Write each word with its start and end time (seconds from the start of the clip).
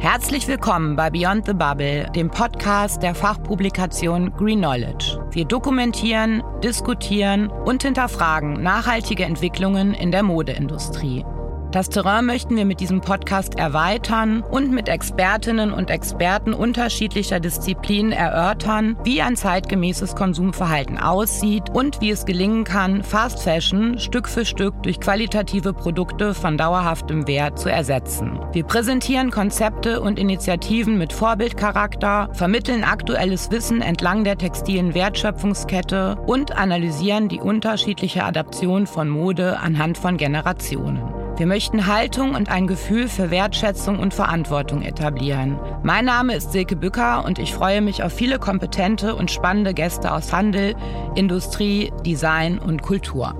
Herzlich 0.00 0.48
willkommen 0.48 0.96
bei 0.96 1.10
Beyond 1.10 1.44
the 1.44 1.52
Bubble, 1.52 2.08
dem 2.14 2.30
Podcast 2.30 3.02
der 3.02 3.14
Fachpublikation 3.14 4.32
Green 4.32 4.60
Knowledge. 4.60 5.22
Wir 5.30 5.44
dokumentieren, 5.44 6.42
diskutieren 6.64 7.50
und 7.50 7.82
hinterfragen 7.82 8.62
nachhaltige 8.62 9.26
Entwicklungen 9.26 9.92
in 9.92 10.10
der 10.10 10.22
Modeindustrie. 10.22 11.26
Das 11.72 11.88
Terrain 11.88 12.26
möchten 12.26 12.56
wir 12.56 12.64
mit 12.64 12.80
diesem 12.80 13.00
Podcast 13.00 13.56
erweitern 13.56 14.42
und 14.42 14.72
mit 14.72 14.88
Expertinnen 14.88 15.72
und 15.72 15.88
Experten 15.88 16.52
unterschiedlicher 16.52 17.38
Disziplinen 17.38 18.10
erörtern, 18.10 18.96
wie 19.04 19.22
ein 19.22 19.36
zeitgemäßes 19.36 20.16
Konsumverhalten 20.16 20.98
aussieht 20.98 21.70
und 21.72 22.00
wie 22.00 22.10
es 22.10 22.26
gelingen 22.26 22.64
kann, 22.64 23.04
Fast 23.04 23.44
Fashion 23.44 24.00
Stück 24.00 24.28
für 24.28 24.44
Stück 24.44 24.82
durch 24.82 24.98
qualitative 24.98 25.72
Produkte 25.72 26.34
von 26.34 26.58
dauerhaftem 26.58 27.28
Wert 27.28 27.60
zu 27.60 27.68
ersetzen. 27.68 28.40
Wir 28.50 28.64
präsentieren 28.64 29.30
Konzepte 29.30 30.00
und 30.00 30.18
Initiativen 30.18 30.98
mit 30.98 31.12
Vorbildcharakter, 31.12 32.30
vermitteln 32.32 32.82
aktuelles 32.82 33.52
Wissen 33.52 33.80
entlang 33.80 34.24
der 34.24 34.38
textilen 34.38 34.92
Wertschöpfungskette 34.94 36.16
und 36.26 36.56
analysieren 36.58 37.28
die 37.28 37.38
unterschiedliche 37.38 38.24
Adaption 38.24 38.88
von 38.88 39.08
Mode 39.08 39.60
anhand 39.60 39.98
von 39.98 40.16
Generationen. 40.16 41.19
Wir 41.40 41.46
möchten 41.46 41.86
Haltung 41.86 42.34
und 42.34 42.50
ein 42.50 42.66
Gefühl 42.66 43.08
für 43.08 43.30
Wertschätzung 43.30 43.98
und 43.98 44.12
Verantwortung 44.12 44.82
etablieren. 44.82 45.58
Mein 45.82 46.04
Name 46.04 46.34
ist 46.34 46.52
Silke 46.52 46.76
Bücker 46.76 47.24
und 47.24 47.38
ich 47.38 47.54
freue 47.54 47.80
mich 47.80 48.02
auf 48.02 48.12
viele 48.12 48.38
kompetente 48.38 49.16
und 49.16 49.30
spannende 49.30 49.72
Gäste 49.72 50.12
aus 50.12 50.34
Handel, 50.34 50.76
Industrie, 51.14 51.94
Design 52.04 52.58
und 52.58 52.82
Kultur. 52.82 53.34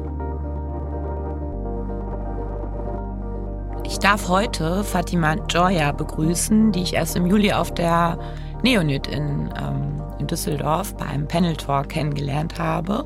Ich 3.84 3.98
darf 3.98 4.30
heute 4.30 4.82
Fatima 4.82 5.34
Joya 5.51 5.92
begrüßen, 5.92 6.73
die 6.73 6.80
ich 6.80 6.95
erst 6.95 7.16
im 7.16 7.26
Juli 7.26 7.52
auf 7.52 7.74
der 7.74 8.18
Neonit 8.62 9.09
in, 9.09 9.52
ähm, 9.60 10.02
in 10.18 10.26
Düsseldorf 10.26 10.96
beim 10.96 11.28
Panel 11.28 11.54
Talk 11.54 11.90
kennengelernt 11.90 12.59
habe. 12.59 13.04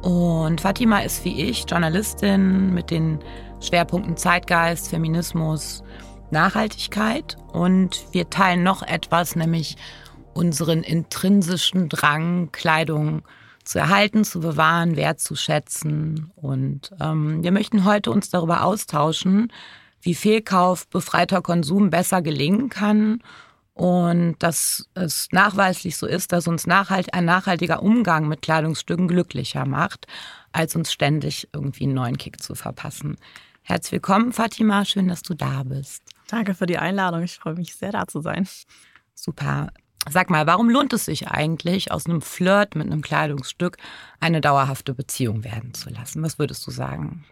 Und 0.00 0.60
Fatima 0.60 1.00
ist 1.00 1.24
wie 1.26 1.42
ich 1.42 1.64
Journalistin 1.68 2.72
mit 2.72 2.90
den 2.90 3.20
Schwerpunkten 3.64 4.16
Zeitgeist, 4.16 4.88
Feminismus, 4.88 5.82
Nachhaltigkeit. 6.30 7.36
Und 7.52 8.04
wir 8.12 8.30
teilen 8.30 8.62
noch 8.62 8.82
etwas, 8.82 9.36
nämlich 9.36 9.76
unseren 10.34 10.82
intrinsischen 10.82 11.88
Drang, 11.88 12.50
Kleidung 12.52 13.22
zu 13.64 13.78
erhalten, 13.78 14.24
zu 14.24 14.40
bewahren, 14.40 14.96
wertzuschätzen. 14.96 16.30
Und 16.36 16.90
ähm, 17.00 17.42
wir 17.42 17.52
möchten 17.52 17.84
heute 17.84 18.10
uns 18.10 18.30
darüber 18.30 18.64
austauschen, 18.64 19.52
wie 20.02 20.14
Fehlkauf, 20.14 20.86
befreiter 20.88 21.40
Konsum 21.40 21.90
besser 21.90 22.20
gelingen 22.20 22.68
kann 22.68 23.20
und 23.74 24.36
dass 24.38 24.88
es 24.94 25.28
nachweislich 25.32 25.96
so 25.96 26.06
ist, 26.06 26.32
dass 26.32 26.46
uns 26.46 26.66
nachhalt, 26.66 27.12
ein 27.12 27.24
nachhaltiger 27.24 27.82
Umgang 27.82 28.28
mit 28.28 28.40
Kleidungsstücken 28.40 29.08
glücklicher 29.08 29.66
macht, 29.66 30.06
als 30.52 30.76
uns 30.76 30.92
ständig 30.92 31.48
irgendwie 31.52 31.84
einen 31.84 31.94
neuen 31.94 32.16
Kick 32.16 32.40
zu 32.40 32.54
verpassen. 32.54 33.16
Herzlich 33.66 33.92
willkommen, 33.92 34.32
Fatima. 34.32 34.84
Schön, 34.84 35.08
dass 35.08 35.22
du 35.22 35.32
da 35.32 35.62
bist. 35.62 36.02
Danke 36.28 36.54
für 36.54 36.66
die 36.66 36.76
Einladung. 36.76 37.22
Ich 37.22 37.36
freue 37.36 37.54
mich 37.54 37.74
sehr, 37.74 37.92
da 37.92 38.06
zu 38.06 38.20
sein. 38.20 38.46
Super. 39.14 39.72
Sag 40.10 40.28
mal, 40.28 40.46
warum 40.46 40.68
lohnt 40.68 40.92
es 40.92 41.06
sich 41.06 41.28
eigentlich, 41.28 41.90
aus 41.90 42.04
einem 42.04 42.20
Flirt 42.20 42.74
mit 42.74 42.86
einem 42.86 43.00
Kleidungsstück 43.00 43.78
eine 44.20 44.42
dauerhafte 44.42 44.92
Beziehung 44.92 45.44
werden 45.44 45.72
zu 45.72 45.88
lassen? 45.88 46.22
Was 46.22 46.38
würdest 46.38 46.66
du 46.66 46.70
sagen? 46.70 47.24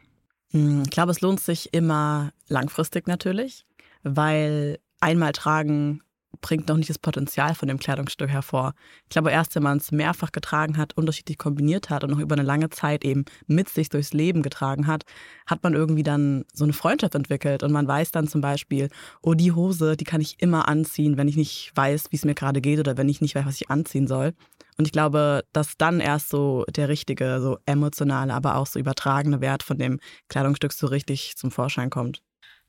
Hm, 0.53 0.85
ich 0.85 0.91
glaube, 0.91 1.11
es 1.11 1.21
lohnt 1.21 1.41
sich 1.41 1.75
immer 1.75 2.33
langfristig 2.49 3.07
natürlich, 3.07 3.67
weil 4.03 4.79
einmal 5.01 5.33
tragen 5.33 6.01
bringt 6.43 6.69
noch 6.69 6.77
nicht 6.77 6.91
das 6.91 6.98
Potenzial 6.98 7.55
von 7.55 7.69
dem 7.69 7.79
Kleidungsstück 7.79 8.29
hervor. 8.29 8.75
Ich 9.05 9.11
glaube, 9.11 9.31
erst 9.31 9.55
wenn 9.55 9.62
man 9.62 9.79
es 9.79 9.91
mehrfach 9.91 10.33
getragen 10.33 10.77
hat, 10.77 10.95
unterschiedlich 10.97 11.39
kombiniert 11.39 11.89
hat 11.89 12.05
und 12.05 12.11
noch 12.11 12.19
über 12.19 12.35
eine 12.35 12.42
lange 12.42 12.69
Zeit 12.69 13.05
eben 13.05 13.25
mit 13.47 13.70
sich 13.70 13.89
durchs 13.89 14.13
Leben 14.13 14.42
getragen 14.42 14.86
hat, 14.86 15.05
hat 15.47 15.63
man 15.63 15.73
irgendwie 15.73 16.03
dann 16.03 16.45
so 16.53 16.64
eine 16.64 16.75
Freundschaft 16.75 17.14
entwickelt 17.14 17.63
und 17.63 17.73
man 17.73 17.89
weiß 17.89 18.11
dann 18.11 18.29
zum 18.29 18.42
Beispiel, 18.42 18.91
oh, 19.23 19.33
die 19.33 19.53
Hose, 19.53 19.97
die 19.97 20.05
kann 20.05 20.20
ich 20.20 20.36
immer 20.42 20.69
anziehen, 20.69 21.17
wenn 21.17 21.29
ich 21.29 21.36
nicht 21.36 21.73
weiß, 21.75 22.07
wie 22.11 22.17
es 22.17 22.25
mir 22.27 22.35
gerade 22.35 22.61
geht 22.61 22.80
oder 22.80 22.98
wenn 22.98 23.09
ich 23.09 23.23
nicht 23.23 23.35
weiß, 23.35 23.47
was 23.47 23.61
ich 23.61 23.70
anziehen 23.70 24.07
soll. 24.07 24.35
Und 24.77 24.86
ich 24.86 24.92
glaube, 24.92 25.45
dass 25.53 25.77
dann 25.79 26.01
erst 26.01 26.29
so 26.29 26.64
der 26.69 26.89
richtige, 26.89 27.41
so 27.41 27.59
emotionale, 27.67 28.35
aber 28.35 28.57
auch 28.57 28.67
so 28.67 28.79
übertragene 28.79 29.41
Wert 29.41 29.63
von 29.63 29.79
dem 29.79 30.01
Kleidungsstück 30.29 30.73
so 30.73 30.89
richtig 30.89 31.36
zum 31.36 31.51
Vorschein 31.51 31.89
kommt. 31.91 32.20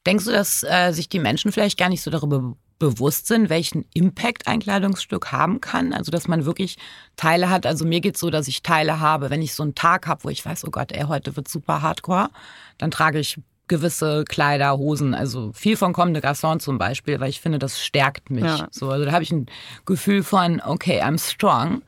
Denkst 0.06 0.26
du, 0.26 0.32
dass 0.32 0.64
äh, 0.64 0.92
sich 0.92 1.08
die 1.08 1.20
Menschen 1.20 1.52
vielleicht 1.52 1.80
gar 1.80 1.90
nicht 1.90 2.02
so 2.02 2.12
darüber 2.12 2.56
bewusst 2.84 3.28
sind, 3.28 3.50
welchen 3.50 3.86
Impact 3.94 4.48
ein 4.48 4.60
Kleidungsstück 4.60 5.32
haben 5.32 5.62
kann. 5.62 5.94
Also, 5.94 6.12
dass 6.12 6.28
man 6.28 6.46
wirklich 6.46 6.78
Teile 7.16 7.50
hat. 7.50 7.66
Also, 7.66 7.86
mir 7.86 8.02
geht 8.02 8.16
es 8.16 8.22
so, 8.22 8.30
dass 8.30 8.48
ich 8.48 8.62
Teile 8.62 9.00
habe, 9.00 9.30
wenn 9.30 9.42
ich 9.42 9.54
so 9.54 9.64
einen 9.64 9.74
Tag 9.74 10.08
habe, 10.08 10.26
wo 10.26 10.30
ich 10.30 10.46
weiß, 10.46 10.66
oh 10.66 10.72
Gott, 10.72 10.92
ey, 10.92 11.04
heute 11.04 11.36
wird 11.36 11.48
super 11.48 11.82
hardcore, 11.82 12.30
dann 12.78 12.92
trage 12.92 13.20
ich 13.20 13.40
gewisse 13.70 14.26
Kleider, 14.26 14.78
Hosen, 14.78 15.14
also 15.14 15.52
viel 15.54 15.78
von 15.78 15.94
Comme 15.94 16.12
de 16.12 16.22
Garçon 16.22 16.60
zum 16.60 16.78
Beispiel, 16.78 17.20
weil 17.22 17.30
ich 17.30 17.40
finde, 17.40 17.60
das 17.60 17.82
stärkt 17.82 18.30
mich. 18.30 18.44
Ja. 18.44 18.68
So, 18.72 18.90
also 18.90 19.06
da 19.06 19.14
habe 19.14 19.24
ich 19.24 19.32
ein 19.32 19.46
Gefühl 19.86 20.22
von, 20.24 20.62
okay, 20.62 21.02
I'm 21.02 21.18
strong. 21.18 21.82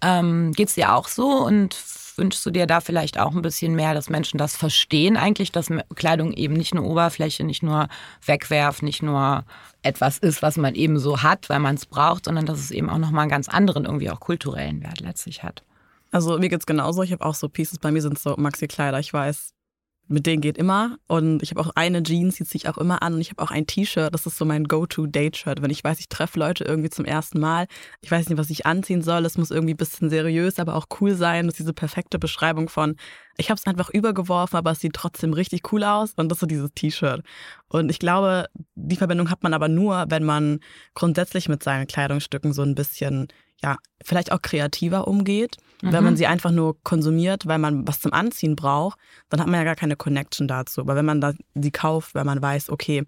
Ähm, 0.00 0.52
Geht 0.52 0.68
es 0.68 0.74
dir 0.74 0.94
auch 0.94 1.08
so? 1.08 1.26
Und 1.44 1.74
wünschst 2.22 2.46
du 2.46 2.50
dir 2.50 2.66
da 2.66 2.80
vielleicht 2.80 3.18
auch 3.18 3.34
ein 3.34 3.42
bisschen 3.42 3.74
mehr, 3.74 3.94
dass 3.94 4.08
Menschen 4.08 4.38
das 4.38 4.56
verstehen 4.56 5.16
eigentlich, 5.16 5.50
dass 5.50 5.68
Kleidung 5.96 6.32
eben 6.32 6.54
nicht 6.54 6.72
nur 6.72 6.84
Oberfläche, 6.84 7.42
nicht 7.42 7.64
nur 7.64 7.88
Wegwerf, 8.24 8.80
nicht 8.80 9.02
nur 9.02 9.44
etwas 9.82 10.18
ist, 10.18 10.40
was 10.40 10.56
man 10.56 10.76
eben 10.76 10.98
so 11.00 11.22
hat, 11.22 11.48
weil 11.48 11.58
man 11.58 11.74
es 11.74 11.86
braucht, 11.86 12.26
sondern 12.26 12.46
dass 12.46 12.60
es 12.60 12.70
eben 12.70 12.88
auch 12.88 12.98
nochmal 12.98 13.22
einen 13.22 13.30
ganz 13.30 13.48
anderen, 13.48 13.84
irgendwie 13.84 14.10
auch 14.10 14.20
kulturellen 14.20 14.82
Wert 14.82 15.00
letztlich 15.00 15.42
hat. 15.42 15.64
Also 16.12 16.38
mir 16.38 16.48
geht 16.48 16.60
es 16.60 16.66
genauso. 16.66 17.02
Ich 17.02 17.10
habe 17.10 17.24
auch 17.24 17.34
so 17.34 17.48
Pieces, 17.48 17.78
bei 17.78 17.90
mir 17.90 18.02
sind 18.02 18.18
so 18.18 18.36
Maxi-Kleider. 18.36 19.00
Ich 19.00 19.12
weiß, 19.12 19.52
mit 20.08 20.26
denen 20.26 20.40
geht 20.42 20.58
immer. 20.58 20.98
Und 21.06 21.42
ich 21.42 21.50
habe 21.50 21.60
auch 21.60 21.70
eine 21.74 22.02
Jeans, 22.02 22.36
die 22.36 22.44
ziehe 22.44 22.60
ich 22.62 22.68
auch 22.68 22.78
immer 22.78 23.02
an. 23.02 23.14
Und 23.14 23.20
ich 23.20 23.30
habe 23.30 23.42
auch 23.42 23.50
ein 23.50 23.66
T-Shirt, 23.66 24.12
das 24.12 24.26
ist 24.26 24.36
so 24.36 24.44
mein 24.44 24.64
Go-To-Date-Shirt. 24.64 25.62
Wenn 25.62 25.70
ich 25.70 25.82
weiß, 25.82 26.00
ich 26.00 26.08
treffe 26.08 26.38
Leute 26.38 26.64
irgendwie 26.64 26.90
zum 26.90 27.04
ersten 27.04 27.40
Mal, 27.40 27.66
ich 28.00 28.10
weiß 28.10 28.28
nicht, 28.28 28.38
was 28.38 28.50
ich 28.50 28.66
anziehen 28.66 29.02
soll. 29.02 29.24
Es 29.24 29.38
muss 29.38 29.50
irgendwie 29.50 29.74
ein 29.74 29.78
bisschen 29.78 30.10
seriös, 30.10 30.58
aber 30.58 30.74
auch 30.76 30.86
cool 31.00 31.14
sein. 31.14 31.46
Das 31.46 31.54
ist 31.54 31.60
diese 31.60 31.72
perfekte 31.72 32.18
Beschreibung 32.18 32.68
von, 32.68 32.96
ich 33.36 33.50
habe 33.50 33.58
es 33.58 33.66
einfach 33.66 33.90
übergeworfen, 33.90 34.58
aber 34.58 34.72
es 34.72 34.80
sieht 34.80 34.94
trotzdem 34.94 35.32
richtig 35.32 35.72
cool 35.72 35.84
aus. 35.84 36.12
Und 36.16 36.28
das 36.28 36.36
ist 36.36 36.40
so 36.40 36.46
dieses 36.46 36.72
T-Shirt. 36.74 37.22
Und 37.68 37.90
ich 37.90 37.98
glaube, 37.98 38.46
die 38.74 38.96
Verbindung 38.96 39.30
hat 39.30 39.42
man 39.42 39.54
aber 39.54 39.68
nur, 39.68 40.06
wenn 40.08 40.24
man 40.24 40.60
grundsätzlich 40.94 41.48
mit 41.48 41.62
seinen 41.62 41.86
Kleidungsstücken 41.86 42.52
so 42.52 42.62
ein 42.62 42.74
bisschen 42.74 43.28
ja, 43.62 43.76
vielleicht 44.04 44.32
auch 44.32 44.42
kreativer 44.42 45.06
umgeht. 45.06 45.56
Mhm. 45.82 45.92
Wenn 45.92 46.04
man 46.04 46.14
mhm. 46.14 46.16
sie 46.16 46.26
einfach 46.26 46.50
nur 46.50 46.82
konsumiert, 46.82 47.46
weil 47.46 47.58
man 47.58 47.86
was 47.86 48.00
zum 48.00 48.12
Anziehen 48.12 48.56
braucht, 48.56 48.98
dann 49.28 49.40
hat 49.40 49.46
man 49.48 49.60
ja 49.60 49.64
gar 49.64 49.76
keine 49.76 49.96
Connection 49.96 50.48
dazu. 50.48 50.80
Aber 50.80 50.96
wenn 50.96 51.04
man 51.04 51.20
da 51.20 51.34
sie 51.54 51.70
kauft, 51.70 52.14
weil 52.14 52.24
man 52.24 52.40
weiß, 52.40 52.70
okay, 52.70 53.04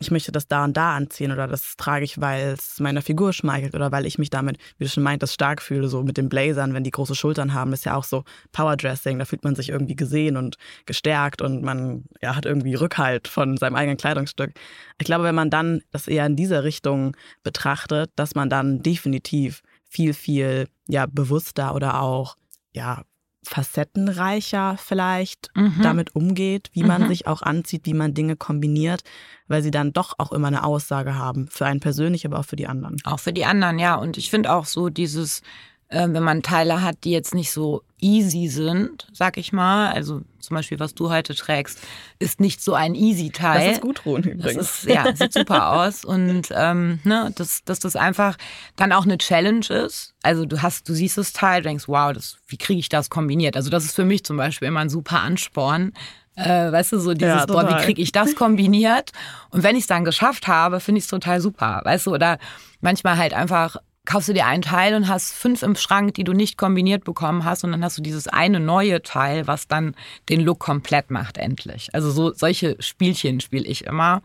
ich 0.00 0.10
möchte 0.10 0.32
das 0.32 0.48
da 0.48 0.64
und 0.64 0.76
da 0.76 0.96
anziehen 0.96 1.30
oder 1.30 1.46
das 1.46 1.76
trage 1.76 2.04
ich, 2.04 2.20
weil 2.20 2.54
es 2.54 2.80
meiner 2.80 3.00
Figur 3.00 3.32
schmeichelt 3.32 3.74
oder 3.74 3.92
weil 3.92 4.06
ich 4.06 4.18
mich 4.18 4.28
damit, 4.28 4.58
wie 4.76 4.84
du 4.84 4.90
schon 4.90 5.04
meintest, 5.04 5.34
stark 5.34 5.62
fühle, 5.62 5.88
so 5.88 6.02
mit 6.02 6.16
den 6.16 6.28
Blazern, 6.28 6.74
wenn 6.74 6.82
die 6.82 6.90
große 6.90 7.14
Schultern 7.14 7.54
haben, 7.54 7.72
ist 7.72 7.84
ja 7.84 7.94
auch 7.94 8.04
so 8.04 8.24
Powerdressing, 8.52 9.18
da 9.18 9.24
fühlt 9.24 9.44
man 9.44 9.54
sich 9.54 9.68
irgendwie 9.68 9.94
gesehen 9.94 10.36
und 10.36 10.56
gestärkt 10.86 11.42
und 11.42 11.62
man 11.62 12.04
ja, 12.20 12.34
hat 12.34 12.44
irgendwie 12.44 12.74
Rückhalt 12.74 13.28
von 13.28 13.56
seinem 13.56 13.76
eigenen 13.76 13.96
Kleidungsstück. 13.96 14.52
Ich 15.00 15.06
glaube, 15.06 15.24
wenn 15.24 15.34
man 15.34 15.50
dann 15.50 15.82
das 15.92 16.08
eher 16.08 16.26
in 16.26 16.36
dieser 16.36 16.64
Richtung 16.64 17.16
betrachtet, 17.44 18.10
dass 18.16 18.34
man 18.34 18.50
dann 18.50 18.82
definitiv 18.82 19.62
viel, 19.94 20.12
viel 20.12 20.68
ja, 20.88 21.06
bewusster 21.06 21.74
oder 21.74 22.00
auch 22.00 22.36
ja, 22.72 23.04
facettenreicher 23.44 24.76
vielleicht 24.76 25.50
mhm. 25.54 25.80
damit 25.82 26.16
umgeht, 26.16 26.70
wie 26.72 26.82
man 26.82 27.02
mhm. 27.02 27.08
sich 27.08 27.26
auch 27.28 27.42
anzieht, 27.42 27.86
wie 27.86 27.94
man 27.94 28.12
Dinge 28.12 28.36
kombiniert, 28.36 29.02
weil 29.46 29.62
sie 29.62 29.70
dann 29.70 29.92
doch 29.92 30.14
auch 30.18 30.32
immer 30.32 30.48
eine 30.48 30.64
Aussage 30.64 31.14
haben, 31.14 31.46
für 31.46 31.66
einen 31.66 31.80
persönlich, 31.80 32.26
aber 32.26 32.40
auch 32.40 32.44
für 32.44 32.56
die 32.56 32.66
anderen. 32.66 32.96
Auch 33.04 33.20
für 33.20 33.32
die 33.32 33.44
anderen, 33.44 33.78
ja. 33.78 33.94
Und 33.94 34.16
ich 34.16 34.30
finde 34.30 34.52
auch 34.52 34.66
so 34.66 34.88
dieses, 34.88 35.42
äh, 35.88 36.08
wenn 36.08 36.22
man 36.22 36.42
Teile 36.42 36.82
hat, 36.82 37.04
die 37.04 37.10
jetzt 37.10 37.34
nicht 37.34 37.52
so 37.52 37.82
easy 38.00 38.48
sind, 38.48 39.06
sag 39.12 39.38
ich 39.38 39.52
mal, 39.52 39.92
also 39.92 40.20
zum 40.40 40.56
Beispiel, 40.56 40.78
was 40.78 40.94
du 40.94 41.10
heute 41.10 41.34
trägst, 41.34 41.80
ist 42.18 42.38
nicht 42.38 42.62
so 42.62 42.74
ein 42.74 42.94
easy 42.94 43.30
Teil. 43.30 43.68
Das 43.68 43.76
ist 43.76 43.80
gut, 43.80 44.04
Ron, 44.04 44.22
übrigens. 44.22 44.56
Das 44.56 44.84
ist, 44.84 44.84
ja, 44.84 45.16
sieht 45.16 45.32
super 45.32 45.72
aus 45.72 46.04
und 46.04 46.48
ähm, 46.50 47.00
ne, 47.04 47.32
dass, 47.36 47.64
dass 47.64 47.80
das 47.80 47.96
einfach 47.96 48.36
dann 48.76 48.92
auch 48.92 49.04
eine 49.04 49.16
Challenge 49.16 49.66
ist. 49.66 50.14
Also 50.22 50.44
du 50.44 50.60
hast, 50.60 50.88
du 50.88 50.92
siehst 50.92 51.16
das 51.16 51.32
Teil, 51.32 51.62
denkst, 51.62 51.84
wow, 51.86 52.12
das, 52.12 52.36
wie 52.46 52.58
kriege 52.58 52.80
ich 52.80 52.90
das 52.90 53.08
kombiniert? 53.08 53.56
Also 53.56 53.70
das 53.70 53.84
ist 53.84 53.96
für 53.96 54.04
mich 54.04 54.24
zum 54.24 54.36
Beispiel 54.36 54.68
immer 54.68 54.80
ein 54.80 54.90
super 54.90 55.20
Ansporn, 55.20 55.92
äh, 56.36 56.72
weißt 56.72 56.92
du, 56.92 56.98
so 56.98 57.14
dieses, 57.14 57.34
ja, 57.34 57.46
boah, 57.46 57.68
wie 57.68 57.84
kriege 57.84 58.02
ich 58.02 58.12
das 58.12 58.34
kombiniert? 58.34 59.12
Und 59.50 59.62
wenn 59.62 59.76
ich 59.76 59.82
es 59.82 59.86
dann 59.86 60.04
geschafft 60.04 60.48
habe, 60.48 60.80
finde 60.80 60.98
ich 60.98 61.04
es 61.04 61.10
total 61.10 61.40
super, 61.40 61.80
weißt 61.84 62.06
du, 62.06 62.12
oder 62.12 62.38
manchmal 62.80 63.16
halt 63.16 63.32
einfach 63.32 63.76
kaufst 64.06 64.28
du 64.28 64.32
dir 64.34 64.46
einen 64.46 64.62
Teil 64.62 64.94
und 64.94 65.08
hast 65.08 65.32
fünf 65.32 65.62
im 65.62 65.76
Schrank, 65.76 66.14
die 66.14 66.24
du 66.24 66.32
nicht 66.32 66.58
kombiniert 66.58 67.04
bekommen 67.04 67.44
hast 67.44 67.64
und 67.64 67.72
dann 67.72 67.82
hast 67.84 67.96
du 67.98 68.02
dieses 68.02 68.28
eine 68.28 68.60
neue 68.60 69.02
Teil, 69.02 69.46
was 69.46 69.66
dann 69.66 69.94
den 70.28 70.40
Look 70.40 70.58
komplett 70.58 71.10
macht 71.10 71.38
endlich. 71.38 71.88
Also 71.94 72.10
so 72.10 72.32
solche 72.32 72.76
Spielchen 72.80 73.40
spiele 73.40 73.66
ich 73.66 73.84
immer. 73.84 74.22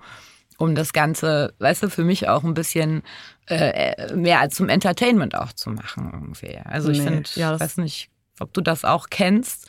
um 0.57 0.75
das 0.75 0.91
Ganze, 0.91 1.53
weißt 1.59 1.83
du, 1.83 1.89
für 1.89 2.03
mich 2.03 2.27
auch 2.27 2.43
ein 2.43 2.53
bisschen 2.53 3.01
äh, 3.47 4.13
mehr 4.13 4.41
als 4.41 4.55
zum 4.55 4.67
Entertainment 4.67 5.33
auch 5.33 5.53
zu 5.53 5.69
machen 5.69 6.09
irgendwie. 6.13 6.59
Also 6.65 6.89
ich 6.89 6.99
nee, 6.99 7.05
finde, 7.05 7.29
ja, 7.35 7.55
ich 7.55 7.61
weiß 7.61 7.77
nicht, 7.77 8.09
ob 8.41 8.53
du 8.53 8.59
das 8.59 8.83
auch 8.83 9.07
kennst, 9.09 9.67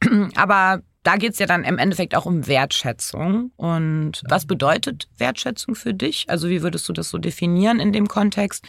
aber 0.34 0.82
da 1.04 1.16
geht 1.16 1.34
es 1.34 1.38
ja 1.38 1.46
dann 1.46 1.64
im 1.64 1.78
Endeffekt 1.78 2.16
auch 2.16 2.26
um 2.26 2.46
Wertschätzung. 2.46 3.52
Und 3.56 4.22
was 4.28 4.46
bedeutet 4.46 5.06
Wertschätzung 5.18 5.74
für 5.74 5.94
dich? 5.94 6.24
Also 6.28 6.48
wie 6.48 6.62
würdest 6.62 6.88
du 6.88 6.92
das 6.92 7.10
so 7.10 7.18
definieren 7.18 7.78
in 7.78 7.92
dem 7.92 8.08
Kontext? 8.08 8.64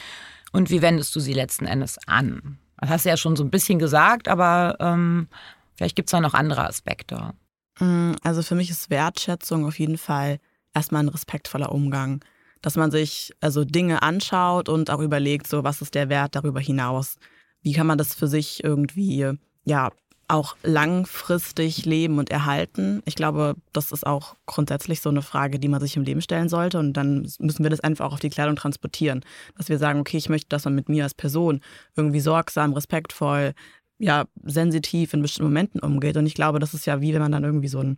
Und 0.56 0.70
wie 0.70 0.82
wendest 0.82 1.14
du 1.14 1.20
sie 1.20 1.34
letzten 1.34 1.66
Endes 1.66 1.98
an? 2.08 2.60
Das 2.78 2.90
hast 2.90 3.06
du 3.06 3.10
ja 3.10 3.18
schon 3.18 3.36
so 3.36 3.44
ein 3.44 3.52
bisschen 3.52 3.78
gesagt, 3.78 4.30
aber 4.30 4.78
ähm, 4.80 5.28
vielleicht 5.76 5.98
gibt 5.98 6.08
es 6.08 6.12
da 6.12 6.22
noch 6.22 6.34
andere 6.34 6.66
Aspekte. 6.66 7.34
Mm, 7.82 8.14
also 8.24 8.42
für 8.42 8.56
mich 8.56 8.70
ist 8.70 8.90
Wertschätzung 8.90 9.66
auf 9.66 9.78
jeden 9.80 9.98
Fall 9.98 10.40
erstmal 10.74 11.04
ein 11.04 11.10
respektvoller 11.10 11.74
Umgang. 11.74 12.24
Dass 12.62 12.78
man 12.78 12.90
sich 12.90 13.34
also 13.42 13.66
Dinge 13.66 14.02
anschaut 14.02 14.70
und 14.70 14.90
auch 14.90 15.02
überlegt, 15.02 15.48
so 15.48 15.66
was 15.66 15.82
ist 15.82 15.94
der 15.94 16.08
Wert 16.08 16.36
darüber 16.36 16.62
hinaus? 16.62 17.18
Wie 17.62 17.74
kann 17.74 17.86
man 17.86 17.98
das 17.98 18.14
für 18.14 18.28
sich 18.28 18.64
irgendwie 18.64 19.34
ja 19.66 19.92
auch 20.28 20.56
langfristig 20.64 21.86
leben 21.86 22.18
und 22.18 22.30
erhalten? 22.30 23.02
Ich 23.06 23.16
glaube, 23.16 23.56
das 23.74 23.92
ist 23.92 24.06
auch 24.06 24.36
grundsätzlich 24.46 25.02
so 25.02 25.10
eine 25.10 25.22
Frage, 25.22 25.60
die 25.60 25.68
man 25.68 25.82
sich 25.82 25.96
im 25.96 26.04
Leben 26.04 26.22
stellen 26.22 26.50
sollte. 26.50 26.80
Und 26.80 26.94
dann 26.94 27.28
müssen 27.40 27.64
wir 27.64 27.70
das 27.70 27.80
einfach 27.80 28.06
auch 28.06 28.14
auf 28.14 28.20
die 28.20 28.30
Kleidung 28.30 28.56
transportieren. 28.56 29.22
Dass 29.58 29.70
wir 29.70 29.78
sagen, 29.78 30.00
okay, 30.00 30.18
ich 30.18 30.30
möchte, 30.30 30.50
dass 30.50 30.66
man 30.66 30.76
mit 30.76 30.90
mir 30.90 31.04
als 31.04 31.14
Person 31.14 31.62
irgendwie 31.96 32.20
sorgsam, 32.20 32.74
respektvoll, 32.74 33.54
ja, 33.98 34.26
sensitiv 34.44 35.14
in 35.14 35.22
bestimmten 35.22 35.50
Momenten 35.52 35.80
umgeht. 35.82 36.18
Und 36.18 36.26
ich 36.26 36.34
glaube, 36.34 36.60
das 36.60 36.74
ist 36.74 36.86
ja 36.86 37.02
wie 37.02 37.14
wenn 37.14 37.22
man 37.22 37.32
dann 37.32 37.44
irgendwie 37.44 37.70
so 37.70 37.80
ein 37.80 37.98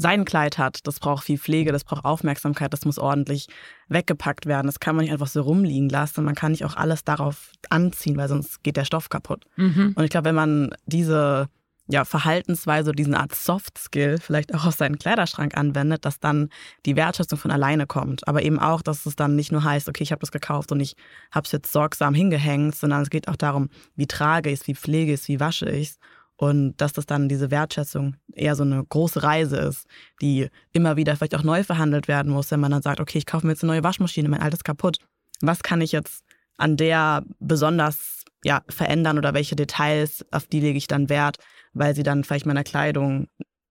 sein 0.00 0.24
Kleid 0.24 0.58
hat, 0.58 0.86
das 0.86 0.98
braucht 0.98 1.24
viel 1.24 1.38
Pflege, 1.38 1.72
das 1.72 1.84
braucht 1.84 2.04
Aufmerksamkeit, 2.04 2.72
das 2.72 2.84
muss 2.84 2.98
ordentlich 2.98 3.48
weggepackt 3.88 4.46
werden. 4.46 4.66
Das 4.66 4.80
kann 4.80 4.96
man 4.96 5.04
nicht 5.04 5.12
einfach 5.12 5.26
so 5.26 5.42
rumliegen 5.42 5.88
lassen. 5.88 6.24
Man 6.24 6.34
kann 6.34 6.52
nicht 6.52 6.64
auch 6.64 6.76
alles 6.76 7.04
darauf 7.04 7.52
anziehen, 7.68 8.16
weil 8.16 8.28
sonst 8.28 8.62
geht 8.62 8.76
der 8.76 8.86
Stoff 8.86 9.10
kaputt. 9.10 9.44
Mhm. 9.56 9.92
Und 9.94 10.04
ich 10.04 10.10
glaube, 10.10 10.26
wenn 10.26 10.34
man 10.34 10.74
diese 10.86 11.48
ja, 11.90 12.04
Verhaltensweise, 12.04 12.92
diesen 12.92 13.14
Art 13.14 13.34
Soft 13.34 13.76
Skill 13.76 14.18
vielleicht 14.18 14.54
auch 14.54 14.64
auf 14.64 14.76
seinen 14.76 14.98
Kleiderschrank 14.98 15.56
anwendet, 15.56 16.04
dass 16.04 16.20
dann 16.20 16.48
die 16.86 16.94
Wertschätzung 16.94 17.38
von 17.38 17.50
alleine 17.50 17.86
kommt. 17.86 18.28
Aber 18.28 18.42
eben 18.42 18.60
auch, 18.60 18.80
dass 18.80 19.06
es 19.06 19.16
dann 19.16 19.34
nicht 19.34 19.50
nur 19.50 19.64
heißt, 19.64 19.88
okay, 19.88 20.04
ich 20.04 20.12
habe 20.12 20.20
das 20.20 20.30
gekauft 20.30 20.70
und 20.70 20.78
ich 20.78 20.94
habe 21.32 21.46
es 21.46 21.52
jetzt 21.52 21.72
sorgsam 21.72 22.14
hingehängt, 22.14 22.76
sondern 22.76 23.02
es 23.02 23.10
geht 23.10 23.26
auch 23.26 23.36
darum, 23.36 23.70
wie 23.96 24.06
trage 24.06 24.50
ich 24.50 24.60
es, 24.60 24.66
wie 24.68 24.74
pflege 24.76 25.12
ich 25.12 25.20
es, 25.20 25.28
wie 25.28 25.40
wasche 25.40 25.68
ich 25.68 25.90
es. 25.90 25.98
Und 26.36 26.76
dass 26.76 26.92
das 26.92 27.06
dann 27.06 27.28
diese 27.28 27.50
Wertschätzung 27.50 28.16
eher 28.32 28.56
so 28.56 28.62
eine 28.62 28.82
große 28.82 29.22
Reise 29.22 29.58
ist, 29.58 29.86
die 30.22 30.48
immer 30.72 30.96
wieder 30.96 31.16
vielleicht 31.16 31.34
auch 31.34 31.42
neu 31.42 31.64
verhandelt 31.64 32.08
werden 32.08 32.32
muss, 32.32 32.50
wenn 32.50 32.60
man 32.60 32.70
dann 32.70 32.82
sagt, 32.82 33.00
okay, 33.00 33.18
ich 33.18 33.26
kaufe 33.26 33.46
mir 33.46 33.52
jetzt 33.52 33.62
eine 33.62 33.72
neue 33.72 33.84
Waschmaschine, 33.84 34.28
mein 34.28 34.40
altes 34.40 34.64
kaputt. 34.64 34.98
Was 35.42 35.62
kann 35.62 35.80
ich 35.82 35.92
jetzt 35.92 36.24
an 36.56 36.76
der 36.76 37.24
besonders 37.40 38.24
ja, 38.44 38.62
verändern 38.68 39.18
oder 39.18 39.34
welche 39.34 39.56
Details, 39.56 40.24
auf 40.30 40.46
die 40.46 40.60
lege 40.60 40.78
ich 40.78 40.86
dann 40.86 41.08
Wert, 41.08 41.36
weil 41.72 41.94
sie 41.94 42.02
dann 42.02 42.24
vielleicht 42.24 42.46
meiner 42.46 42.64
Kleidung 42.64 43.28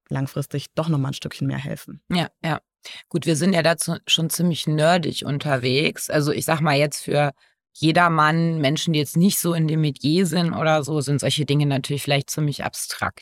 langfristig 0.09 0.67
doch 0.75 0.89
nochmal 0.89 1.11
ein 1.11 1.15
Stückchen 1.15 1.47
mehr 1.47 1.57
helfen. 1.57 2.01
Ja, 2.11 2.27
ja. 2.43 2.59
Gut, 3.09 3.25
wir 3.25 3.35
sind 3.35 3.53
ja 3.53 3.61
dazu 3.61 3.97
schon 4.07 4.29
ziemlich 4.29 4.65
nerdig 4.65 5.25
unterwegs. 5.25 6.09
Also 6.09 6.31
ich 6.31 6.45
sag 6.45 6.61
mal 6.61 6.77
jetzt 6.77 7.03
für 7.03 7.31
jedermann, 7.73 8.59
Menschen, 8.59 8.93
die 8.93 8.99
jetzt 8.99 9.17
nicht 9.17 9.39
so 9.39 9.53
in 9.53 9.67
dem 9.67 9.81
Metier 9.81 10.25
sind 10.25 10.53
oder 10.53 10.83
so, 10.83 11.01
sind 11.01 11.19
solche 11.19 11.45
Dinge 11.45 11.65
natürlich 11.65 12.03
vielleicht 12.03 12.29
ziemlich 12.29 12.63
abstrakt. 12.63 13.21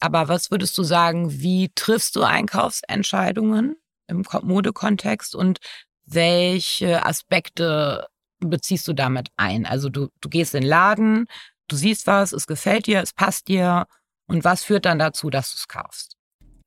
Aber 0.00 0.28
was 0.28 0.50
würdest 0.50 0.76
du 0.78 0.82
sagen, 0.82 1.40
wie 1.40 1.70
triffst 1.74 2.16
du 2.16 2.22
Einkaufsentscheidungen 2.22 3.76
im 4.06 4.24
Modekontext 4.42 5.34
und 5.34 5.58
welche 6.04 7.04
Aspekte 7.06 8.06
beziehst 8.40 8.86
du 8.86 8.92
damit 8.92 9.28
ein? 9.36 9.66
Also 9.66 9.88
du, 9.88 10.08
du 10.20 10.28
gehst 10.28 10.54
in 10.54 10.62
den 10.62 10.68
Laden, 10.68 11.26
du 11.68 11.76
siehst 11.76 12.06
was, 12.06 12.32
es 12.32 12.46
gefällt 12.46 12.86
dir, 12.86 13.00
es 13.00 13.12
passt 13.12 13.48
dir 13.48 13.86
und 14.26 14.44
was 14.44 14.64
führt 14.64 14.84
dann 14.84 14.98
dazu, 14.98 15.30
dass 15.30 15.52
du 15.52 15.56
es 15.56 15.68
kaufst? 15.68 16.16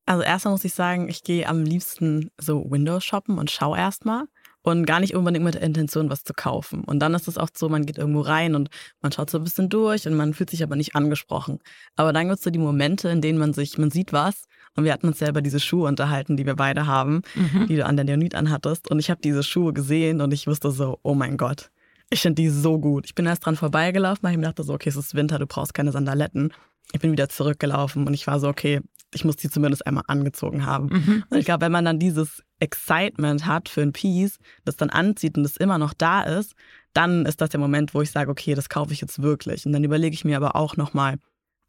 Also 0.06 0.24
erstmal 0.24 0.54
muss 0.54 0.63
ich 0.63 0.74
sagen, 0.74 1.09
ich 1.09 1.24
gehe 1.24 1.48
am 1.48 1.63
liebsten 1.63 2.31
so 2.38 2.65
Windows 2.69 3.04
shoppen 3.04 3.38
und 3.38 3.51
schaue 3.51 3.77
erstmal 3.77 4.25
und 4.62 4.86
gar 4.86 5.00
nicht 5.00 5.15
unbedingt 5.15 5.45
mit 5.45 5.56
der 5.56 5.62
Intention, 5.62 6.09
was 6.09 6.24
zu 6.24 6.33
kaufen. 6.33 6.83
Und 6.83 7.00
dann 7.00 7.13
ist 7.13 7.27
es 7.27 7.38
oft 7.38 7.57
so, 7.57 7.69
man 7.69 7.86
geht 7.86 7.98
irgendwo 7.98 8.21
rein 8.21 8.56
und 8.56 8.69
man 9.01 9.12
schaut 9.12 9.30
so 9.30 9.38
ein 9.38 9.44
bisschen 9.44 9.69
durch 9.69 10.07
und 10.07 10.15
man 10.15 10.33
fühlt 10.33 10.50
sich 10.50 10.63
aber 10.63 10.75
nicht 10.75 10.95
angesprochen. 10.95 11.59
Aber 11.95 12.13
dann 12.13 12.27
gibt 12.27 12.38
es 12.38 12.44
so 12.44 12.50
die 12.50 12.59
Momente, 12.59 13.09
in 13.09 13.21
denen 13.21 13.38
man 13.38 13.54
sich, 13.54 13.77
man 13.77 13.92
sieht 13.92 14.13
was 14.13 14.44
und 14.75 14.83
wir 14.83 14.94
hatten 14.94 15.07
uns 15.07 15.19
selber 15.19 15.42
diese 15.42 15.59
Schuhe 15.59 15.88
unterhalten, 15.88 16.38
die 16.38 16.45
wir 16.45 16.56
beide 16.56 16.86
haben, 16.86 17.21
mhm. 17.36 17.68
die 17.68 17.75
du 17.75 17.86
an 17.86 17.95
der 17.95 18.06
Neonit 18.06 18.36
anhattest. 18.36 18.89
Und 18.89 19.00
ich 19.00 19.09
habe 19.09 19.21
diese 19.21 19.44
Schuhe 19.44 19.74
gesehen 19.74 20.21
und 20.21 20.33
ich 20.33 20.48
wusste 20.48 20.71
so, 20.71 21.00
oh 21.04 21.15
mein 21.15 21.38
Gott, 21.38 21.69
ich 22.09 22.21
finde 22.21 22.42
die 22.42 22.50
so 22.50 22.80
gut. 22.80 23.06
Ich 23.06 23.15
bin 23.15 23.25
erst 23.25 23.45
dran 23.45 23.56
vorbeigelaufen, 23.56 24.24
weil 24.24 24.31
ich 24.31 24.38
mir 24.38 24.45
dachte 24.45 24.63
so, 24.63 24.74
okay, 24.74 24.89
es 24.89 24.95
ist 24.95 25.15
Winter, 25.15 25.39
du 25.39 25.48
brauchst 25.48 25.74
keine 25.74 25.92
Sandaletten. 25.92 26.54
Ich 26.94 27.01
bin 27.01 27.12
wieder 27.12 27.30
zurückgelaufen 27.30 28.07
und 28.07 28.13
ich 28.13 28.27
war 28.27 28.39
so, 28.39 28.48
okay, 28.48 28.81
ich 29.13 29.25
muss 29.25 29.36
die 29.36 29.50
zumindest 29.50 29.86
einmal 29.86 30.04
angezogen 30.07 30.65
haben. 30.65 30.88
Mhm. 30.88 31.24
Und 31.30 31.38
ich 31.38 31.45
glaube, 31.45 31.65
wenn 31.65 31.71
man 31.71 31.86
dann 31.86 32.00
dieses 32.00 32.44
Excitement 32.59 33.45
hat 33.45 33.69
für 33.69 33.81
ein 33.81 33.94
Piece, 33.94 34.38
das 34.65 34.77
dann 34.77 34.89
anzieht 34.89 35.38
und 35.38 35.44
das 35.44 35.57
immer 35.57 35.77
noch 35.77 35.94
da 35.94 36.24
ist, 36.24 36.54
dann 36.94 37.25
ist 37.25 37.42
das 37.42 37.50
der 37.50 37.59
Moment, 37.59 37.94
wo 37.94 38.01
ich 38.01 38.12
sage, 38.12 38.31
okay, 38.31 38.56
das 38.56 38.69
kaufe 38.69 38.94
ich 38.94 39.01
jetzt 39.01 39.21
wirklich. 39.21 39.65
Und 39.65 39.74
dann 39.74 39.83
überlege 39.83 40.13
ich 40.13 40.25
mir 40.25 40.38
aber 40.38 40.56
auch 40.56 40.77
nochmal, 40.77 41.18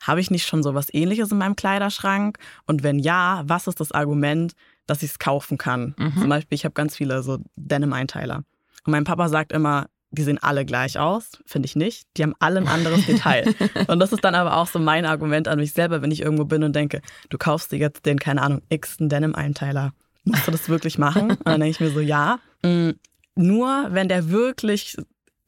habe 0.03 0.21
ich 0.21 0.31
nicht 0.31 0.47
schon 0.47 0.63
so 0.63 0.75
was 0.75 0.93
ähnliches 0.93 1.33
in 1.33 1.39
meinem 1.39 1.57
Kleiderschrank? 1.57 2.39
Und 2.67 2.83
wenn 2.83 2.99
ja, 2.99 3.43
was 3.47 3.67
ist 3.67 3.81
das 3.81 3.93
Argument, 3.93 4.53
dass 4.87 5.03
ich 5.03 5.11
es 5.11 5.19
kaufen 5.19 5.59
kann? 5.59 5.95
Mhm. 5.99 6.21
Zum 6.21 6.29
Beispiel, 6.29 6.57
ich 6.57 6.65
habe 6.65 6.75
ganz 6.75 6.97
viele 6.97 7.23
so 7.23 7.39
Denim-Einteiler. 7.57 8.45
Und 8.85 8.93
mein 8.93 9.05
Papa 9.05 9.29
sagt 9.29 9.53
immer, 9.53 9.89
die 10.11 10.23
sehen 10.23 10.39
alle 10.39 10.65
gleich 10.65 10.99
aus, 10.99 11.39
finde 11.45 11.67
ich 11.67 11.77
nicht. 11.77 12.07
Die 12.17 12.23
haben 12.23 12.35
alle 12.39 12.61
ein 12.61 12.69
anderes 12.69 13.07
Detail. 13.07 13.55
Und 13.89 14.01
das 14.01 14.13
ist 14.13 14.25
dann 14.25 14.35
aber 14.35 14.57
auch 14.57 14.67
so 14.67 14.79
mein 14.79 15.05
Argument 15.05 15.49
an 15.49 15.59
mich 15.59 15.73
selber, 15.73 16.03
wenn 16.03 16.11
ich 16.11 16.23
irgendwo 16.23 16.45
bin 16.45 16.63
und 16.63 16.75
denke, 16.75 17.03
du 17.29 17.39
kaufst 17.39 17.73
dir 17.73 17.79
jetzt 17.79 18.07
den, 18.07 18.19
keine 18.19 18.43
Ahnung, 18.43 18.63
x-ten 18.71 19.09
Denim-Einteiler. 19.09 19.93
Musst 20.25 20.47
du 20.47 20.51
das 20.51 20.69
wirklich 20.69 20.99
machen? 20.99 21.31
Und 21.31 21.47
dann 21.47 21.61
denke 21.61 21.71
ich 21.71 21.81
mir 21.81 21.91
so, 21.91 22.01
ja. 22.01 22.39
Mm, 22.63 22.91
nur 23.35 23.89
wenn 23.91 24.09
der 24.09 24.31
wirklich 24.31 24.97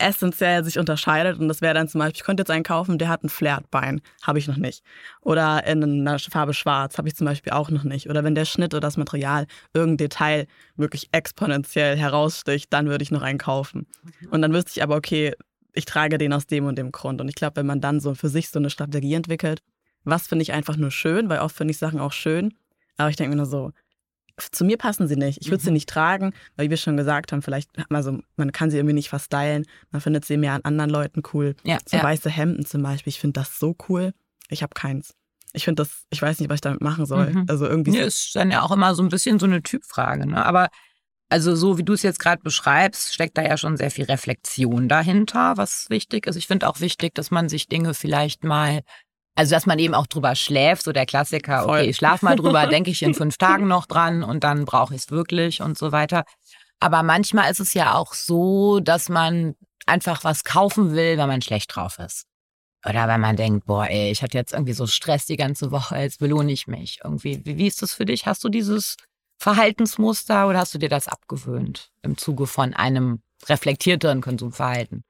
essentiell 0.00 0.64
sich 0.64 0.79
unterscheidet. 0.79 1.38
Und 1.38 1.49
das 1.49 1.61
wäre 1.61 1.75
dann 1.75 1.88
zum 1.88 1.99
Beispiel, 1.99 2.17
ich 2.17 2.25
könnte 2.25 2.41
jetzt 2.43 2.50
einen 2.50 2.64
kaufen, 2.64 2.99
der 2.99 3.08
hat 3.08 3.23
ein 3.23 3.29
Flairtbein, 3.29 4.00
habe 4.23 4.38
ich 4.38 4.49
noch 4.49 4.56
nicht. 4.56 4.82
Oder 5.20 5.67
in 5.67 5.82
einer 5.82 6.19
Farbe 6.19 6.55
schwarz, 6.55 6.99
habe 6.99 7.08
ich 7.08 7.17
zum 7.17 7.26
Beispiel 7.26 7.52
auch 7.52 7.70
noch 7.70 7.85
nicht. 7.85 8.08
Oder 8.08 8.25
wenn 8.25 8.35
der 8.35 8.44
Schnitt 8.44 8.75
oder 8.75 8.81
das 8.81 8.97
Material 8.97 9.47
irgendein 9.75 10.08
Detail 10.08 10.47
wirklich 10.76 11.08
exponentiell 11.12 11.97
heraussticht, 11.97 12.73
dann 12.73 12.88
würde 12.88 13.02
ich 13.02 13.11
noch 13.11 13.23
einen 13.23 13.38
kaufen. 13.38 13.87
Mhm. 14.02 14.28
Und 14.30 14.42
dann 14.42 14.52
wüsste 14.52 14.73
ich 14.75 14.83
aber, 14.83 14.97
okay, 14.97 15.35
ich 15.73 15.85
trage 15.85 16.19
den 16.19 16.33
aus 16.33 16.47
dem 16.47 16.66
und 16.66 16.76
dem 16.76 16.92
Grund. 16.92 17.21
Und 17.21 17.28
ich 17.28 17.35
glaube, 17.35 17.57
wenn 17.57 17.66
man 17.66 17.80
dann 17.80 18.00
so 18.00 18.14
für 18.14 18.28
sich 18.28 18.50
so 18.50 18.59
eine 18.59 18.71
Strategie 18.71 19.14
entwickelt, 19.14 19.62
was 20.04 20.26
finde 20.26 20.42
ich 20.42 20.52
einfach 20.52 20.76
nur 20.76 20.90
schön, 20.90 21.28
weil 21.28 21.40
oft 21.40 21.57
finde 21.57 21.73
ich 21.73 21.78
Sachen 21.78 22.00
auch 22.00 22.12
schön. 22.12 22.54
Aber 22.97 23.11
ich 23.11 23.16
denke 23.16 23.30
mir 23.30 23.37
nur 23.37 23.47
so, 23.47 23.73
zu 24.42 24.64
mir 24.64 24.76
passen 24.76 25.09
sie 25.09 25.16
nicht. 25.16 25.38
Ich 25.40 25.50
würde 25.50 25.62
mhm. 25.62 25.66
sie 25.66 25.70
nicht 25.73 25.88
tragen, 25.88 26.32
weil 26.56 26.66
wie 26.66 26.70
wir 26.70 26.76
schon 26.76 26.97
gesagt 26.97 27.32
haben, 27.32 27.42
vielleicht, 27.42 27.70
also 27.90 28.18
man 28.37 28.52
kann 28.52 28.70
sie 28.70 28.78
irgendwie 28.78 28.94
nicht 28.94 29.09
verstylen. 29.09 29.66
Man 29.90 30.00
findet 30.00 30.25
sie 30.25 30.37
mehr 30.37 30.54
an 30.54 30.62
anderen 30.62 30.90
Leuten 30.90 31.23
cool. 31.32 31.54
Ja, 31.64 31.78
so 31.87 31.97
ja. 31.97 32.02
weiße 32.02 32.30
Hemden 32.30 32.64
zum 32.64 32.82
Beispiel. 32.82 33.11
Ich 33.11 33.20
finde 33.20 33.40
das 33.40 33.59
so 33.59 33.76
cool. 33.88 34.12
Ich 34.49 34.62
habe 34.62 34.75
keins. 34.75 35.14
Ich 35.52 35.64
finde 35.64 35.82
das, 35.82 36.04
ich 36.11 36.23
weiß 36.23 36.38
nicht, 36.38 36.49
was 36.49 36.56
ich 36.56 36.61
damit 36.61 36.80
machen 36.80 37.06
soll. 37.06 37.30
Mhm. 37.30 37.47
Also 37.49 37.66
irgendwie. 37.66 37.97
Ja, 37.97 38.04
ist 38.04 38.35
dann 38.35 38.50
ja 38.50 38.62
auch 38.62 38.70
immer 38.70 38.94
so 38.94 39.02
ein 39.02 39.09
bisschen 39.09 39.38
so 39.38 39.47
eine 39.47 39.62
Typfrage. 39.62 40.26
Ne? 40.26 40.44
Aber 40.44 40.68
also 41.28 41.54
so 41.54 41.78
wie 41.78 41.85
du 41.85 41.92
es 41.92 42.02
jetzt 42.02 42.18
gerade 42.18 42.42
beschreibst, 42.42 43.14
steckt 43.14 43.38
da 43.38 43.42
ja 43.42 43.56
schon 43.56 43.76
sehr 43.76 43.90
viel 43.90 44.04
Reflexion 44.04 44.88
dahinter, 44.88 45.56
was 45.56 45.87
wichtig 45.88 46.26
ist. 46.26 46.37
Ich 46.37 46.49
finde 46.49 46.68
auch 46.68 46.80
wichtig, 46.80 47.14
dass 47.14 47.30
man 47.30 47.49
sich 47.49 47.68
Dinge 47.68 47.94
vielleicht 47.94 48.42
mal 48.42 48.80
also, 49.37 49.54
dass 49.54 49.66
man 49.66 49.78
eben 49.78 49.94
auch 49.94 50.06
drüber 50.06 50.34
schläft, 50.34 50.82
so 50.82 50.92
der 50.92 51.06
Klassiker, 51.06 51.62
Voll. 51.62 51.78
okay, 51.78 51.90
ich 51.90 51.96
schlaf 51.96 52.22
mal 52.22 52.37
drüber, 52.37 52.66
denke 52.66 52.90
ich 52.90 53.02
in 53.02 53.14
fünf 53.14 53.37
Tagen 53.38 53.68
noch 53.68 53.87
dran 53.87 54.22
und 54.22 54.44
dann 54.44 54.64
brauche 54.64 54.94
ich 54.94 55.02
es 55.02 55.10
wirklich 55.10 55.62
und 55.62 55.78
so 55.78 55.92
weiter. 55.92 56.25
Aber 56.80 57.02
manchmal 57.02 57.50
ist 57.50 57.60
es 57.60 57.75
ja 57.75 57.94
auch 57.94 58.14
so, 58.14 58.80
dass 58.80 59.08
man 59.08 59.54
einfach 59.87 60.25
was 60.25 60.44
kaufen 60.44 60.92
will, 60.92 61.18
wenn 61.18 61.28
man 61.28 61.42
schlecht 61.42 61.75
drauf 61.75 61.99
ist. 61.99 62.26
Oder 62.88 63.08
wenn 63.08 63.20
man 63.20 63.37
denkt, 63.37 63.66
boah, 63.66 63.87
ey, 63.87 64.10
ich 64.10 64.22
hatte 64.22 64.38
jetzt 64.38 64.54
irgendwie 64.54 64.72
so 64.72 64.87
Stress 64.87 65.26
die 65.26 65.37
ganze 65.37 65.70
Woche, 65.70 65.99
jetzt 65.99 66.18
belohne 66.18 66.50
ich 66.52 66.66
mich. 66.66 67.00
Irgendwie, 67.04 67.44
wie, 67.44 67.58
wie 67.58 67.66
ist 67.66 67.82
das 67.82 67.92
für 67.92 68.06
dich? 68.06 68.26
Hast 68.26 68.42
du 68.42 68.49
dieses 68.49 68.96
Verhaltensmuster 69.38 70.49
oder 70.49 70.60
hast 70.60 70.75
du 70.75 70.78
dir 70.78 70.88
das 70.88 71.06
abgewöhnt 71.06 71.90
im 72.02 72.16
Zuge 72.16 72.46
von 72.46 72.72
einem 72.72 73.22
reflektierteren 73.49 74.22
Konsumverhalten? 74.22 75.04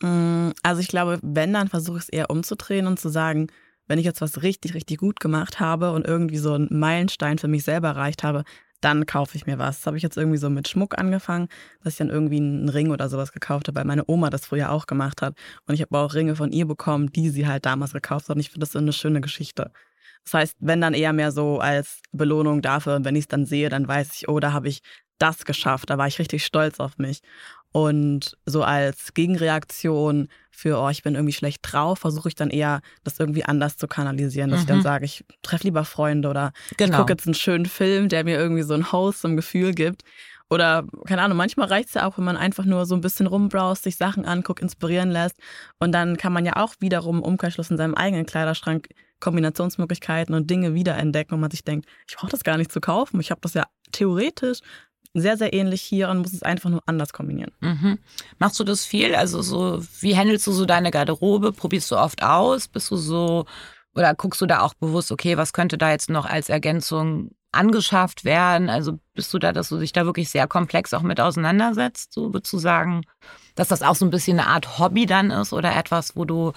Mm, 0.00 0.50
also 0.62 0.80
ich 0.80 0.88
glaube, 0.88 1.18
wenn, 1.22 1.52
dann 1.52 1.68
versuche 1.68 1.98
ich 1.98 2.04
es 2.04 2.08
eher 2.08 2.30
umzudrehen 2.30 2.86
und 2.86 2.98
zu 2.98 3.08
sagen, 3.08 3.48
wenn 3.88 3.98
ich 3.98 4.04
jetzt 4.04 4.20
was 4.20 4.42
richtig, 4.42 4.74
richtig 4.74 4.98
gut 4.98 5.20
gemacht 5.20 5.60
habe 5.60 5.92
und 5.92 6.06
irgendwie 6.06 6.38
so 6.38 6.54
einen 6.54 6.68
Meilenstein 6.70 7.38
für 7.38 7.48
mich 7.48 7.64
selber 7.64 7.88
erreicht 7.88 8.24
habe, 8.24 8.44
dann 8.80 9.06
kaufe 9.06 9.36
ich 9.36 9.46
mir 9.46 9.58
was. 9.58 9.78
Das 9.78 9.86
habe 9.86 9.96
ich 9.96 10.02
jetzt 10.02 10.16
irgendwie 10.16 10.38
so 10.38 10.50
mit 10.50 10.68
Schmuck 10.68 10.98
angefangen, 10.98 11.48
dass 11.82 11.94
ich 11.94 11.98
dann 11.98 12.10
irgendwie 12.10 12.36
einen 12.36 12.68
Ring 12.68 12.90
oder 12.90 13.08
sowas 13.08 13.32
gekauft 13.32 13.68
habe, 13.68 13.76
weil 13.76 13.84
meine 13.84 14.04
Oma 14.06 14.30
das 14.30 14.46
früher 14.46 14.70
auch 14.70 14.86
gemacht 14.86 15.22
hat. 15.22 15.34
Und 15.66 15.74
ich 15.74 15.82
habe 15.82 15.98
auch 15.98 16.14
Ringe 16.14 16.36
von 16.36 16.52
ihr 16.52 16.66
bekommen, 16.66 17.10
die 17.12 17.30
sie 17.30 17.46
halt 17.46 17.64
damals 17.64 17.92
gekauft 17.92 18.28
hat. 18.28 18.36
Und 18.36 18.40
ich 18.40 18.50
finde 18.50 18.60
das 18.60 18.72
so 18.72 18.78
eine 18.78 18.92
schöne 18.92 19.20
Geschichte. 19.20 19.72
Das 20.24 20.34
heißt, 20.34 20.56
wenn 20.60 20.80
dann 20.80 20.94
eher 20.94 21.12
mehr 21.12 21.32
so 21.32 21.58
als 21.58 22.00
Belohnung 22.12 22.60
dafür, 22.60 22.96
und 22.96 23.04
wenn 23.04 23.16
ich 23.16 23.24
es 23.24 23.28
dann 23.28 23.46
sehe, 23.46 23.68
dann 23.68 23.88
weiß 23.88 24.10
ich, 24.14 24.28
oh, 24.28 24.40
da 24.40 24.52
habe 24.52 24.68
ich 24.68 24.80
das 25.18 25.44
geschafft. 25.44 25.88
Da 25.88 25.98
war 25.98 26.08
ich 26.08 26.18
richtig 26.18 26.44
stolz 26.44 26.80
auf 26.80 26.98
mich. 26.98 27.20
Und 27.76 28.38
so 28.46 28.62
als 28.62 29.12
Gegenreaktion 29.12 30.28
für, 30.50 30.80
oh, 30.80 30.88
ich 30.88 31.02
bin 31.02 31.14
irgendwie 31.14 31.34
schlecht 31.34 31.60
drauf, 31.60 31.98
versuche 31.98 32.28
ich 32.28 32.34
dann 32.34 32.48
eher, 32.48 32.80
das 33.04 33.20
irgendwie 33.20 33.44
anders 33.44 33.76
zu 33.76 33.86
kanalisieren, 33.86 34.48
dass 34.48 34.60
mhm. 34.60 34.62
ich 34.62 34.68
dann 34.68 34.78
mhm. 34.78 34.82
sage, 34.82 35.04
ich 35.04 35.26
treffe 35.42 35.64
lieber 35.64 35.84
Freunde 35.84 36.30
oder 36.30 36.54
genau. 36.78 36.92
ich 36.92 36.98
gucke 36.98 37.12
jetzt 37.12 37.26
einen 37.26 37.34
schönen 37.34 37.66
Film, 37.66 38.08
der 38.08 38.24
mir 38.24 38.38
irgendwie 38.38 38.62
so 38.62 38.72
ein 38.72 38.90
wholesome 38.90 39.36
Gefühl 39.36 39.74
gibt. 39.74 40.04
Oder, 40.48 40.86
keine 41.06 41.20
Ahnung, 41.20 41.36
manchmal 41.36 41.68
reicht 41.68 41.88
es 41.88 41.94
ja 41.94 42.06
auch, 42.06 42.16
wenn 42.16 42.24
man 42.24 42.38
einfach 42.38 42.64
nur 42.64 42.86
so 42.86 42.94
ein 42.94 43.02
bisschen 43.02 43.26
rumbraust, 43.26 43.82
sich 43.82 43.96
Sachen 43.96 44.24
anguckt, 44.24 44.62
inspirieren 44.62 45.10
lässt. 45.10 45.36
Und 45.78 45.92
dann 45.92 46.16
kann 46.16 46.32
man 46.32 46.46
ja 46.46 46.56
auch 46.56 46.76
wiederum 46.80 47.20
Umkehrschluss 47.20 47.70
in 47.70 47.76
seinem 47.76 47.94
eigenen 47.94 48.24
Kleiderschrank 48.24 48.88
Kombinationsmöglichkeiten 49.20 50.34
und 50.34 50.48
Dinge 50.48 50.72
wiederentdecken 50.72 51.34
und 51.34 51.40
man 51.40 51.50
sich 51.50 51.64
denkt, 51.64 51.86
ich 52.08 52.16
brauche 52.16 52.30
das 52.30 52.44
gar 52.44 52.56
nicht 52.56 52.72
zu 52.72 52.80
kaufen. 52.80 53.20
Ich 53.20 53.30
habe 53.30 53.40
das 53.42 53.54
ja 53.54 53.64
theoretisch 53.92 54.60
sehr, 55.20 55.36
sehr 55.36 55.52
ähnlich 55.52 55.82
hier 55.82 56.08
und 56.08 56.18
muss 56.18 56.32
es 56.32 56.42
einfach 56.42 56.70
nur 56.70 56.82
anders 56.86 57.12
kombinieren. 57.12 57.52
Mhm. 57.60 57.98
Machst 58.38 58.58
du 58.60 58.64
das 58.64 58.84
viel? 58.84 59.14
Also 59.14 59.42
so, 59.42 59.82
wie 60.00 60.16
handelst 60.16 60.46
du 60.46 60.52
so 60.52 60.66
deine 60.66 60.90
Garderobe? 60.90 61.52
Probierst 61.52 61.90
du 61.90 61.96
oft 61.96 62.22
aus? 62.22 62.68
Bist 62.68 62.90
du 62.90 62.96
so, 62.96 63.46
oder 63.94 64.14
guckst 64.14 64.40
du 64.40 64.46
da 64.46 64.60
auch 64.60 64.74
bewusst, 64.74 65.10
okay, 65.12 65.36
was 65.36 65.52
könnte 65.52 65.78
da 65.78 65.90
jetzt 65.90 66.10
noch 66.10 66.26
als 66.26 66.48
Ergänzung 66.48 67.30
angeschafft 67.52 68.24
werden? 68.24 68.68
Also 68.68 68.98
bist 69.14 69.32
du 69.32 69.38
da, 69.38 69.52
dass 69.52 69.70
du 69.70 69.78
dich 69.78 69.92
da 69.92 70.04
wirklich 70.04 70.30
sehr 70.30 70.46
komplex 70.46 70.92
auch 70.94 71.02
mit 71.02 71.20
auseinandersetzt? 71.20 72.12
So 72.12 72.32
würdest 72.32 72.52
du 72.52 72.58
sagen, 72.58 73.02
dass 73.54 73.68
das 73.68 73.82
auch 73.82 73.96
so 73.96 74.04
ein 74.04 74.10
bisschen 74.10 74.38
eine 74.38 74.48
Art 74.48 74.78
Hobby 74.78 75.06
dann 75.06 75.30
ist 75.30 75.52
oder 75.52 75.74
etwas, 75.74 76.16
wo 76.16 76.24
du 76.24 76.52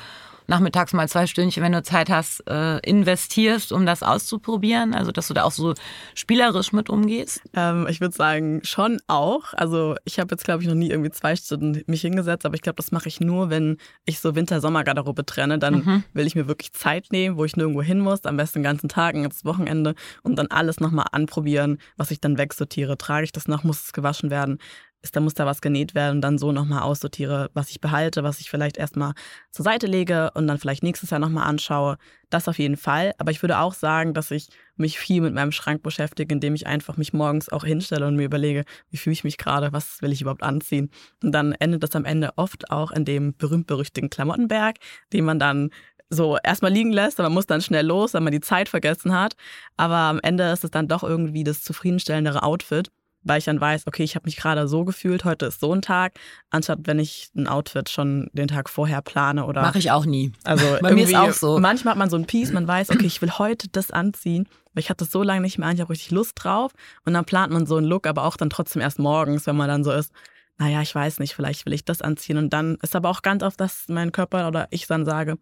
nachmittags 0.50 0.94
mal 0.94 1.08
zwei 1.08 1.28
Stündchen, 1.28 1.64
wenn 1.64 1.72
du 1.72 1.84
Zeit 1.84 2.10
hast, 2.10 2.42
äh, 2.50 2.80
investierst, 2.80 3.72
um 3.72 3.86
das 3.86 4.04
auszuprobieren? 4.04 4.94
Also, 4.94 5.12
dass 5.12 5.28
du 5.28 5.34
da 5.34 5.44
auch 5.44 5.52
so 5.52 5.74
spielerisch 6.16 6.74
mit 6.74 6.90
umgehst? 6.90 7.42
Ähm, 7.54 7.88
ich 7.90 8.02
würde 8.02 8.16
sagen, 8.16 8.62
schon 8.64 9.00
auch. 9.08 9.54
Also, 9.54 9.96
ich 10.04 10.20
habe 10.20 10.34
jetzt, 10.34 10.44
glaube 10.44 10.62
ich, 10.64 10.68
noch 10.68 10.76
nie 10.76 10.90
irgendwie 10.90 11.12
zwei 11.12 11.36
Stunden 11.36 11.84
mich 11.88 12.02
hingesetzt, 12.02 12.46
aber 12.46 12.56
ich 12.56 12.62
glaube, 12.62 12.78
das 12.78 12.92
mache 12.92 13.08
ich 13.08 13.20
nur, 13.22 13.50
wenn 13.50 13.78
ich 14.06 14.20
so 14.20 14.36
Winter-Sommer-Garderobe 14.36 15.26
trenne. 15.26 15.60
Dann 15.60 15.76
mhm. 15.86 16.04
will 16.14 16.28
ich 16.28 16.36
mir 16.36 16.48
wirklich 16.48 16.74
Zeit 16.74 17.12
nehmen, 17.12 17.38
wo 17.38 17.46
ich 17.46 17.56
nirgendwo 17.56 17.82
hin 17.82 18.00
muss, 18.00 18.26
am 18.26 18.38
besten 18.38 18.60
den 18.60 18.64
ganzen 18.64 18.90
Tag, 18.90 19.16
ganzes 19.16 19.46
Wochenende 19.46 19.96
und 20.24 20.36
dann 20.36 20.48
alles 20.48 20.80
nochmal 20.80 21.08
anprobieren, 21.12 21.78
was 21.98 22.12
ich 22.12 22.20
dann 22.20 22.38
wegsortiere. 22.38 22.98
Trage 22.98 23.24
ich 23.24 23.32
das 23.32 23.48
noch, 23.48 23.64
muss 23.64 23.84
es 23.84 23.94
gewaschen 23.94 24.30
werden? 24.30 24.60
Ist, 25.02 25.16
da 25.16 25.20
muss 25.20 25.34
da 25.34 25.46
was 25.46 25.62
genäht 25.62 25.96
werden 25.96 26.18
und 26.18 26.22
dann 26.22 26.38
so 26.38 26.52
nochmal 26.52 26.82
aussortiere, 26.82 27.50
was 27.54 27.70
ich 27.70 27.80
behalte, 27.80 28.24
was 28.24 28.40
ich 28.40 28.50
vielleicht 28.50 28.78
erstmal 28.78 29.14
zur 29.52 29.64
Seite 29.64 29.88
lege 29.88 30.32
und 30.34 30.48
dann 30.48 30.58
vielleicht 30.58 30.84
nächstes 30.84 31.10
Jahr 31.10 31.20
nochmal 31.20 31.48
anschaue. 31.48 31.98
Das 32.30 32.48
auf 32.48 32.60
jeden 32.60 32.78
Fall. 32.78 33.14
Aber 33.18 33.32
ich 33.32 33.42
würde 33.42 33.60
auch 33.60 33.74
sagen, 33.74 34.14
dass 34.14 34.32
ich 34.32 34.50
mich 34.76 35.00
viel 35.00 35.22
mit 35.22 35.34
meinem 35.34 35.52
Schrank 35.52 35.84
beschäftige, 35.84 36.34
indem 36.34 36.54
ich 36.54 36.68
einfach 36.68 36.98
mich 36.98 37.14
morgens 37.14 37.50
auch 37.50 37.64
hinstelle 37.64 38.08
und 38.08 38.16
mir 38.18 38.26
überlege, 38.26 38.66
wie 38.90 38.98
fühle 38.98 39.14
ich 39.14 39.24
mich 39.24 39.38
gerade, 39.38 39.72
was 39.72 40.02
will 40.02 40.12
ich 40.12 40.22
überhaupt 40.22 40.44
anziehen. 40.44 40.90
Und 41.24 41.32
dann 41.32 41.54
endet 41.54 41.84
das 41.84 41.96
am 41.96 42.06
Ende 42.06 42.32
oft 42.36 42.70
auch 42.70 42.92
in 42.92 43.06
dem 43.06 43.36
berühmt-berüchtigten 43.38 44.10
Klamottenberg, 44.10 44.78
den 45.14 45.26
man 45.26 45.40
dann 45.40 45.70
so 46.10 46.38
erstmal 46.44 46.72
liegen 46.72 46.92
lässt, 46.92 47.20
aber 47.20 47.30
man 47.30 47.36
muss 47.36 47.46
dann 47.46 47.62
schnell 47.62 47.86
los, 47.86 48.14
weil 48.14 48.22
man 48.22 48.34
die 48.34 48.40
Zeit 48.42 48.68
vergessen 48.68 49.14
hat. 49.14 49.36
Aber 49.78 49.96
am 49.96 50.20
Ende 50.22 50.52
ist 50.52 50.64
es 50.64 50.72
dann 50.72 50.88
doch 50.88 51.04
irgendwie 51.04 51.44
das 51.44 51.64
zufriedenstellendere 51.64 52.44
Outfit 52.44 52.92
weil 53.24 53.40
ich 53.40 53.46
dann 53.46 53.60
weiß, 53.60 53.88
okay, 53.88 54.04
ich 54.04 54.16
habe 54.16 54.26
mich 54.26 54.38
gerade 54.38 54.68
so 54.68 54.86
gefühlt, 54.86 55.26
heute 55.26 55.48
ist 55.48 55.60
so 55.60 55.74
ein 55.74 55.82
Tag, 55.82 56.14
anstatt 56.50 56.80
wenn 56.84 57.00
ich 57.00 57.30
ein 57.36 57.48
Outfit 57.48 57.90
schon 57.90 58.30
den 58.34 58.48
Tag 58.48 58.70
vorher 58.70 59.02
plane 59.02 59.46
oder. 59.46 59.62
Mache 59.62 59.80
ich 59.80 59.92
auch 59.92 60.06
nie. 60.06 60.32
Also 60.44 60.66
bei 60.82 60.94
mir 60.94 61.04
ist 61.04 61.16
auch 61.16 61.34
so. 61.34 61.60
Manchmal 61.60 61.94
hat 61.94 62.00
man 62.00 62.10
so 62.10 62.18
ein 62.18 62.26
Piece, 62.26 62.52
man 62.52 62.68
weiß, 62.68 62.90
okay, 62.92 63.06
ich 63.06 63.22
will 63.22 63.32
heute 63.38 63.68
das 63.70 63.92
anziehen, 63.92 64.48
weil 64.74 64.82
ich 64.82 64.90
hatte 64.90 65.04
das 65.06 65.12
so 65.12 65.24
lange 65.24 65.42
nicht 65.42 65.58
mehr 65.58 65.68
an, 65.68 65.76
ich 65.76 65.82
habe 65.82 65.92
richtig 65.92 66.12
Lust 66.12 66.34
drauf 66.36 66.72
und 67.06 67.14
dann 67.14 67.26
plant 67.26 67.52
man 67.52 67.66
so 67.66 67.76
einen 67.76 67.88
Look, 67.88 68.08
aber 68.08 68.24
auch 68.24 68.38
dann 68.38 68.50
trotzdem 68.50 68.82
erst 68.82 69.00
morgens, 69.00 69.46
wenn 69.48 69.58
man 69.58 69.68
dann 69.68 69.84
so 69.84 69.92
ist, 69.92 70.14
naja, 70.58 70.82
ich 70.82 70.94
weiß 70.94 71.20
nicht, 71.20 71.36
vielleicht 71.36 71.66
will 71.66 71.74
ich 71.74 71.86
das 71.86 72.02
anziehen 72.02 72.38
und 72.38 72.52
dann 72.52 72.78
ist 72.82 72.96
aber 72.96 73.10
auch 73.10 73.22
ganz 73.22 73.44
oft, 73.44 73.60
dass 73.60 73.86
mein 73.88 74.12
Körper 74.12 74.48
oder 74.48 74.68
ich 74.72 74.88
dann 74.88 75.06
sage, 75.06 75.38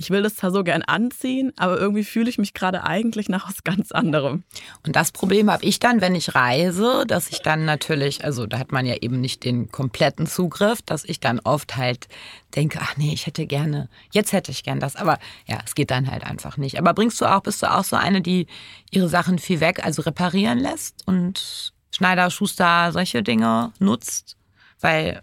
ich 0.00 0.10
will 0.10 0.22
das 0.22 0.36
zwar 0.36 0.52
so 0.52 0.62
gern 0.62 0.82
anziehen, 0.82 1.52
aber 1.56 1.78
irgendwie 1.78 2.04
fühle 2.04 2.30
ich 2.30 2.38
mich 2.38 2.54
gerade 2.54 2.84
eigentlich 2.84 3.28
nach 3.28 3.48
was 3.48 3.64
ganz 3.64 3.90
anderem. 3.90 4.44
Und 4.86 4.94
das 4.94 5.10
Problem 5.10 5.50
habe 5.50 5.64
ich 5.64 5.80
dann, 5.80 6.00
wenn 6.00 6.14
ich 6.14 6.36
reise, 6.36 7.04
dass 7.06 7.28
ich 7.28 7.42
dann 7.42 7.64
natürlich, 7.64 8.24
also 8.24 8.46
da 8.46 8.60
hat 8.60 8.70
man 8.70 8.86
ja 8.86 8.94
eben 9.00 9.20
nicht 9.20 9.44
den 9.44 9.72
kompletten 9.72 10.28
Zugriff, 10.28 10.82
dass 10.82 11.04
ich 11.04 11.18
dann 11.18 11.40
oft 11.40 11.76
halt 11.76 12.06
denke, 12.54 12.78
ach 12.80 12.96
nee, 12.96 13.12
ich 13.12 13.26
hätte 13.26 13.44
gerne, 13.44 13.88
jetzt 14.12 14.32
hätte 14.32 14.52
ich 14.52 14.62
gern 14.62 14.78
das, 14.78 14.94
aber 14.94 15.18
ja, 15.46 15.58
es 15.64 15.74
geht 15.74 15.90
dann 15.90 16.08
halt 16.08 16.22
einfach 16.22 16.56
nicht. 16.56 16.78
Aber 16.78 16.94
bringst 16.94 17.20
du 17.20 17.26
auch, 17.26 17.40
bist 17.40 17.60
du 17.64 17.70
auch 17.70 17.84
so 17.84 17.96
eine, 17.96 18.22
die 18.22 18.46
ihre 18.92 19.08
Sachen 19.08 19.40
viel 19.40 19.58
weg, 19.58 19.84
also 19.84 20.02
reparieren 20.02 20.58
lässt 20.58 21.06
und 21.06 21.72
Schneider, 21.90 22.30
Schuster, 22.30 22.92
solche 22.92 23.24
Dinge 23.24 23.72
nutzt? 23.80 24.36
Weil 24.80 25.22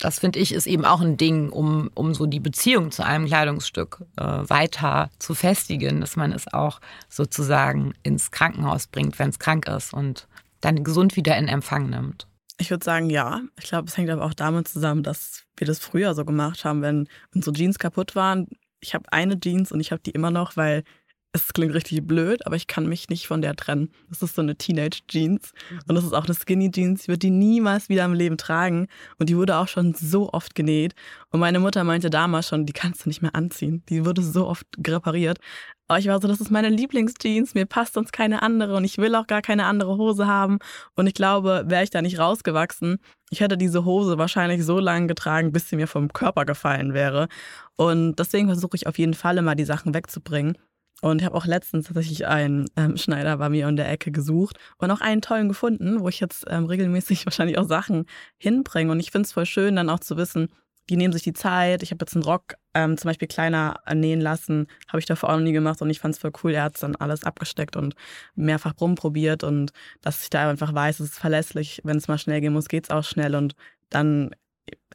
das 0.00 0.18
finde 0.18 0.38
ich 0.38 0.52
ist 0.52 0.66
eben 0.66 0.84
auch 0.84 1.00
ein 1.00 1.16
Ding, 1.16 1.50
um, 1.50 1.90
um 1.94 2.14
so 2.14 2.26
die 2.26 2.40
Beziehung 2.40 2.90
zu 2.90 3.04
einem 3.04 3.26
Kleidungsstück 3.26 4.02
äh, 4.16 4.24
weiter 4.24 5.10
zu 5.18 5.34
festigen, 5.34 6.00
dass 6.00 6.16
man 6.16 6.32
es 6.32 6.52
auch 6.52 6.80
sozusagen 7.08 7.92
ins 8.02 8.30
Krankenhaus 8.30 8.86
bringt, 8.86 9.18
wenn 9.18 9.30
es 9.30 9.38
krank 9.38 9.68
ist 9.68 9.92
und 9.92 10.26
dann 10.60 10.84
gesund 10.84 11.16
wieder 11.16 11.36
in 11.36 11.48
Empfang 11.48 11.90
nimmt. 11.90 12.26
Ich 12.58 12.70
würde 12.70 12.84
sagen, 12.84 13.08
ja. 13.08 13.40
Ich 13.58 13.64
glaube, 13.64 13.88
es 13.88 13.96
hängt 13.96 14.10
aber 14.10 14.24
auch 14.24 14.34
damit 14.34 14.68
zusammen, 14.68 15.02
dass 15.02 15.44
wir 15.56 15.66
das 15.66 15.78
früher 15.78 16.14
so 16.14 16.24
gemacht 16.24 16.64
haben, 16.64 16.82
wenn 16.82 17.08
unsere 17.34 17.54
Jeans 17.54 17.78
kaputt 17.78 18.14
waren. 18.14 18.48
Ich 18.80 18.94
habe 18.94 19.10
eine 19.12 19.38
Jeans 19.38 19.72
und 19.72 19.80
ich 19.80 19.92
habe 19.92 20.02
die 20.02 20.10
immer 20.10 20.30
noch, 20.30 20.56
weil 20.56 20.84
es 21.32 21.52
klingt 21.52 21.74
richtig 21.74 22.06
blöd, 22.06 22.44
aber 22.44 22.56
ich 22.56 22.66
kann 22.66 22.86
mich 22.88 23.08
nicht 23.08 23.28
von 23.28 23.40
der 23.40 23.54
trennen. 23.54 23.90
Das 24.08 24.20
ist 24.22 24.34
so 24.34 24.42
eine 24.42 24.56
Teenage-Jeans. 24.56 25.52
Und 25.86 25.94
das 25.94 26.04
ist 26.04 26.12
auch 26.12 26.24
eine 26.24 26.34
Skinny-Jeans. 26.34 27.02
Ich 27.02 27.08
würde 27.08 27.20
die 27.20 27.30
niemals 27.30 27.88
wieder 27.88 28.04
im 28.04 28.14
Leben 28.14 28.36
tragen. 28.36 28.88
Und 29.18 29.28
die 29.28 29.36
wurde 29.36 29.56
auch 29.56 29.68
schon 29.68 29.94
so 29.94 30.32
oft 30.32 30.56
genäht. 30.56 30.94
Und 31.30 31.38
meine 31.38 31.60
Mutter 31.60 31.84
meinte 31.84 32.10
damals 32.10 32.48
schon, 32.48 32.66
die 32.66 32.72
kannst 32.72 33.04
du 33.04 33.08
nicht 33.08 33.22
mehr 33.22 33.34
anziehen. 33.36 33.84
Die 33.88 34.04
wurde 34.04 34.22
so 34.22 34.48
oft 34.48 34.66
repariert. 34.84 35.38
Aber 35.86 36.00
ich 36.00 36.08
war 36.08 36.20
so, 36.20 36.26
das 36.26 36.40
ist 36.40 36.50
meine 36.50 36.68
Lieblingsjeans. 36.68 37.54
Mir 37.54 37.66
passt 37.66 37.94
sonst 37.94 38.12
keine 38.12 38.42
andere. 38.42 38.74
Und 38.74 38.84
ich 38.84 38.98
will 38.98 39.14
auch 39.14 39.28
gar 39.28 39.42
keine 39.42 39.66
andere 39.66 39.98
Hose 39.98 40.26
haben. 40.26 40.58
Und 40.96 41.06
ich 41.06 41.14
glaube, 41.14 41.64
wäre 41.66 41.84
ich 41.84 41.90
da 41.90 42.02
nicht 42.02 42.18
rausgewachsen, 42.18 42.98
ich 43.32 43.40
hätte 43.40 43.56
diese 43.56 43.84
Hose 43.84 44.18
wahrscheinlich 44.18 44.64
so 44.64 44.80
lange 44.80 45.06
getragen, 45.06 45.52
bis 45.52 45.68
sie 45.68 45.76
mir 45.76 45.86
vom 45.86 46.12
Körper 46.12 46.44
gefallen 46.44 46.94
wäre. 46.94 47.28
Und 47.76 48.16
deswegen 48.16 48.48
versuche 48.48 48.76
ich 48.76 48.88
auf 48.88 48.98
jeden 48.98 49.14
Fall 49.14 49.38
immer, 49.38 49.54
die 49.54 49.64
Sachen 49.64 49.94
wegzubringen. 49.94 50.58
Und 51.00 51.20
ich 51.20 51.26
habe 51.26 51.34
auch 51.34 51.46
letztens 51.46 51.86
tatsächlich 51.86 52.26
einen 52.26 52.66
ähm, 52.76 52.96
Schneider 52.96 53.38
bei 53.38 53.48
mir 53.48 53.68
in 53.68 53.76
der 53.76 53.90
Ecke 53.90 54.10
gesucht 54.10 54.58
und 54.78 54.90
auch 54.90 55.00
einen 55.00 55.22
tollen 55.22 55.48
gefunden, 55.48 56.00
wo 56.00 56.08
ich 56.08 56.20
jetzt 56.20 56.44
ähm, 56.48 56.66
regelmäßig 56.66 57.24
wahrscheinlich 57.26 57.58
auch 57.58 57.68
Sachen 57.68 58.06
hinbringe. 58.38 58.92
Und 58.92 59.00
ich 59.00 59.10
finde 59.10 59.26
es 59.26 59.32
voll 59.32 59.46
schön, 59.46 59.76
dann 59.76 59.90
auch 59.90 60.00
zu 60.00 60.16
wissen, 60.16 60.48
die 60.90 60.96
nehmen 60.96 61.12
sich 61.12 61.22
die 61.22 61.32
Zeit. 61.32 61.82
Ich 61.82 61.92
habe 61.92 62.02
jetzt 62.02 62.14
einen 62.14 62.24
Rock 62.24 62.54
ähm, 62.74 62.96
zum 62.96 63.08
Beispiel 63.08 63.28
kleiner 63.28 63.80
nähen 63.94 64.20
lassen, 64.20 64.66
habe 64.88 64.98
ich 64.98 65.06
davor 65.06 65.30
auch 65.30 65.36
noch 65.36 65.44
nie 65.44 65.52
gemacht 65.52 65.80
und 65.80 65.88
ich 65.88 66.00
fand 66.00 66.14
es 66.14 66.20
voll 66.20 66.32
cool. 66.42 66.52
Er 66.52 66.64
hat 66.64 66.82
dann 66.82 66.96
alles 66.96 67.24
abgesteckt 67.24 67.76
und 67.76 67.94
mehrfach 68.34 68.74
rumprobiert 68.80 69.44
und 69.44 69.70
dass 70.02 70.24
ich 70.24 70.30
da 70.30 70.50
einfach 70.50 70.74
weiß, 70.74 71.00
es 71.00 71.10
ist 71.10 71.18
verlässlich. 71.18 71.80
Wenn 71.84 71.96
es 71.96 72.08
mal 72.08 72.18
schnell 72.18 72.40
gehen 72.40 72.52
muss, 72.52 72.68
geht 72.68 72.84
es 72.84 72.90
auch 72.90 73.04
schnell 73.04 73.36
und 73.36 73.54
dann 73.88 74.30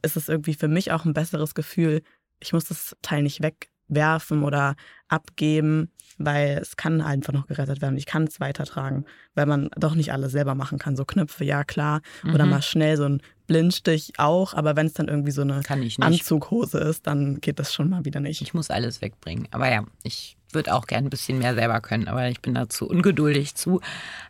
ist 0.01 0.17
es 0.17 0.29
irgendwie 0.29 0.53
für 0.53 0.67
mich 0.67 0.91
auch 0.91 1.05
ein 1.05 1.13
besseres 1.13 1.55
Gefühl. 1.55 2.01
Ich 2.39 2.53
muss 2.53 2.65
das 2.65 2.95
Teil 3.01 3.23
nicht 3.23 3.41
wegwerfen 3.87 4.43
oder 4.43 4.75
abgeben, 5.07 5.91
weil 6.17 6.59
es 6.61 6.77
kann 6.77 7.01
einfach 7.01 7.33
noch 7.33 7.47
gerettet 7.47 7.81
werden. 7.81 7.97
Ich 7.97 8.05
kann 8.05 8.23
es 8.23 8.39
weitertragen, 8.39 9.05
weil 9.33 9.45
man 9.45 9.69
doch 9.75 9.95
nicht 9.95 10.11
alles 10.13 10.31
selber 10.31 10.55
machen 10.55 10.79
kann. 10.79 10.95
So 10.95 11.05
Knöpfe, 11.05 11.43
ja 11.43 11.63
klar. 11.63 12.01
Oder 12.33 12.45
mhm. 12.45 12.51
mal 12.51 12.61
schnell 12.61 12.97
so 12.97 13.05
ein 13.05 13.21
Blindstich 13.47 14.13
auch. 14.17 14.53
Aber 14.53 14.75
wenn 14.75 14.87
es 14.87 14.93
dann 14.93 15.07
irgendwie 15.07 15.31
so 15.31 15.41
eine 15.41 15.61
Anzughose 15.99 16.79
ist, 16.79 17.07
dann 17.07 17.41
geht 17.41 17.59
das 17.59 17.73
schon 17.73 17.89
mal 17.89 18.05
wieder 18.05 18.19
nicht. 18.19 18.41
Ich 18.41 18.53
muss 18.53 18.69
alles 18.69 19.01
wegbringen. 19.01 19.47
Aber 19.51 19.71
ja, 19.71 19.83
ich 20.03 20.37
würde 20.55 20.73
auch 20.73 20.87
gerne 20.87 21.07
ein 21.07 21.09
bisschen 21.11 21.37
mehr 21.37 21.53
selber 21.53 21.81
können, 21.81 22.07
aber 22.07 22.29
ich 22.29 22.41
bin 22.41 22.55
dazu 22.55 22.87
ungeduldig 22.87 23.55
zu. 23.55 23.81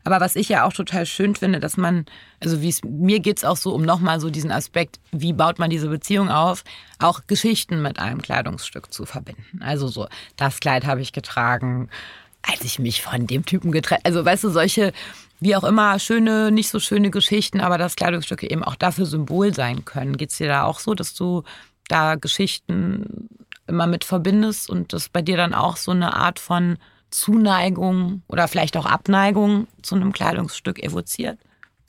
Aber 0.03 0.19
was 0.19 0.35
ich 0.35 0.49
ja 0.49 0.65
auch 0.65 0.73
total 0.73 1.05
schön 1.05 1.35
finde, 1.35 1.59
dass 1.59 1.77
man, 1.77 2.05
also 2.43 2.61
wie 2.61 2.69
es 2.69 2.83
mir 2.83 3.19
geht 3.19 3.37
es 3.37 3.45
auch 3.45 3.57
so 3.57 3.73
um 3.73 3.83
nochmal 3.83 4.19
so 4.19 4.29
diesen 4.29 4.51
Aspekt, 4.51 4.99
wie 5.11 5.33
baut 5.33 5.59
man 5.59 5.69
diese 5.69 5.87
Beziehung 5.87 6.29
auf, 6.29 6.63
auch 6.99 7.21
Geschichten 7.27 7.81
mit 7.81 7.99
einem 7.99 8.21
Kleidungsstück 8.21 8.91
zu 8.91 9.05
verbinden. 9.05 9.61
Also 9.61 9.87
so, 9.87 10.07
das 10.35 10.59
Kleid 10.59 10.85
habe 10.85 11.01
ich 11.01 11.13
getragen, 11.13 11.89
als 12.41 12.63
ich 12.63 12.79
mich 12.79 13.01
von 13.01 13.27
dem 13.27 13.45
Typen 13.45 13.71
getrennt. 13.71 14.01
Also 14.03 14.23
weißt 14.23 14.43
du, 14.43 14.49
solche, 14.49 14.93
wie 15.39 15.55
auch 15.55 15.63
immer, 15.63 15.99
schöne, 15.99 16.51
nicht 16.51 16.69
so 16.69 16.79
schöne 16.79 17.11
Geschichten, 17.11 17.61
aber 17.61 17.77
dass 17.77 17.95
Kleidungsstücke 17.95 18.49
eben 18.49 18.63
auch 18.63 18.75
dafür 18.75 19.05
Symbol 19.05 19.53
sein 19.53 19.85
können. 19.85 20.17
Geht 20.17 20.31
es 20.31 20.37
dir 20.37 20.47
da 20.47 20.63
auch 20.63 20.79
so, 20.79 20.93
dass 20.93 21.13
du 21.13 21.43
da 21.87 22.15
Geschichten 22.15 23.29
immer 23.67 23.87
mit 23.87 24.03
verbindest 24.03 24.69
und 24.69 24.93
das 24.93 25.09
bei 25.09 25.21
dir 25.21 25.37
dann 25.37 25.53
auch 25.53 25.77
so 25.77 25.91
eine 25.91 26.15
Art 26.15 26.39
von 26.39 26.77
Zuneigung 27.09 28.23
oder 28.27 28.47
vielleicht 28.47 28.77
auch 28.77 28.85
Abneigung 28.85 29.67
zu 29.81 29.95
einem 29.95 30.13
Kleidungsstück 30.13 30.81
evoziert? 30.81 31.39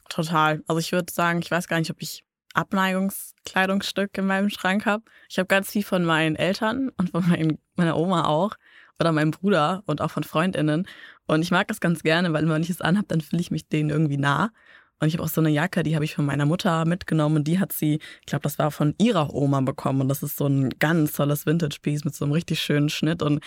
Total. 0.08 0.62
Also 0.66 0.78
ich 0.78 0.92
würde 0.92 1.12
sagen, 1.12 1.40
ich 1.40 1.50
weiß 1.50 1.68
gar 1.68 1.78
nicht, 1.78 1.90
ob 1.90 2.00
ich 2.00 2.24
Abneigungskleidungsstück 2.54 4.16
in 4.18 4.26
meinem 4.26 4.50
Schrank 4.50 4.86
habe. 4.86 5.04
Ich 5.28 5.38
habe 5.38 5.46
ganz 5.46 5.70
viel 5.70 5.82
von 5.82 6.04
meinen 6.04 6.36
Eltern 6.36 6.90
und 6.96 7.10
von 7.10 7.28
meinen, 7.28 7.58
meiner 7.74 7.96
Oma 7.96 8.26
auch 8.26 8.52
oder 9.00 9.12
meinem 9.12 9.30
Bruder 9.30 9.82
und 9.86 10.00
auch 10.00 10.10
von 10.10 10.24
Freundinnen. 10.24 10.86
Und 11.26 11.42
ich 11.42 11.50
mag 11.50 11.68
das 11.68 11.80
ganz 11.80 12.02
gerne, 12.02 12.32
weil 12.32 12.48
wenn 12.48 12.62
ich 12.62 12.70
es 12.70 12.80
anhabe, 12.80 13.08
dann 13.08 13.20
fühle 13.20 13.40
ich 13.40 13.50
mich 13.50 13.68
denen 13.68 13.90
irgendwie 13.90 14.16
nah. 14.16 14.50
Und 14.98 15.08
ich 15.08 15.14
habe 15.14 15.24
auch 15.24 15.28
so 15.28 15.42
eine 15.42 15.50
Jacke, 15.50 15.82
die 15.82 15.94
habe 15.94 16.06
ich 16.06 16.14
von 16.14 16.24
meiner 16.24 16.46
Mutter 16.46 16.86
mitgenommen 16.86 17.36
und 17.36 17.44
die 17.48 17.58
hat 17.58 17.72
sie, 17.72 17.98
ich 18.20 18.26
glaube, 18.26 18.44
das 18.44 18.58
war 18.58 18.70
von 18.70 18.94
ihrer 18.98 19.34
Oma 19.34 19.60
bekommen. 19.60 20.00
Und 20.00 20.08
das 20.08 20.22
ist 20.22 20.36
so 20.36 20.46
ein 20.46 20.70
ganz 20.78 21.12
tolles 21.12 21.44
Vintage-Piece 21.44 22.04
mit 22.04 22.14
so 22.14 22.24
einem 22.24 22.32
richtig 22.32 22.62
schönen 22.62 22.88
Schnitt. 22.88 23.22
Und 23.22 23.42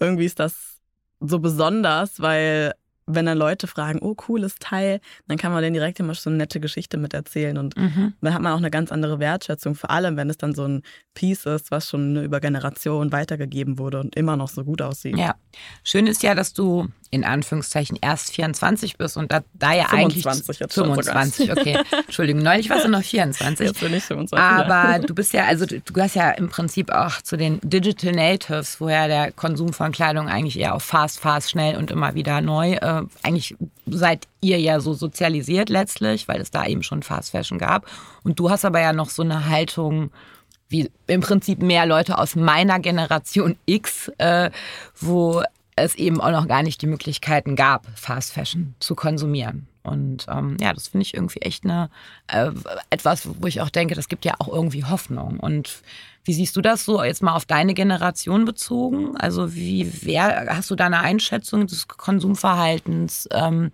irgendwie 0.00 0.24
ist 0.24 0.40
das 0.40 0.80
so 1.20 1.38
besonders, 1.40 2.20
weil 2.20 2.72
wenn 3.06 3.26
dann 3.26 3.38
Leute 3.38 3.66
fragen, 3.66 3.98
oh, 4.00 4.14
cooles 4.14 4.56
Teil, 4.56 5.00
dann 5.28 5.36
kann 5.36 5.52
man 5.52 5.62
denen 5.62 5.74
direkt 5.74 6.00
immer 6.00 6.14
so 6.14 6.30
eine 6.30 6.38
nette 6.38 6.60
Geschichte 6.60 6.96
mit 6.96 7.14
erzählen. 7.14 7.58
Und 7.58 7.76
mhm. 7.76 8.14
dann 8.20 8.34
hat 8.34 8.42
man 8.42 8.52
auch 8.52 8.58
eine 8.58 8.70
ganz 8.70 8.92
andere 8.92 9.18
Wertschätzung, 9.18 9.74
vor 9.74 9.90
allem 9.90 10.16
wenn 10.16 10.30
es 10.30 10.38
dann 10.38 10.54
so 10.54 10.64
ein 10.66 10.82
Piece 11.14 11.46
ist, 11.46 11.70
was 11.70 11.88
schon 11.88 12.22
über 12.22 12.40
Generationen 12.40 13.12
weitergegeben 13.12 13.78
wurde 13.78 14.00
und 14.00 14.16
immer 14.16 14.36
noch 14.36 14.48
so 14.48 14.64
gut 14.64 14.82
aussieht. 14.82 15.18
Ja. 15.18 15.34
Schön 15.82 16.06
ist 16.06 16.22
ja, 16.22 16.34
dass 16.34 16.52
du 16.52 16.88
in 17.10 17.24
Anführungszeichen 17.24 17.96
erst 18.00 18.32
24 18.32 18.96
bist 18.96 19.16
und 19.16 19.30
da, 19.30 19.42
da 19.52 19.72
ja 19.72 19.88
25 19.88 20.48
eigentlich 20.48 20.58
jetzt 20.58 20.74
25, 20.74 21.52
okay. 21.52 21.78
Entschuldigung, 22.06 22.42
neulich 22.42 22.68
warst 22.70 22.86
du 22.86 22.88
noch 22.88 23.02
24. 23.02 23.68
Jetzt 23.68 23.80
bin 23.80 23.94
ich 23.94 24.02
25. 24.02 24.36
Aber 24.36 24.98
du 24.98 25.14
bist 25.14 25.32
ja, 25.32 25.44
also 25.44 25.64
du, 25.64 25.80
du 25.80 25.92
gehörst 25.92 26.16
ja 26.16 26.30
im 26.32 26.48
Prinzip 26.48 26.90
auch 26.90 27.22
zu 27.22 27.36
den 27.36 27.60
Digital 27.62 28.12
Natives, 28.12 28.80
woher 28.80 29.06
der 29.06 29.30
Konsum 29.30 29.72
von 29.72 29.92
Kleidung 29.92 30.28
eigentlich 30.28 30.58
eher 30.58 30.74
auf 30.74 30.82
fast, 30.82 31.20
fast, 31.20 31.50
schnell 31.50 31.76
und 31.76 31.92
immer 31.92 32.14
wieder 32.14 32.40
neu. 32.40 32.72
Äh, 32.72 32.93
eigentlich 33.22 33.56
seid 33.86 34.26
ihr 34.40 34.58
ja 34.58 34.80
so 34.80 34.92
sozialisiert 34.92 35.68
letztlich, 35.68 36.28
weil 36.28 36.40
es 36.40 36.50
da 36.50 36.66
eben 36.66 36.82
schon 36.82 37.02
Fast 37.02 37.30
Fashion 37.30 37.58
gab. 37.58 37.86
Und 38.22 38.38
du 38.38 38.50
hast 38.50 38.64
aber 38.64 38.80
ja 38.80 38.92
noch 38.92 39.10
so 39.10 39.22
eine 39.22 39.48
Haltung, 39.48 40.10
wie 40.68 40.90
im 41.06 41.20
Prinzip 41.20 41.62
mehr 41.62 41.86
Leute 41.86 42.18
aus 42.18 42.36
meiner 42.36 42.80
Generation 42.80 43.56
X, 43.66 44.10
äh, 44.18 44.50
wo 44.98 45.42
es 45.76 45.94
eben 45.96 46.20
auch 46.20 46.30
noch 46.30 46.48
gar 46.48 46.62
nicht 46.62 46.82
die 46.82 46.86
Möglichkeiten 46.86 47.56
gab, 47.56 47.86
Fast 47.98 48.32
Fashion 48.32 48.74
zu 48.78 48.94
konsumieren. 48.94 49.66
Und 49.82 50.26
ähm, 50.28 50.56
ja, 50.60 50.72
das 50.72 50.88
finde 50.88 51.02
ich 51.02 51.14
irgendwie 51.14 51.42
echt 51.42 51.64
eine, 51.64 51.90
äh, 52.28 52.50
etwas, 52.90 53.28
wo 53.40 53.46
ich 53.46 53.60
auch 53.60 53.68
denke, 53.68 53.94
das 53.94 54.08
gibt 54.08 54.24
ja 54.24 54.34
auch 54.38 54.48
irgendwie 54.48 54.84
Hoffnung. 54.84 55.38
Und 55.40 55.82
wie 56.24 56.32
siehst 56.32 56.56
du 56.56 56.62
das 56.62 56.84
so 56.84 57.02
jetzt 57.02 57.22
mal 57.22 57.34
auf 57.34 57.44
deine 57.44 57.74
Generation 57.74 58.46
bezogen? 58.46 59.16
Also 59.16 59.54
wie 59.54 59.90
wer, 60.02 60.46
hast 60.48 60.70
du 60.70 60.74
da 60.74 60.86
eine 60.86 61.00
Einschätzung 61.00 61.66
des 61.66 61.86
Konsumverhaltens? 61.86 63.28
Ähm, 63.30 63.72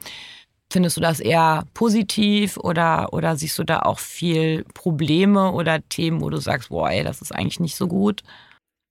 findest 0.72 0.96
du 0.96 1.00
das 1.00 1.20
eher 1.20 1.64
positiv 1.74 2.56
oder, 2.56 3.12
oder 3.12 3.36
siehst 3.36 3.58
du 3.58 3.64
da 3.64 3.80
auch 3.80 4.00
viel 4.00 4.64
Probleme 4.74 5.52
oder 5.52 5.86
Themen, 5.88 6.20
wo 6.20 6.30
du 6.30 6.38
sagst, 6.38 6.70
boah, 6.70 6.90
ey, 6.90 7.04
das 7.04 7.22
ist 7.22 7.32
eigentlich 7.32 7.60
nicht 7.60 7.76
so 7.76 7.86
gut? 7.86 8.22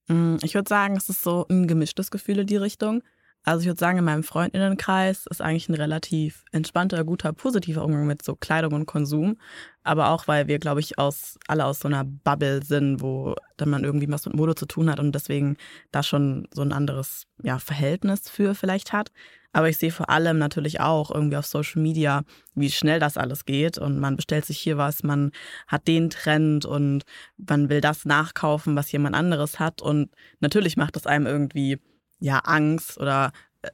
Mm, 0.10 0.38
ich 0.42 0.56
würde 0.56 0.68
sagen, 0.68 0.98
es 0.98 1.08
ist 1.08 1.22
so 1.22 1.46
ein 1.50 1.68
gemischtes 1.68 2.12
Gefühl 2.12 2.40
in 2.40 2.48
die 2.48 2.58
Richtung. 2.58 3.02
Also 3.44 3.62
ich 3.62 3.68
würde 3.68 3.80
sagen, 3.80 3.98
in 4.00 4.04
meinem 4.04 4.24
Freundinnenkreis 4.24 5.26
ist 5.28 5.42
eigentlich 5.42 5.70
ein 5.70 5.76
relativ 5.76 6.44
entspannter, 6.52 7.06
guter, 7.06 7.32
positiver 7.32 7.86
Umgang 7.86 8.06
mit 8.06 8.22
so 8.22 8.36
Kleidung 8.36 8.74
und 8.74 8.86
Konsum. 8.86 9.38
Aber 9.84 10.10
auch, 10.10 10.28
weil 10.28 10.48
wir, 10.48 10.60
glaube 10.60 10.82
ich, 10.82 11.00
aus, 11.00 11.38
alle 11.48 11.66
aus 11.66 11.80
so 11.80 11.88
einer 11.88 12.04
Bubble 12.04 12.62
sind, 12.64 13.02
wo 13.02 13.36
dann 13.56 13.70
man 13.70 13.86
irgendwie 13.86 14.12
was 14.12 14.26
mit 14.26 14.36
Mode 14.36 14.56
zu 14.56 14.66
tun 14.66 14.90
hat 14.92 15.00
und 15.00 15.14
deswegen 15.14 15.56
da 15.92 16.04
schon 16.04 16.48
so 16.54 16.62
ein 16.62 16.74
anderes 16.74 17.28
ja, 17.42 17.60
Verhältnis 17.60 18.30
für 18.30 18.56
vielleicht 18.56 18.92
hat. 18.92 19.12
Aber 19.52 19.70
ich 19.70 19.78
sehe 19.78 19.92
vor 19.92 20.10
allem 20.10 20.38
natürlich 20.38 20.80
auch 20.80 21.10
irgendwie 21.10 21.38
auf 21.38 21.46
Social 21.46 21.82
Media, 21.82 22.24
wie 22.54 22.70
schnell 22.70 23.00
das 23.00 23.18
alles 23.18 23.46
geht. 23.46 23.78
Und 23.78 24.00
man 24.00 24.16
bestellt 24.16 24.46
sich 24.46 24.60
hier 24.60 24.78
was, 24.78 25.04
man 25.04 25.32
hat 25.68 25.88
den 25.88 26.10
Trend 26.10 26.66
und 26.66 27.04
man 27.38 27.70
will 27.70 27.82
das 27.82 28.06
nachkaufen, 28.06 28.76
was 28.76 28.92
jemand 28.92 29.16
anderes 29.16 29.60
hat. 29.60 29.82
Und 29.82 30.12
natürlich 30.40 30.78
macht 30.78 30.96
das 30.96 31.08
einem 31.08 31.26
irgendwie 31.26 31.80
ja 32.20 32.40
Angst 32.40 33.00
oder 33.00 33.32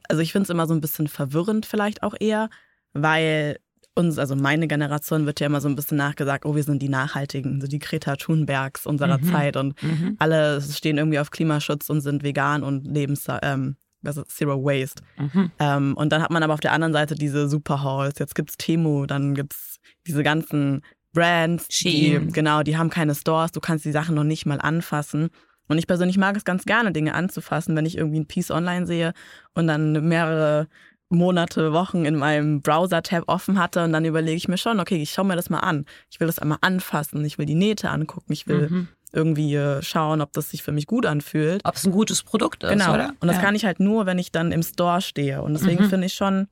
also 0.08 0.22
ich 0.22 0.32
finde 0.32 0.44
es 0.44 0.50
immer 0.50 0.66
so 0.66 0.74
ein 0.74 0.80
bisschen 0.80 1.08
verwirrend 1.08 1.66
vielleicht 1.66 2.02
auch 2.02 2.14
eher, 2.18 2.48
weil 2.92 3.58
uns, 3.94 4.18
also 4.18 4.36
meine 4.36 4.68
Generation 4.68 5.26
wird 5.26 5.40
ja 5.40 5.46
immer 5.46 5.60
so 5.60 5.68
ein 5.68 5.76
bisschen 5.76 5.96
nachgesagt, 5.96 6.44
oh, 6.44 6.54
wir 6.54 6.62
sind 6.62 6.82
die 6.82 6.88
Nachhaltigen, 6.88 7.60
so 7.60 7.66
die 7.66 7.78
Greta 7.78 8.16
Thunbergs 8.16 8.86
unserer 8.86 9.18
mhm. 9.18 9.32
Zeit 9.32 9.56
und 9.56 9.82
mhm. 9.82 10.16
alle 10.18 10.60
stehen 10.60 10.98
irgendwie 10.98 11.18
auf 11.18 11.30
Klimaschutz 11.30 11.88
und 11.88 12.02
sind 12.02 12.22
vegan 12.22 12.62
und 12.62 12.86
lebens, 12.86 13.26
ähm, 13.42 13.76
also 14.06 14.22
Zero 14.24 14.62
Waste. 14.64 15.02
Mhm. 15.18 15.50
Ähm, 15.58 15.94
und 15.96 16.10
dann 16.12 16.22
hat 16.22 16.30
man 16.30 16.42
aber 16.42 16.54
auf 16.54 16.60
der 16.60 16.72
anderen 16.72 16.92
Seite 16.92 17.14
diese 17.14 17.48
Superhauls. 17.48 18.18
Jetzt 18.18 18.34
gibt 18.34 18.50
es 18.50 18.56
Temu, 18.56 19.06
dann 19.06 19.34
gibt 19.34 19.54
es 19.54 19.76
diese 20.06 20.22
ganzen 20.22 20.82
Brands, 21.12 21.68
die, 21.68 22.20
genau, 22.32 22.62
die 22.62 22.76
haben 22.76 22.90
keine 22.90 23.14
Stores, 23.14 23.50
du 23.50 23.60
kannst 23.60 23.84
die 23.84 23.92
Sachen 23.92 24.14
noch 24.14 24.24
nicht 24.24 24.44
mal 24.44 24.60
anfassen. 24.60 25.30
Und 25.68 25.78
ich 25.78 25.86
persönlich 25.86 26.18
mag 26.18 26.36
es 26.36 26.44
ganz 26.44 26.64
gerne, 26.64 26.92
Dinge 26.92 27.14
anzufassen, 27.14 27.74
wenn 27.74 27.86
ich 27.86 27.96
irgendwie 27.96 28.20
ein 28.20 28.26
Piece 28.26 28.50
online 28.50 28.86
sehe 28.86 29.14
und 29.54 29.66
dann 29.66 30.08
mehrere 30.08 30.68
Monate, 31.08 31.72
Wochen 31.72 32.04
in 32.04 32.16
meinem 32.16 32.62
Browser-Tab 32.62 33.24
offen 33.28 33.58
hatte 33.58 33.84
und 33.84 33.92
dann 33.92 34.04
überlege 34.04 34.36
ich 34.36 34.48
mir 34.48 34.58
schon, 34.58 34.80
okay, 34.80 34.96
ich 34.96 35.10
schaue 35.10 35.24
mir 35.24 35.36
das 35.36 35.50
mal 35.50 35.60
an. 35.60 35.86
Ich 36.10 36.18
will 36.18 36.26
das 36.26 36.38
einmal 36.38 36.58
anfassen, 36.62 37.24
ich 37.24 37.38
will 37.38 37.46
die 37.46 37.54
Nähte 37.54 37.90
angucken, 37.90 38.32
ich 38.32 38.48
will 38.48 38.68
mhm. 38.68 38.88
Irgendwie 39.16 39.54
äh, 39.54 39.82
schauen, 39.82 40.20
ob 40.20 40.32
das 40.32 40.50
sich 40.50 40.62
für 40.62 40.72
mich 40.72 40.86
gut 40.86 41.06
anfühlt. 41.06 41.62
Ob 41.64 41.74
es 41.74 41.84
ein 41.84 41.92
gutes 41.92 42.22
Produkt 42.22 42.62
ist, 42.62 42.70
genau. 42.70 42.94
oder? 42.94 43.14
Und 43.20 43.28
das 43.28 43.36
ja. 43.36 43.42
kann 43.42 43.54
ich 43.54 43.64
halt 43.64 43.80
nur, 43.80 44.06
wenn 44.06 44.18
ich 44.18 44.30
dann 44.30 44.52
im 44.52 44.62
Store 44.62 45.00
stehe. 45.00 45.42
Und 45.42 45.54
deswegen 45.54 45.84
mhm. 45.84 45.88
finde 45.88 46.06
ich 46.06 46.14
schon, 46.14 46.48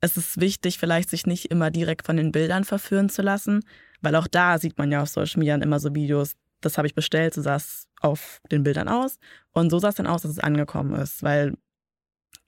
es 0.00 0.16
ist 0.16 0.38
wichtig, 0.38 0.78
vielleicht 0.78 1.10
sich 1.10 1.26
nicht 1.26 1.46
immer 1.46 1.70
direkt 1.70 2.06
von 2.06 2.16
den 2.16 2.30
Bildern 2.30 2.64
verführen 2.64 3.08
zu 3.08 3.22
lassen, 3.22 3.64
weil 4.02 4.14
auch 4.16 4.26
da 4.26 4.58
sieht 4.58 4.76
man 4.76 4.92
ja 4.92 5.02
auf 5.02 5.08
Social 5.08 5.38
Media 5.38 5.56
immer 5.56 5.80
so 5.80 5.94
Videos, 5.94 6.34
das 6.60 6.76
habe 6.76 6.86
ich 6.86 6.94
bestellt, 6.94 7.34
so 7.34 7.42
sah 7.42 7.56
es 7.56 7.88
auf 8.00 8.40
den 8.50 8.62
Bildern 8.62 8.88
aus. 8.88 9.18
Und 9.52 9.70
so 9.70 9.78
sah 9.78 9.88
es 9.88 9.94
dann 9.94 10.06
aus, 10.06 10.22
dass 10.22 10.30
es 10.30 10.38
angekommen 10.38 10.94
ist, 10.94 11.22
weil 11.22 11.54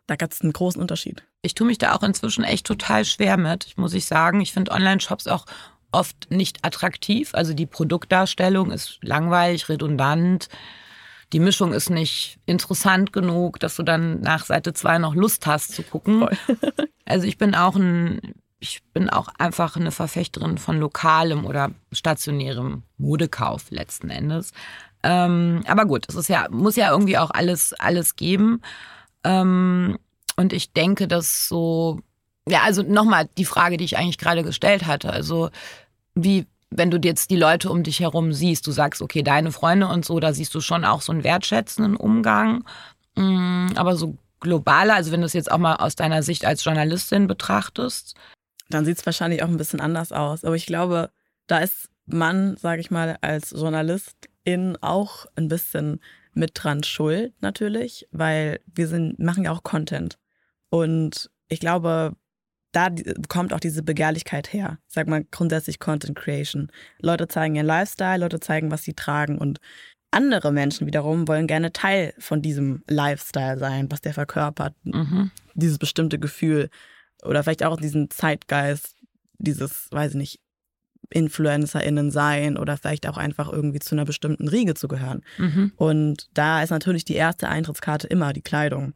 da 0.07 0.17
gab 0.17 0.33
es 0.33 0.43
einen 0.43 0.53
großen 0.53 0.81
Unterschied. 0.81 1.27
Ich 1.43 1.55
tue 1.55 1.67
mich 1.67 1.79
da 1.79 1.95
auch 1.95 2.03
inzwischen 2.03 2.45
echt 2.45 2.67
total 2.67 3.05
schwer 3.05 3.37
mit, 3.37 3.77
muss 3.77 3.95
ich 3.95 4.07
sagen. 4.07 4.41
Ich 4.41 4.53
finde 4.53 4.71
Online-Shops 4.73 5.27
auch 5.27 5.47
oft 5.97 6.31
nicht 6.31 6.65
attraktiv. 6.65 7.31
Also 7.35 7.55
die 7.55 7.67
Produktdarstellung 7.67 8.71
ist 8.71 8.99
langweilig, 9.03 9.69
redundant. 9.69 10.49
Die 11.33 11.41
Mischung 11.41 11.73
ist 11.73 11.91
nicht 11.91 12.39
interessant 12.47 13.13
genug, 13.13 13.59
dass 13.59 13.77
du 13.77 13.83
dann 13.83 14.21
nach 14.21 14.45
Seite 14.45 14.73
2 14.73 14.99
noch 14.99 15.15
Lust 15.15 15.47
hast 15.47 15.75
zu 15.75 15.83
gucken. 15.83 16.29
also 17.05 17.27
ich 17.27 17.39
bin 17.39 17.55
auch 17.55 17.77
ein 17.77 18.21
ich 18.59 18.83
bin 18.95 19.11
auch 19.11 19.29
einfach 19.39 19.77
eine 19.77 19.91
Verfechterin 19.91 20.57
von 20.57 20.79
lokalem 20.79 21.45
oder 21.45 21.73
stationärem 21.93 22.83
Modekauf 22.97 23.71
letzten 23.71 24.09
Endes. 24.09 24.53
Ähm, 25.03 25.63
aber 25.67 25.85
gut, 25.85 26.07
es 26.09 26.15
ist 26.15 26.29
ja, 26.29 26.49
muss 26.51 26.77
ja 26.77 26.91
irgendwie 26.91 27.19
auch 27.19 27.31
alles, 27.31 27.75
alles 27.75 28.17
geben. 28.17 28.63
Ähm, 29.25 29.99
und 30.37 30.53
ich 30.53 30.73
denke, 30.73 31.07
dass 31.07 31.49
so, 31.49 32.01
ja, 32.49 32.63
also 32.63 32.83
nochmal 32.83 33.29
die 33.37 33.45
Frage, 33.45 33.77
die 33.77 33.85
ich 33.85 33.99
eigentlich 33.99 34.19
gerade 34.19 34.43
gestellt 34.43 34.87
hatte. 34.87 35.13
Also, 35.13 35.51
wie, 36.17 36.47
wenn 36.71 36.91
du 36.91 36.99
jetzt 36.99 37.31
die 37.31 37.37
Leute 37.37 37.71
um 37.71 37.85
dich 37.85 38.01
herum 38.01 38.33
siehst, 38.33 38.67
du 38.67 38.73
sagst, 38.73 39.03
okay, 39.03 39.23
deine 39.23 39.53
Freunde 39.53 39.87
und 39.87 40.05
so, 40.05 40.19
da 40.19 40.33
siehst 40.33 40.55
du 40.55 40.61
schon 40.61 40.85
auch 40.85 41.03
so 41.03 41.13
einen 41.13 41.23
wertschätzenden 41.23 41.95
Umgang. 41.95 42.65
Mm, 43.15 43.69
aber 43.77 43.97
so 43.97 44.17
globaler, 44.41 44.95
also 44.95 45.13
wenn 45.13 45.21
du 45.21 45.27
es 45.27 45.33
jetzt 45.33 45.51
auch 45.51 45.59
mal 45.59 45.77
aus 45.77 45.95
deiner 45.95 46.23
Sicht 46.23 46.45
als 46.45 46.65
Journalistin 46.65 47.27
betrachtest, 47.27 48.15
dann 48.71 48.85
sieht 48.85 48.99
es 48.99 49.07
wahrscheinlich 49.07 49.43
auch 49.43 49.49
ein 49.49 49.59
bisschen 49.59 49.81
anders 49.81 50.11
aus. 50.11 50.45
Aber 50.45 50.57
ich 50.57 50.67
glaube, 50.67 51.11
da 51.47 51.59
ist 51.59 51.89
man, 52.07 52.57
sage 52.57 52.81
ich 52.81 52.91
mal, 52.91 53.17
als 53.21 53.51
Journalistin 53.51 54.77
auch 54.81 55.27
ein 55.37 55.49
bisschen 55.49 56.01
mit 56.33 56.53
dran 56.55 56.83
schuld, 56.83 57.33
natürlich, 57.41 58.09
weil 58.11 58.61
wir 58.67 58.89
sind, 58.89 59.19
machen 59.19 59.45
ja 59.45 59.53
auch 59.53 59.63
Content. 59.63 60.19
Und 60.69 61.31
ich 61.49 61.61
glaube, 61.61 62.15
da 62.77 62.91
kommt 63.29 63.55
auch 63.55 63.61
diese 63.61 63.83
Begehrlichkeit 63.83 64.53
her. 64.53 64.79
Sag 64.87 65.09
mal 65.09 65.25
grundsätzlich 65.31 65.79
Content 65.79 66.15
Creation. 66.19 66.71
Leute 67.01 67.27
zeigen 67.27 67.55
ihren 67.55 67.65
Lifestyle, 67.65 68.19
Leute 68.19 68.39
zeigen, 68.39 68.71
was 68.71 68.83
sie 68.83 68.93
tragen 68.93 69.39
und 69.39 69.61
andere 70.11 70.53
Menschen 70.53 70.87
wiederum 70.87 71.27
wollen 71.27 71.47
gerne 71.47 71.73
Teil 71.73 72.13
von 72.19 72.43
diesem 72.43 72.83
Lifestyle 72.87 73.59
sein, 73.59 73.91
was 73.91 74.03
der 74.03 74.13
verkörpert. 74.13 74.75
Mhm. 74.85 75.31
Dieses 75.55 75.79
bestimmte 75.79 76.19
Gefühl 76.19 76.69
oder 77.23 77.43
vielleicht 77.43 77.65
auch 77.65 77.81
diesen 77.81 78.11
Zeitgeist, 78.11 78.95
dieses, 79.39 79.89
weiß 79.91 80.13
ich 80.13 80.19
nicht, 80.19 80.41
InfluencerInnen 81.09 82.11
sein 82.11 82.59
oder 82.59 82.77
vielleicht 82.77 83.09
auch 83.09 83.17
einfach 83.17 83.51
irgendwie 83.51 83.79
zu 83.79 83.95
einer 83.95 84.05
bestimmten 84.05 84.49
Riege 84.49 84.75
zu 84.75 84.87
gehören. 84.87 85.23
Mhm. 85.39 85.73
Und 85.77 86.29
da 86.35 86.63
ist 86.63 86.71
natürlich 86.71 87.07
die 87.07 87.15
erste 87.15 87.49
Eintrittskarte 87.49 88.07
immer 88.07 88.35
die 88.35 88.43
Kleidung. 88.43 88.93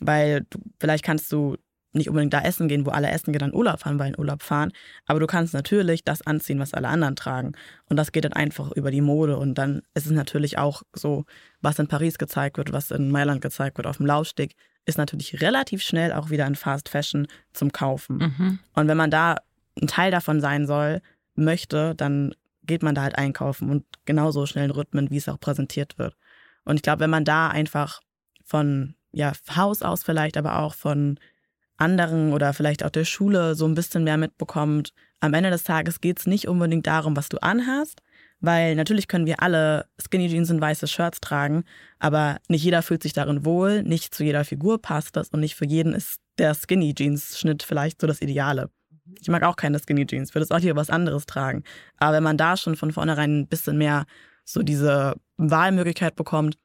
Weil 0.00 0.44
du, 0.50 0.58
vielleicht 0.80 1.04
kannst 1.04 1.30
du 1.32 1.56
nicht 1.94 2.08
unbedingt 2.08 2.32
da 2.32 2.40
essen 2.40 2.68
gehen, 2.68 2.86
wo 2.86 2.90
alle 2.90 3.10
essen 3.10 3.32
gehen, 3.32 3.40
dann 3.40 3.54
Urlaub 3.54 3.80
fahren, 3.80 3.98
weil 3.98 4.08
in 4.08 4.18
Urlaub 4.18 4.42
fahren. 4.42 4.72
Aber 5.06 5.20
du 5.20 5.26
kannst 5.26 5.54
natürlich 5.54 6.04
das 6.04 6.22
anziehen, 6.22 6.58
was 6.58 6.74
alle 6.74 6.88
anderen 6.88 7.16
tragen. 7.16 7.52
Und 7.88 7.96
das 7.96 8.12
geht 8.12 8.24
dann 8.24 8.32
einfach 8.32 8.72
über 8.72 8.90
die 8.90 9.00
Mode. 9.00 9.36
Und 9.36 9.54
dann 9.54 9.82
ist 9.94 10.06
es 10.06 10.12
natürlich 10.12 10.58
auch 10.58 10.82
so, 10.92 11.24
was 11.60 11.78
in 11.78 11.86
Paris 11.86 12.18
gezeigt 12.18 12.58
wird, 12.58 12.72
was 12.72 12.90
in 12.90 13.10
Mailand 13.10 13.40
gezeigt 13.40 13.76
wird, 13.78 13.86
auf 13.86 13.98
dem 13.98 14.06
Laufsteg, 14.06 14.56
ist 14.86 14.98
natürlich 14.98 15.40
relativ 15.40 15.82
schnell 15.82 16.12
auch 16.12 16.30
wieder 16.30 16.46
in 16.46 16.56
Fast 16.56 16.88
Fashion 16.88 17.26
zum 17.52 17.72
Kaufen. 17.72 18.16
Mhm. 18.18 18.58
Und 18.74 18.88
wenn 18.88 18.96
man 18.96 19.10
da 19.10 19.36
ein 19.80 19.86
Teil 19.86 20.10
davon 20.10 20.40
sein 20.40 20.66
soll, 20.66 21.00
möchte, 21.34 21.94
dann 21.94 22.34
geht 22.64 22.82
man 22.82 22.94
da 22.94 23.02
halt 23.02 23.16
einkaufen 23.16 23.70
und 23.70 23.84
genauso 24.04 24.46
schnellen 24.46 24.70
Rhythmen, 24.70 25.10
wie 25.10 25.16
es 25.16 25.28
auch 25.28 25.40
präsentiert 25.40 25.98
wird. 25.98 26.16
Und 26.64 26.76
ich 26.76 26.82
glaube, 26.82 27.00
wenn 27.00 27.10
man 27.10 27.24
da 27.24 27.48
einfach 27.48 28.00
von 28.44 28.94
ja, 29.12 29.32
Haus 29.54 29.82
aus 29.82 30.02
vielleicht, 30.02 30.36
aber 30.36 30.58
auch 30.58 30.74
von 30.74 31.18
anderen 31.76 32.32
oder 32.32 32.52
vielleicht 32.52 32.84
auch 32.84 32.90
der 32.90 33.04
Schule 33.04 33.54
so 33.54 33.66
ein 33.66 33.74
bisschen 33.74 34.04
mehr 34.04 34.16
mitbekommt. 34.16 34.92
Am 35.20 35.34
Ende 35.34 35.50
des 35.50 35.64
Tages 35.64 36.00
geht 36.00 36.18
es 36.18 36.26
nicht 36.26 36.48
unbedingt 36.48 36.86
darum, 36.86 37.16
was 37.16 37.28
du 37.28 37.38
anhast, 37.38 38.00
weil 38.40 38.74
natürlich 38.76 39.08
können 39.08 39.26
wir 39.26 39.42
alle 39.42 39.86
Skinny 40.00 40.28
Jeans 40.28 40.50
und 40.50 40.60
weiße 40.60 40.86
Shirts 40.86 41.20
tragen, 41.20 41.64
aber 41.98 42.38
nicht 42.48 42.64
jeder 42.64 42.82
fühlt 42.82 43.02
sich 43.02 43.12
darin 43.12 43.44
wohl, 43.44 43.82
nicht 43.82 44.14
zu 44.14 44.22
jeder 44.22 44.44
Figur 44.44 44.80
passt 44.80 45.16
das 45.16 45.30
und 45.30 45.40
nicht 45.40 45.54
für 45.54 45.66
jeden 45.66 45.94
ist 45.94 46.20
der 46.38 46.54
Skinny 46.54 46.94
Jeans 46.94 47.38
Schnitt 47.38 47.62
vielleicht 47.62 48.00
so 48.00 48.06
das 48.06 48.20
Ideale. 48.20 48.70
Ich 49.20 49.28
mag 49.28 49.42
auch 49.42 49.56
keine 49.56 49.78
Skinny 49.78 50.06
Jeans, 50.06 50.34
würde 50.34 50.44
es 50.44 50.50
auch 50.50 50.60
lieber 50.60 50.76
was 50.76 50.90
anderes 50.90 51.26
tragen. 51.26 51.62
Aber 51.98 52.16
wenn 52.16 52.22
man 52.22 52.36
da 52.36 52.56
schon 52.56 52.76
von 52.76 52.92
vornherein 52.92 53.40
ein 53.40 53.48
bisschen 53.48 53.78
mehr 53.78 54.06
so 54.44 54.62
diese 54.62 55.14
Wahlmöglichkeit 55.36 56.16
bekommt, 56.16 56.58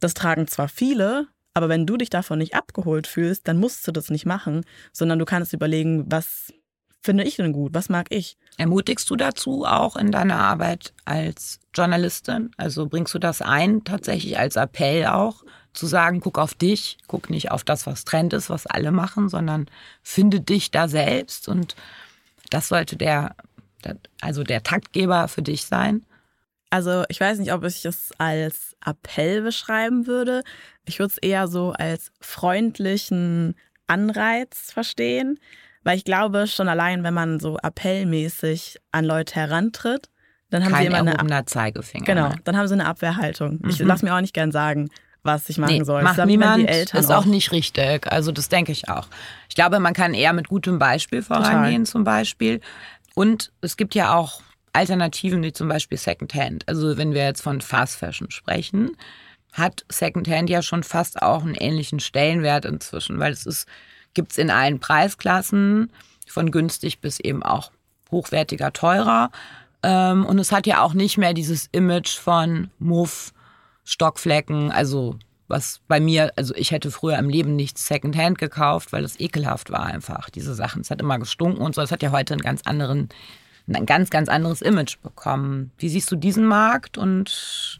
das 0.00 0.14
tragen 0.14 0.46
zwar 0.46 0.68
viele, 0.68 1.28
aber 1.54 1.68
wenn 1.68 1.86
du 1.86 1.96
dich 1.96 2.10
davon 2.10 2.38
nicht 2.38 2.54
abgeholt 2.54 3.06
fühlst, 3.06 3.46
dann 3.46 3.58
musst 3.58 3.86
du 3.86 3.92
das 3.92 4.10
nicht 4.10 4.26
machen, 4.26 4.64
sondern 4.92 5.20
du 5.20 5.24
kannst 5.24 5.52
überlegen, 5.52 6.04
was 6.10 6.52
finde 7.00 7.24
ich 7.24 7.36
denn 7.36 7.52
gut, 7.52 7.74
was 7.74 7.88
mag 7.88 8.06
ich. 8.10 8.36
Ermutigst 8.56 9.08
du 9.10 9.16
dazu 9.16 9.64
auch 9.64 9.94
in 9.94 10.10
deiner 10.10 10.38
Arbeit 10.38 10.94
als 11.04 11.60
Journalistin? 11.74 12.50
Also 12.56 12.86
bringst 12.86 13.14
du 13.14 13.18
das 13.18 13.40
ein, 13.40 13.84
tatsächlich 13.84 14.38
als 14.38 14.56
Appell 14.56 15.06
auch, 15.06 15.44
zu 15.74 15.86
sagen, 15.86 16.20
guck 16.20 16.38
auf 16.38 16.54
dich, 16.54 16.98
guck 17.06 17.30
nicht 17.30 17.50
auf 17.50 17.62
das, 17.62 17.86
was 17.86 18.04
Trend 18.04 18.32
ist, 18.32 18.48
was 18.48 18.66
alle 18.66 18.90
machen, 18.90 19.28
sondern 19.28 19.66
finde 20.02 20.40
dich 20.40 20.70
da 20.70 20.88
selbst 20.88 21.48
und 21.48 21.76
das 22.50 22.68
sollte 22.68 22.96
der, 22.96 23.34
also 24.20 24.44
der 24.44 24.62
Taktgeber 24.62 25.28
für 25.28 25.42
dich 25.42 25.66
sein? 25.66 26.04
Also 26.74 27.04
ich 27.08 27.20
weiß 27.20 27.38
nicht, 27.38 27.52
ob 27.52 27.62
ich 27.62 27.84
es 27.84 28.10
als 28.18 28.74
Appell 28.84 29.42
beschreiben 29.42 30.08
würde. 30.08 30.42
Ich 30.86 30.98
würde 30.98 31.12
es 31.12 31.18
eher 31.18 31.46
so 31.46 31.70
als 31.70 32.10
freundlichen 32.20 33.54
Anreiz 33.86 34.72
verstehen, 34.72 35.38
weil 35.84 35.96
ich 35.96 36.04
glaube, 36.04 36.48
schon 36.48 36.68
allein, 36.68 37.04
wenn 37.04 37.14
man 37.14 37.38
so 37.38 37.58
appellmäßig 37.58 38.78
an 38.90 39.04
Leute 39.04 39.36
herantritt, 39.36 40.08
dann 40.50 40.64
haben 40.64 40.72
Kein 40.72 40.80
sie 40.92 40.98
immer 40.98 41.18
eine 41.20 41.44
Zeigefinger. 41.46 42.04
Genau, 42.04 42.28
ne? 42.30 42.36
dann 42.42 42.56
haben 42.56 42.66
sie 42.66 42.74
eine 42.74 42.86
Abwehrhaltung. 42.86 43.60
Ich 43.68 43.78
Mhm. 43.78 43.86
lass 43.86 44.02
mir 44.02 44.12
auch 44.14 44.20
nicht 44.20 44.34
gern 44.34 44.50
sagen, 44.50 44.90
was 45.22 45.48
ich 45.48 45.58
machen 45.58 45.78
Nee, 45.78 45.84
soll. 45.84 46.02
macht 46.02 46.24
niemand, 46.26 46.64
die 46.64 46.68
Eltern 46.68 47.00
ist 47.00 47.10
auch 47.12 47.24
nicht 47.24 47.52
richtig. 47.52 48.10
Also 48.10 48.32
das 48.32 48.48
denke 48.48 48.72
ich 48.72 48.88
auch. 48.88 49.06
Ich 49.48 49.54
glaube, 49.54 49.78
man 49.78 49.94
kann 49.94 50.12
eher 50.12 50.32
mit 50.32 50.48
gutem 50.48 50.80
Beispiel 50.80 51.22
vorangehen 51.22 51.86
zum 51.86 52.02
Beispiel. 52.02 52.60
Und 53.14 53.52
es 53.60 53.76
gibt 53.76 53.94
ja 53.94 54.14
auch 54.14 54.42
Alternativen 54.74 55.42
wie 55.42 55.52
zum 55.52 55.68
Beispiel 55.68 55.98
Secondhand. 55.98 56.68
Also 56.68 56.96
wenn 56.96 57.14
wir 57.14 57.24
jetzt 57.24 57.42
von 57.42 57.60
Fast 57.60 57.96
Fashion 57.96 58.30
sprechen, 58.30 58.96
hat 59.52 59.84
Secondhand 59.88 60.50
ja 60.50 60.62
schon 60.62 60.82
fast 60.82 61.22
auch 61.22 61.42
einen 61.42 61.54
ähnlichen 61.54 62.00
Stellenwert 62.00 62.64
inzwischen, 62.64 63.20
weil 63.20 63.32
es 63.32 63.66
gibt 64.12 64.32
es 64.32 64.38
in 64.38 64.50
allen 64.50 64.80
Preisklassen, 64.80 65.90
von 66.26 66.50
günstig 66.50 67.00
bis 67.00 67.20
eben 67.20 67.42
auch 67.42 67.70
hochwertiger, 68.10 68.72
teurer. 68.72 69.30
Ähm, 69.82 70.26
und 70.26 70.38
es 70.38 70.50
hat 70.52 70.66
ja 70.66 70.82
auch 70.82 70.94
nicht 70.94 71.18
mehr 71.18 71.34
dieses 71.34 71.68
Image 71.72 72.16
von 72.16 72.70
Muff, 72.78 73.32
Stockflecken, 73.84 74.72
also 74.72 75.18
was 75.46 75.80
bei 75.88 76.00
mir, 76.00 76.32
also 76.36 76.54
ich 76.54 76.70
hätte 76.70 76.90
früher 76.90 77.18
im 77.18 77.28
Leben 77.28 77.54
nichts 77.54 77.86
Secondhand 77.86 78.38
gekauft, 78.38 78.92
weil 78.92 79.04
es 79.04 79.20
ekelhaft 79.20 79.70
war 79.70 79.84
einfach, 79.84 80.30
diese 80.30 80.54
Sachen. 80.54 80.80
Es 80.80 80.90
hat 80.90 81.00
immer 81.00 81.18
gestunken 81.18 81.62
und 81.62 81.74
so. 81.74 81.82
Es 81.82 81.92
hat 81.92 82.02
ja 82.02 82.12
heute 82.12 82.34
einen 82.34 82.42
ganz 82.42 82.62
anderen, 82.64 83.10
ein 83.66 83.86
ganz, 83.86 84.10
ganz 84.10 84.28
anderes 84.28 84.62
Image 84.62 84.98
bekommen. 85.00 85.72
Wie 85.78 85.88
siehst 85.88 86.10
du 86.10 86.16
diesen 86.16 86.46
Markt 86.46 86.98
und 86.98 87.78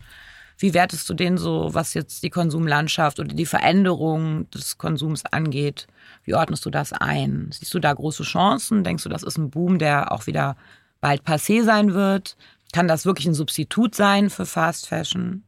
wie 0.59 0.73
wertest 0.73 1.09
du 1.11 1.15
den 1.15 1.37
so, 1.37 1.75
was 1.75 1.95
jetzt 1.95 2.23
die 2.23 2.31
Konsumlandschaft 2.31 3.19
oder 3.21 3.35
die 3.35 3.47
Veränderung 3.47 4.49
des 4.51 4.79
Konsums 4.79 5.25
angeht? 5.27 5.87
Wie 6.23 6.35
ordnest 6.35 6.65
du 6.65 6.71
das 6.71 6.93
ein? 6.93 7.51
Siehst 7.53 7.75
du 7.75 7.81
da 7.81 7.93
große 7.93 8.23
Chancen? 8.23 8.85
Denkst 8.85 9.03
du, 9.03 9.09
das 9.09 9.23
ist 9.23 9.37
ein 9.37 9.51
Boom, 9.51 9.79
der 9.79 10.13
auch 10.13 10.27
wieder 10.27 10.57
bald 11.01 11.23
passé 11.23 11.65
sein 11.65 11.93
wird? 11.93 12.37
Kann 12.73 12.89
das 12.89 13.05
wirklich 13.05 13.27
ein 13.27 13.35
Substitut 13.35 13.95
sein 13.95 14.31
für 14.31 14.47
Fast 14.47 14.89
Fashion? 14.89 15.45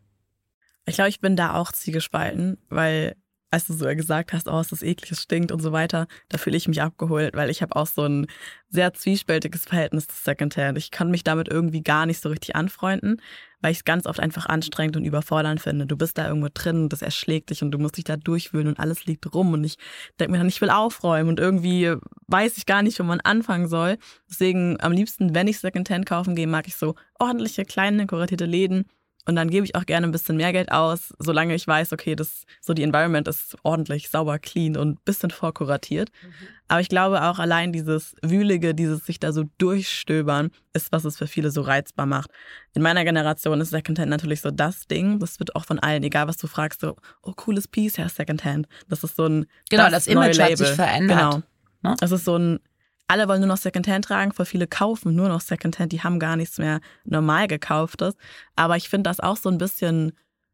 Ich 0.84 0.96
glaube, 0.96 1.08
ich 1.08 1.20
bin 1.20 1.34
da 1.34 1.54
auch 1.54 1.72
zielgespalten, 1.72 2.58
weil 2.68 3.16
als 3.50 3.66
du 3.66 3.74
so 3.74 3.86
gesagt 3.86 4.32
hast, 4.32 4.48
oh, 4.48 4.58
es 4.58 4.72
ist 4.72 4.82
eklig, 4.82 5.12
es 5.12 5.22
stinkt 5.22 5.52
und 5.52 5.62
so 5.62 5.72
weiter, 5.72 6.06
da 6.28 6.38
fühle 6.38 6.56
ich 6.56 6.68
mich 6.68 6.82
abgeholt, 6.82 7.36
weil 7.36 7.50
ich 7.50 7.62
habe 7.62 7.76
auch 7.76 7.86
so 7.86 8.02
ein 8.02 8.26
sehr 8.68 8.92
zwiespältiges 8.92 9.64
Verhältnis 9.64 10.08
zu 10.08 10.16
Secondhand. 10.16 10.76
Ich 10.76 10.90
kann 10.90 11.10
mich 11.10 11.22
damit 11.22 11.48
irgendwie 11.48 11.82
gar 11.82 12.06
nicht 12.06 12.20
so 12.20 12.28
richtig 12.28 12.56
anfreunden, 12.56 13.22
weil 13.60 13.72
ich 13.72 13.78
es 13.78 13.84
ganz 13.84 14.06
oft 14.06 14.20
einfach 14.20 14.46
anstrengend 14.46 14.96
und 14.96 15.04
überfordernd 15.04 15.60
finde. 15.60 15.86
Du 15.86 15.96
bist 15.96 16.18
da 16.18 16.26
irgendwo 16.26 16.48
drin, 16.52 16.88
das 16.88 17.02
erschlägt 17.02 17.50
dich 17.50 17.62
und 17.62 17.70
du 17.70 17.78
musst 17.78 17.96
dich 17.96 18.04
da 18.04 18.16
durchwühlen 18.16 18.68
und 18.68 18.80
alles 18.80 19.06
liegt 19.06 19.32
rum 19.32 19.52
und 19.52 19.64
ich 19.64 19.78
denke 20.18 20.32
mir 20.32 20.38
dann, 20.38 20.48
ich 20.48 20.60
will 20.60 20.70
aufräumen 20.70 21.28
und 21.28 21.38
irgendwie 21.38 21.94
weiß 22.26 22.58
ich 22.58 22.66
gar 22.66 22.82
nicht, 22.82 22.98
wo 22.98 23.04
man 23.04 23.20
anfangen 23.20 23.68
soll. 23.68 23.96
Deswegen 24.28 24.80
am 24.80 24.92
liebsten, 24.92 25.34
wenn 25.34 25.46
ich 25.46 25.60
Secondhand 25.60 26.04
kaufen 26.04 26.34
gehe, 26.34 26.48
mag 26.48 26.66
ich 26.66 26.74
so 26.74 26.96
ordentliche, 27.18 27.64
kleine, 27.64 28.06
kuratierte 28.06 28.46
Läden, 28.46 28.86
und 29.26 29.34
dann 29.34 29.50
gebe 29.50 29.66
ich 29.66 29.74
auch 29.74 29.84
gerne 29.84 30.06
ein 30.06 30.12
bisschen 30.12 30.36
mehr 30.36 30.52
Geld 30.52 30.70
aus, 30.70 31.12
solange 31.18 31.54
ich 31.54 31.66
weiß, 31.66 31.92
okay, 31.92 32.14
das 32.14 32.44
so 32.60 32.74
die 32.74 32.84
Environment 32.84 33.26
ist 33.26 33.56
ordentlich, 33.64 34.08
sauber, 34.08 34.38
clean 34.38 34.76
und 34.76 34.90
ein 34.90 34.98
bisschen 35.04 35.30
vorkuratiert. 35.30 36.10
Mhm. 36.22 36.32
Aber 36.68 36.80
ich 36.80 36.88
glaube 36.88 37.22
auch 37.22 37.38
allein 37.40 37.72
dieses 37.72 38.14
Wühlige, 38.22 38.74
dieses 38.74 39.04
sich 39.04 39.18
da 39.18 39.32
so 39.32 39.44
durchstöbern, 39.58 40.50
ist, 40.72 40.92
was 40.92 41.04
es 41.04 41.16
für 41.16 41.26
viele 41.26 41.50
so 41.50 41.62
reizbar 41.62 42.06
macht. 42.06 42.30
In 42.74 42.82
meiner 42.82 43.04
Generation 43.04 43.60
ist 43.60 43.70
Secondhand 43.70 44.10
natürlich 44.10 44.40
so 44.40 44.50
das 44.50 44.86
Ding. 44.86 45.18
Das 45.18 45.38
wird 45.40 45.56
auch 45.56 45.64
von 45.64 45.78
allen, 45.80 46.02
egal 46.04 46.28
was 46.28 46.36
du 46.36 46.46
fragst, 46.46 46.80
so, 46.80 46.96
oh, 47.22 47.32
cooles 47.32 47.66
Piece, 47.68 47.96
ja, 47.96 48.08
Secondhand. 48.08 48.68
Das 48.88 49.02
ist 49.02 49.16
so 49.16 49.26
ein. 49.26 49.46
Genau, 49.70 49.84
das, 49.84 50.04
das 50.04 50.06
Image 50.06 50.38
hat 50.38 50.56
sich 50.56 50.68
verändert. 50.68 51.18
Genau. 51.18 51.42
Ne? 51.82 51.96
Das 51.98 52.12
ist 52.12 52.24
so 52.24 52.36
ein 52.36 52.60
alle 53.08 53.28
wollen 53.28 53.40
nur 53.40 53.48
noch 53.48 53.56
Secondhand 53.56 54.04
tragen, 54.04 54.32
voll 54.32 54.46
viele 54.46 54.66
kaufen 54.66 55.14
nur 55.14 55.28
noch 55.28 55.40
Secondhand, 55.40 55.92
die 55.92 56.02
haben 56.02 56.18
gar 56.18 56.36
nichts 56.36 56.58
mehr 56.58 56.80
normal 57.04 57.46
gekauftes. 57.46 58.14
Aber 58.56 58.76
ich 58.76 58.88
finde 58.88 59.08
das 59.10 59.20
auch 59.20 59.36
so 59.36 59.48
ein 59.48 59.58
bisschen 59.58 60.12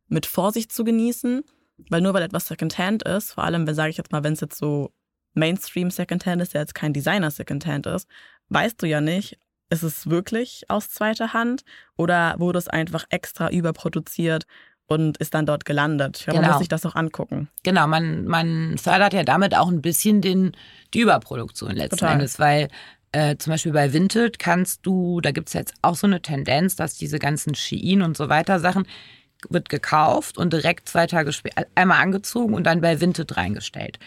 mit 0.08 0.26
Vorsicht 0.26 0.72
zu 0.72 0.84
genießen, 0.84 1.42
weil 1.88 2.00
nur 2.00 2.14
weil 2.14 2.22
etwas 2.22 2.46
Secondhand 2.46 3.02
ist, 3.04 3.32
vor 3.32 3.44
allem, 3.44 3.72
sage 3.74 3.90
ich 3.90 3.96
jetzt 3.96 4.12
mal, 4.12 4.22
wenn 4.22 4.34
es 4.34 4.40
jetzt 4.40 4.58
so 4.58 4.92
Mainstream 5.34 5.90
Secondhand 5.90 6.42
ist, 6.42 6.52
der 6.52 6.60
jetzt 6.60 6.74
kein 6.74 6.92
Designer 6.92 7.30
Secondhand 7.30 7.86
ist, 7.86 8.06
weißt 8.50 8.82
du 8.82 8.86
ja 8.86 9.00
nicht, 9.00 9.38
ist 9.70 9.82
es 9.82 10.10
wirklich 10.10 10.64
aus 10.68 10.90
zweiter 10.90 11.32
Hand 11.32 11.62
oder 11.96 12.34
wurde 12.38 12.58
es 12.58 12.68
einfach 12.68 13.06
extra 13.08 13.50
überproduziert 13.50 14.44
und 14.92 15.16
ist 15.18 15.34
dann 15.34 15.46
dort 15.46 15.64
gelandet. 15.64 16.18
Ich 16.18 16.24
glaube, 16.24 16.38
genau. 16.38 16.48
man 16.48 16.54
muss 16.54 16.60
sich 16.60 16.68
das 16.68 16.86
auch 16.86 16.94
angucken. 16.94 17.48
Genau, 17.62 17.86
man, 17.86 18.26
man 18.26 18.76
fördert 18.78 19.12
ja 19.12 19.24
damit 19.24 19.56
auch 19.56 19.68
ein 19.68 19.82
bisschen 19.82 20.20
den, 20.20 20.52
die 20.94 21.00
Überproduktion 21.00 21.72
letzten 21.72 21.98
Total. 21.98 22.14
Endes, 22.14 22.38
weil 22.38 22.68
äh, 23.12 23.36
zum 23.36 23.52
Beispiel 23.52 23.72
bei 23.72 23.92
Vinted 23.92 24.38
kannst 24.38 24.86
du, 24.86 25.20
da 25.20 25.32
gibt 25.32 25.48
es 25.48 25.54
jetzt 25.54 25.74
auch 25.82 25.96
so 25.96 26.06
eine 26.06 26.22
Tendenz, 26.22 26.76
dass 26.76 26.96
diese 26.96 27.18
ganzen 27.18 27.54
Shein 27.54 28.02
und 28.02 28.16
so 28.16 28.28
weiter 28.28 28.58
Sachen 28.58 28.86
wird 29.50 29.68
gekauft 29.68 30.38
und 30.38 30.52
direkt 30.52 30.88
zwei 30.88 31.06
Tage 31.06 31.32
später 31.32 31.66
einmal 31.74 32.00
angezogen 32.00 32.54
und 32.54 32.64
dann 32.64 32.80
bei 32.80 33.00
Vinted 33.00 33.36
reingestellt. 33.36 33.98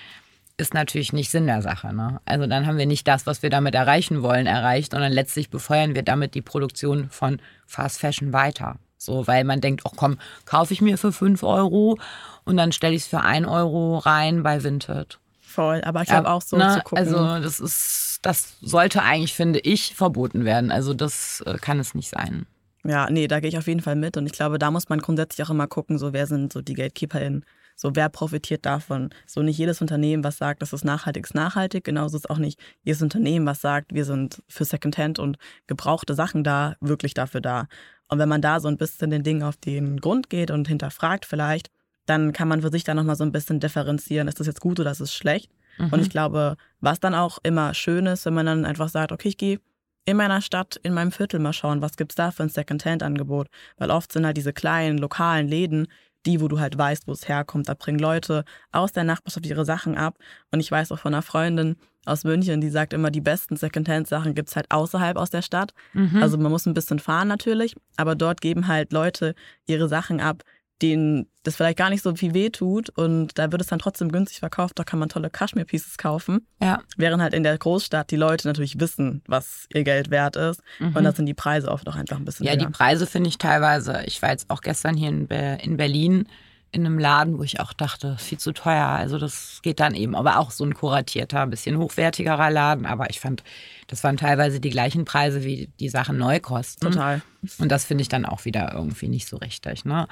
Ist 0.57 0.73
natürlich 0.73 1.11
nicht 1.11 1.29
Sinn 1.29 1.47
der 1.47 1.61
Sache. 1.61 1.93
Ne? 1.93 2.21
Also 2.23 2.47
dann 2.47 2.65
haben 2.65 2.77
wir 2.77 2.85
nicht 2.85 3.07
das, 3.07 3.27
was 3.27 3.43
wir 3.43 3.49
damit 3.49 3.75
erreichen 3.75 4.23
wollen, 4.23 4.47
erreicht, 4.47 4.93
sondern 4.93 5.11
letztlich 5.11 5.49
befeuern 5.49 5.95
wir 5.95 6.03
damit 6.03 6.33
die 6.33 6.41
Produktion 6.41 7.09
von 7.09 7.41
Fast 7.67 7.99
Fashion 7.99 8.31
weiter. 8.31 8.77
So, 8.97 9.27
weil 9.27 9.43
man 9.43 9.61
denkt, 9.61 9.81
oh 9.85 9.91
komm, 9.95 10.17
kaufe 10.45 10.73
ich 10.73 10.81
mir 10.81 10.97
für 10.97 11.11
5 11.11 11.43
Euro 11.43 11.97
und 12.43 12.57
dann 12.57 12.71
stelle 12.71 12.95
ich 12.95 13.03
es 13.03 13.07
für 13.07 13.21
1 13.21 13.47
Euro 13.47 13.97
rein 13.97 14.43
bei 14.43 14.63
Vinted. 14.63 15.19
Voll, 15.41 15.81
aber 15.85 16.01
ich 16.01 16.09
habe 16.09 16.27
ja, 16.27 16.33
auch 16.33 16.41
so 16.41 16.57
ne, 16.57 16.75
zu 16.75 16.81
gucken. 16.81 16.97
Also 16.97 17.39
das 17.41 17.59
ist, 17.59 18.19
das 18.23 18.57
sollte 18.61 19.03
eigentlich, 19.03 19.33
finde 19.33 19.59
ich, 19.59 19.95
verboten 19.95 20.43
werden. 20.43 20.71
Also 20.71 20.93
das 20.93 21.41
äh, 21.45 21.57
kann 21.59 21.79
es 21.79 21.95
nicht 21.95 22.09
sein. 22.09 22.45
Ja, 22.83 23.09
nee, 23.09 23.27
da 23.27 23.39
gehe 23.39 23.49
ich 23.49 23.57
auf 23.57 23.67
jeden 23.67 23.81
Fall 23.81 23.95
mit. 23.95 24.17
Und 24.17 24.25
ich 24.25 24.33
glaube, 24.33 24.59
da 24.59 24.69
muss 24.69 24.89
man 24.89 24.99
grundsätzlich 24.99 25.45
auch 25.45 25.51
immer 25.51 25.67
gucken, 25.67 25.97
so 25.97 26.13
wer 26.13 26.27
sind 26.27 26.53
so 26.53 26.61
die 26.61 26.73
GatekeeperInnen. 26.73 27.45
So, 27.75 27.95
wer 27.95 28.09
profitiert 28.09 28.65
davon? 28.65 29.09
So, 29.25 29.41
nicht 29.41 29.57
jedes 29.57 29.81
Unternehmen, 29.81 30.23
was 30.23 30.37
sagt, 30.37 30.61
das 30.61 30.73
ist 30.73 30.85
nachhaltig, 30.85 31.25
ist 31.25 31.35
nachhaltig. 31.35 31.83
Genauso 31.83 32.17
ist 32.17 32.29
auch 32.29 32.37
nicht 32.37 32.59
jedes 32.83 33.01
Unternehmen, 33.01 33.45
was 33.45 33.61
sagt, 33.61 33.93
wir 33.93 34.05
sind 34.05 34.41
für 34.47 34.65
Secondhand 34.65 35.19
und 35.19 35.37
gebrauchte 35.67 36.13
Sachen 36.13 36.43
da, 36.43 36.75
wirklich 36.79 37.13
dafür 37.13 37.41
da. 37.41 37.67
Und 38.07 38.19
wenn 38.19 38.29
man 38.29 38.41
da 38.41 38.59
so 38.59 38.67
ein 38.67 38.77
bisschen 38.77 39.09
den 39.09 39.23
Dingen 39.23 39.43
auf 39.43 39.57
den 39.57 39.99
Grund 39.99 40.29
geht 40.29 40.51
und 40.51 40.67
hinterfragt 40.67 41.25
vielleicht, 41.25 41.69
dann 42.05 42.33
kann 42.33 42.47
man 42.47 42.61
für 42.61 42.71
sich 42.71 42.83
da 42.83 42.93
nochmal 42.93 43.15
so 43.15 43.23
ein 43.23 43.31
bisschen 43.31 43.59
differenzieren, 43.59 44.27
ist 44.27 44.39
das 44.39 44.47
jetzt 44.47 44.61
gut 44.61 44.79
oder 44.79 44.91
ist 44.91 44.99
es 44.99 45.13
schlecht? 45.13 45.51
Mhm. 45.77 45.89
Und 45.89 45.99
ich 46.01 46.09
glaube, 46.09 46.55
was 46.79 46.99
dann 46.99 47.15
auch 47.15 47.39
immer 47.43 47.73
schön 47.73 48.05
ist, 48.05 48.25
wenn 48.25 48.35
man 48.35 48.45
dann 48.45 48.65
einfach 48.65 48.89
sagt, 48.89 49.11
okay, 49.11 49.29
ich 49.29 49.37
gehe 49.37 49.59
in 50.05 50.17
meiner 50.17 50.41
Stadt, 50.41 50.79
in 50.83 50.93
meinem 50.93 51.11
Viertel 51.11 51.39
mal 51.39 51.51
schauen, 51.51 51.81
was 51.81 51.97
gibt's 51.97 52.15
da 52.15 52.29
für 52.29 52.43
ein 52.43 52.49
Secondhand-Angebot. 52.49 53.47
Weil 53.77 53.89
oft 53.89 54.11
sind 54.11 54.25
halt 54.25 54.37
diese 54.37 54.53
kleinen, 54.53 54.99
lokalen 54.99 55.47
Läden, 55.47 55.87
die, 56.25 56.41
wo 56.41 56.47
du 56.47 56.59
halt 56.59 56.77
weißt, 56.77 57.07
wo 57.07 57.11
es 57.11 57.27
herkommt. 57.27 57.69
Da 57.69 57.73
bringen 57.73 57.99
Leute 57.99 58.43
aus 58.71 58.91
der 58.91 59.03
Nachbarschaft 59.03 59.45
ihre 59.45 59.65
Sachen 59.65 59.97
ab. 59.97 60.17
Und 60.51 60.59
ich 60.59 60.71
weiß 60.71 60.91
auch 60.91 60.99
von 60.99 61.13
einer 61.13 61.21
Freundin 61.21 61.75
aus 62.05 62.23
München, 62.23 62.61
die 62.61 62.69
sagt 62.69 62.93
immer, 62.93 63.11
die 63.11 63.21
besten 63.21 63.57
Secondhand-Sachen 63.57 64.35
gibt's 64.35 64.55
halt 64.55 64.69
außerhalb 64.69 65.17
aus 65.17 65.31
der 65.31 65.41
Stadt. 65.41 65.73
Mhm. 65.93 66.21
Also 66.21 66.37
man 66.37 66.51
muss 66.51 66.65
ein 66.65 66.73
bisschen 66.73 66.99
fahren 66.99 67.27
natürlich, 67.27 67.75
aber 67.97 68.15
dort 68.15 68.41
geben 68.41 68.67
halt 68.67 68.93
Leute 68.93 69.33
ihre 69.65 69.87
Sachen 69.87 70.21
ab, 70.21 70.43
denen 70.81 71.27
das 71.43 71.55
vielleicht 71.55 71.77
gar 71.77 71.89
nicht 71.89 72.01
so 72.03 72.13
viel 72.15 72.33
weh 72.33 72.49
tut 72.49 72.89
und 72.89 73.37
da 73.39 73.51
wird 73.51 73.61
es 73.61 73.67
dann 73.67 73.79
trotzdem 73.79 74.11
günstig 74.11 74.39
verkauft, 74.39 74.77
da 74.77 74.83
kann 74.83 74.99
man 74.99 75.09
tolle 75.09 75.29
Kaschmir-Pieces 75.29 75.97
kaufen. 75.97 76.45
Ja. 76.61 76.81
Während 76.97 77.21
halt 77.21 77.33
in 77.33 77.43
der 77.43 77.57
Großstadt 77.57 78.11
die 78.11 78.15
Leute 78.17 78.47
natürlich 78.47 78.79
wissen, 78.79 79.21
was 79.27 79.67
ihr 79.73 79.83
Geld 79.83 80.09
wert 80.09 80.35
ist 80.35 80.61
Mhm. 80.79 80.95
und 80.95 81.03
da 81.03 81.11
sind 81.13 81.27
die 81.27 81.33
Preise 81.33 81.69
oft 81.71 81.87
auch 81.87 81.95
einfach 81.95 82.17
ein 82.17 82.25
bisschen 82.25 82.45
Ja, 82.45 82.53
höher. 82.53 82.59
die 82.59 82.67
Preise 82.67 83.07
finde 83.07 83.29
ich 83.29 83.37
teilweise. 83.37 84.03
Ich 84.05 84.21
war 84.21 84.31
jetzt 84.31 84.49
auch 84.49 84.61
gestern 84.61 84.97
hier 84.97 85.09
in, 85.09 85.27
Be 85.27 85.57
in 85.61 85.77
Berlin 85.77 86.27
in 86.71 86.85
einem 86.85 86.99
Laden, 86.99 87.37
wo 87.37 87.43
ich 87.43 87.61
auch 87.61 87.71
dachte, 87.71 88.17
viel 88.17 88.37
zu 88.37 88.51
teuer. 88.51 88.85
Also 88.87 89.17
das 89.17 89.61
geht 89.61 89.79
dann 89.79 89.95
eben, 89.95 90.13
aber 90.13 90.39
auch 90.39 90.51
so 90.51 90.65
ein 90.65 90.73
kuratierter, 90.73 91.39
ein 91.43 91.49
bisschen 91.49 91.77
hochwertigerer 91.77 92.49
Laden. 92.51 92.85
Aber 92.85 93.09
ich 93.09 93.21
fand, 93.21 93.43
das 93.87 94.03
waren 94.03 94.17
teilweise 94.17 94.59
die 94.59 94.71
gleichen 94.71 95.05
Preise, 95.05 95.45
wie 95.45 95.69
die 95.79 95.87
Sachen 95.87 96.17
neu 96.17 96.41
kosten. 96.41 96.81
Total. 96.91 97.21
Und 97.59 97.71
das 97.71 97.85
finde 97.85 98.01
ich 98.01 98.09
dann 98.09 98.25
auch 98.25 98.43
wieder 98.43 98.73
irgendwie 98.73 99.07
nicht 99.07 99.25
so 99.29 99.37
richtig. 99.37 99.85
Ne? 99.85 100.07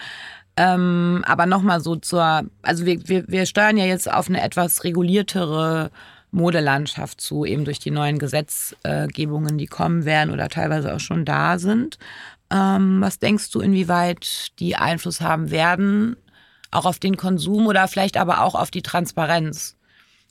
Ähm, 0.56 1.24
aber 1.26 1.46
nochmal 1.46 1.82
so 1.82 1.96
zur, 1.96 2.44
also 2.62 2.86
wir, 2.86 3.08
wir, 3.08 3.26
wir 3.28 3.46
steuern 3.46 3.78
ja 3.78 3.86
jetzt 3.86 4.12
auf 4.12 4.30
eine 4.30 4.42
etwas 4.42 4.84
reguliertere 4.84 5.90
Modelandschaft 6.32 7.22
zu, 7.22 7.46
eben 7.46 7.66
durch 7.66 7.80
die 7.80 7.92
neuen 7.92 8.20
Gesetzgebungen, 8.20 9.58
die 9.58 9.68
kommen 9.68 10.06
werden 10.06 10.32
oder 10.32 10.50
teilweise 10.50 10.94
auch 10.94 11.00
schon 11.00 11.26
da 11.26 11.58
sind. 11.60 11.98
Ähm, 12.52 13.02
was 13.02 13.20
denkst 13.20 13.52
du, 13.52 13.62
inwieweit 13.62 14.60
die 14.60 14.76
Einfluss 14.76 15.22
haben 15.22 15.50
werden, 15.52 16.18
auch 16.72 16.86
auf 16.86 17.00
den 17.00 17.18
Konsum 17.18 17.68
oder 17.68 17.88
vielleicht 17.88 18.18
aber 18.18 18.42
auch 18.42 18.56
auf 18.56 18.72
die 18.72 18.82
Transparenz? 18.82 19.76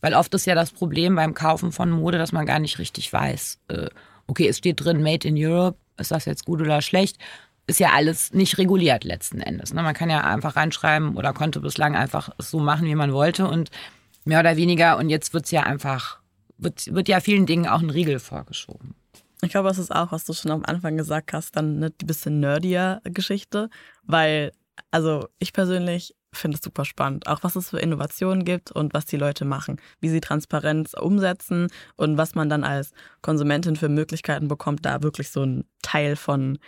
Weil 0.00 0.14
oft 0.14 0.34
ist 0.34 0.46
ja 0.46 0.54
das 0.54 0.72
Problem 0.72 1.14
beim 1.14 1.34
Kaufen 1.34 1.72
von 1.72 1.90
Mode, 1.90 2.18
dass 2.18 2.32
man 2.32 2.46
gar 2.46 2.58
nicht 2.58 2.78
richtig 2.78 3.12
weiß, 3.12 3.58
äh, 3.68 3.88
okay, 4.26 4.48
es 4.48 4.58
steht 4.58 4.84
drin 4.84 5.02
Made 5.02 5.26
in 5.26 5.36
Europe, 5.36 5.78
ist 5.98 6.10
das 6.10 6.24
jetzt 6.24 6.44
gut 6.44 6.60
oder 6.60 6.80
schlecht? 6.82 7.18
Ist 7.66 7.80
ja 7.80 7.90
alles 7.92 8.32
nicht 8.32 8.58
reguliert 8.58 9.04
letzten 9.04 9.40
Endes. 9.40 9.72
Ne? 9.72 9.82
Man 9.82 9.94
kann 9.94 10.10
ja 10.10 10.22
einfach 10.22 10.56
reinschreiben 10.56 11.16
oder 11.16 11.32
konnte 11.32 11.60
bislang 11.60 11.94
einfach 11.94 12.30
so 12.38 12.58
machen, 12.58 12.86
wie 12.86 12.94
man 12.94 13.12
wollte 13.12 13.46
und 13.46 13.70
mehr 14.24 14.40
oder 14.40 14.56
weniger. 14.56 14.98
Und 14.98 15.10
jetzt 15.10 15.32
wird 15.32 15.44
es 15.44 15.50
ja 15.52 15.62
einfach, 15.62 16.18
wird, 16.58 16.92
wird 16.92 17.08
ja 17.08 17.20
vielen 17.20 17.46
Dingen 17.46 17.66
auch 17.66 17.80
ein 17.80 17.90
Riegel 17.90 18.18
vorgeschoben. 18.18 18.94
Ich 19.42 19.50
glaube, 19.50 19.68
das 19.68 19.78
ist 19.78 19.94
auch, 19.94 20.12
was 20.12 20.24
du 20.24 20.32
schon 20.32 20.52
am 20.52 20.64
Anfang 20.64 20.96
gesagt 20.96 21.32
hast, 21.32 21.56
dann 21.56 21.76
eine 21.76 21.90
bisschen 21.90 22.38
nerdier 22.38 23.00
Geschichte, 23.04 23.70
weil, 24.04 24.52
also 24.90 25.28
ich 25.40 25.52
persönlich 25.52 26.14
finde 26.32 26.56
es 26.56 26.62
super 26.62 26.84
spannend, 26.84 27.26
auch 27.26 27.42
was 27.42 27.56
es 27.56 27.70
für 27.70 27.78
Innovationen 27.78 28.44
gibt 28.44 28.72
und 28.72 28.94
was 28.94 29.04
die 29.04 29.16
Leute 29.16 29.44
machen, 29.44 29.80
wie 30.00 30.08
sie 30.08 30.20
Transparenz 30.20 30.94
umsetzen 30.94 31.68
und 31.96 32.16
was 32.16 32.34
man 32.34 32.48
dann 32.48 32.64
als 32.64 32.92
Konsumentin 33.20 33.76
für 33.76 33.88
Möglichkeiten 33.88 34.48
bekommt, 34.48 34.86
da 34.86 35.02
wirklich 35.02 35.30
so 35.30 35.42
ein 35.42 35.64
Teil 35.82 36.16
von 36.16 36.58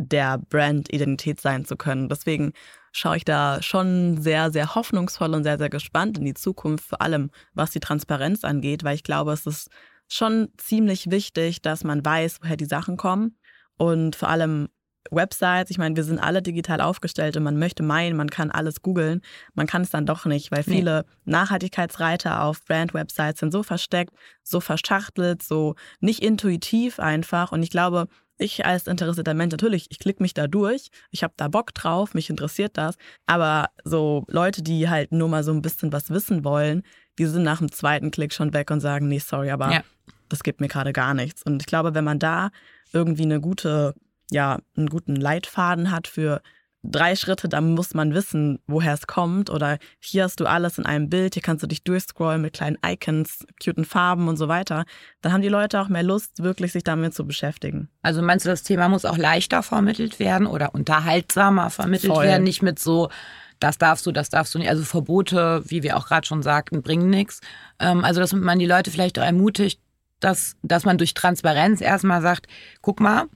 der 0.00 0.38
Brand-Identität 0.38 1.40
sein 1.40 1.64
zu 1.64 1.76
können. 1.76 2.08
Deswegen 2.08 2.52
schaue 2.92 3.18
ich 3.18 3.24
da 3.24 3.62
schon 3.62 4.20
sehr, 4.20 4.50
sehr 4.50 4.74
hoffnungsvoll 4.74 5.34
und 5.34 5.44
sehr, 5.44 5.58
sehr 5.58 5.70
gespannt 5.70 6.18
in 6.18 6.24
die 6.24 6.34
Zukunft, 6.34 6.84
vor 6.86 7.00
allem 7.02 7.30
was 7.54 7.70
die 7.70 7.80
Transparenz 7.80 8.44
angeht, 8.44 8.82
weil 8.82 8.96
ich 8.96 9.04
glaube, 9.04 9.32
es 9.32 9.46
ist 9.46 9.68
schon 10.08 10.48
ziemlich 10.56 11.10
wichtig, 11.10 11.62
dass 11.62 11.84
man 11.84 12.04
weiß, 12.04 12.38
woher 12.42 12.56
die 12.56 12.64
Sachen 12.64 12.96
kommen 12.96 13.36
und 13.76 14.16
vor 14.16 14.28
allem 14.28 14.68
Websites, 15.10 15.70
ich 15.70 15.78
meine, 15.78 15.96
wir 15.96 16.04
sind 16.04 16.18
alle 16.18 16.42
digital 16.42 16.80
aufgestellt 16.80 17.36
und 17.36 17.42
man 17.42 17.58
möchte 17.58 17.82
meinen, 17.82 18.16
man 18.16 18.28
kann 18.28 18.50
alles 18.50 18.82
googeln. 18.82 19.22
Man 19.54 19.66
kann 19.66 19.82
es 19.82 19.90
dann 19.90 20.04
doch 20.04 20.26
nicht, 20.26 20.52
weil 20.52 20.62
Nee. 20.66 20.76
viele 20.76 21.06
Nachhaltigkeitsreiter 21.24 22.42
auf 22.42 22.64
Brand-Websites 22.64 23.40
sind 23.40 23.50
so 23.50 23.62
versteckt, 23.62 24.14
so 24.42 24.60
verschachtelt, 24.60 25.42
so 25.42 25.74
nicht 26.00 26.22
intuitiv 26.22 27.00
einfach. 27.00 27.50
Und 27.50 27.62
ich 27.62 27.70
glaube, 27.70 28.08
ich 28.40 28.64
als 28.66 28.86
interessierter 28.86 29.34
Mensch, 29.34 29.52
natürlich, 29.52 29.86
ich 29.90 29.98
klicke 29.98 30.22
mich 30.22 30.34
da 30.34 30.46
durch, 30.46 30.90
ich 31.10 31.22
habe 31.22 31.34
da 31.36 31.48
Bock 31.48 31.74
drauf, 31.74 32.14
mich 32.14 32.30
interessiert 32.30 32.76
das. 32.76 32.96
Aber 33.26 33.68
so 33.84 34.24
Leute, 34.28 34.62
die 34.62 34.88
halt 34.88 35.12
nur 35.12 35.28
mal 35.28 35.44
so 35.44 35.52
ein 35.52 35.62
bisschen 35.62 35.92
was 35.92 36.10
wissen 36.10 36.44
wollen, 36.44 36.82
die 37.18 37.26
sind 37.26 37.42
nach 37.42 37.58
dem 37.58 37.70
zweiten 37.70 38.10
Klick 38.10 38.32
schon 38.32 38.52
weg 38.54 38.70
und 38.70 38.80
sagen, 38.80 39.08
nee, 39.08 39.18
sorry, 39.18 39.50
aber 39.50 39.70
Ja. 39.72 39.82
das 40.28 40.42
gibt 40.42 40.60
mir 40.60 40.68
gerade 40.68 40.92
gar 40.92 41.14
nichts. 41.14 41.42
Und 41.42 41.62
ich 41.62 41.66
glaube, 41.66 41.94
wenn 41.94 42.04
man 42.04 42.18
da 42.18 42.50
irgendwie 42.92 43.22
eine 43.24 43.40
gute, 43.40 43.94
ja, 44.30 44.58
einen 44.76 44.88
guten 44.88 45.16
Leitfaden 45.16 45.90
hat 45.90 46.08
für 46.08 46.40
drei 46.82 47.14
Schritte, 47.14 47.48
dann 47.48 47.74
muss 47.74 47.94
man 47.94 48.14
wissen, 48.14 48.58
woher 48.66 48.94
es 48.94 49.06
kommt. 49.06 49.50
Oder 49.50 49.78
hier 49.98 50.24
hast 50.24 50.40
du 50.40 50.46
alles 50.46 50.78
in 50.78 50.86
einem 50.86 51.10
Bild, 51.10 51.34
hier 51.34 51.42
kannst 51.42 51.62
du 51.62 51.66
dich 51.66 51.84
durchscrollen 51.84 52.40
mit 52.40 52.54
kleinen 52.54 52.78
Icons, 52.84 53.46
cuten 53.62 53.84
Farben 53.84 54.28
und 54.28 54.36
so 54.36 54.48
weiter. 54.48 54.84
Dann 55.20 55.32
haben 55.32 55.42
die 55.42 55.48
Leute 55.48 55.80
auch 55.80 55.88
mehr 55.88 56.02
Lust, 56.02 56.42
wirklich 56.42 56.72
sich 56.72 56.84
damit 56.84 57.14
zu 57.14 57.26
beschäftigen. 57.26 57.88
Also 58.02 58.22
meinst 58.22 58.46
du, 58.46 58.50
das 58.50 58.62
Thema 58.62 58.88
muss 58.88 59.04
auch 59.04 59.18
leichter 59.18 59.62
vermittelt 59.62 60.18
werden 60.18 60.46
oder 60.46 60.74
unterhaltsamer 60.74 61.70
vermittelt 61.70 62.14
Voll. 62.14 62.24
werden, 62.24 62.44
nicht 62.44 62.62
mit 62.62 62.78
so, 62.78 63.10
das 63.58 63.76
darfst 63.76 64.06
du, 64.06 64.12
das 64.12 64.30
darfst 64.30 64.54
du 64.54 64.58
nicht. 64.58 64.70
Also 64.70 64.84
Verbote, 64.84 65.62
wie 65.66 65.82
wir 65.82 65.96
auch 65.96 66.06
gerade 66.06 66.26
schon 66.26 66.42
sagten, 66.42 66.82
bringen 66.82 67.10
nichts. 67.10 67.40
Ähm, 67.78 68.04
also 68.04 68.20
dass 68.20 68.32
man 68.32 68.58
die 68.58 68.66
Leute 68.66 68.90
vielleicht 68.90 69.18
auch 69.18 69.24
ermutigt, 69.24 69.80
dass, 70.20 70.56
dass 70.62 70.84
man 70.84 70.98
durch 70.98 71.14
Transparenz 71.14 71.80
erstmal 71.80 72.22
sagt, 72.22 72.46
guck 72.82 73.00
mal, 73.00 73.26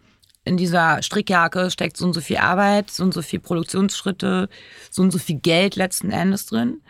in 0.45 0.57
dieser 0.57 1.03
Strickjacke 1.03 1.71
steckt 1.71 1.97
so 1.97 2.07
und 2.07 2.13
so 2.13 2.21
viel 2.21 2.37
Arbeit, 2.37 2.91
so 2.91 3.03
und 3.03 3.15
so 3.15 3.23
viel 3.23 3.41
Produktionsschritte, 3.41 4.49
so 4.91 5.03
und 5.03 5.11
so 5.11 5.19
viel 5.19 5.41
Geld 5.41 5.77
letzten 5.77 6.11
Endes 6.11 6.47
drin. 6.47 6.83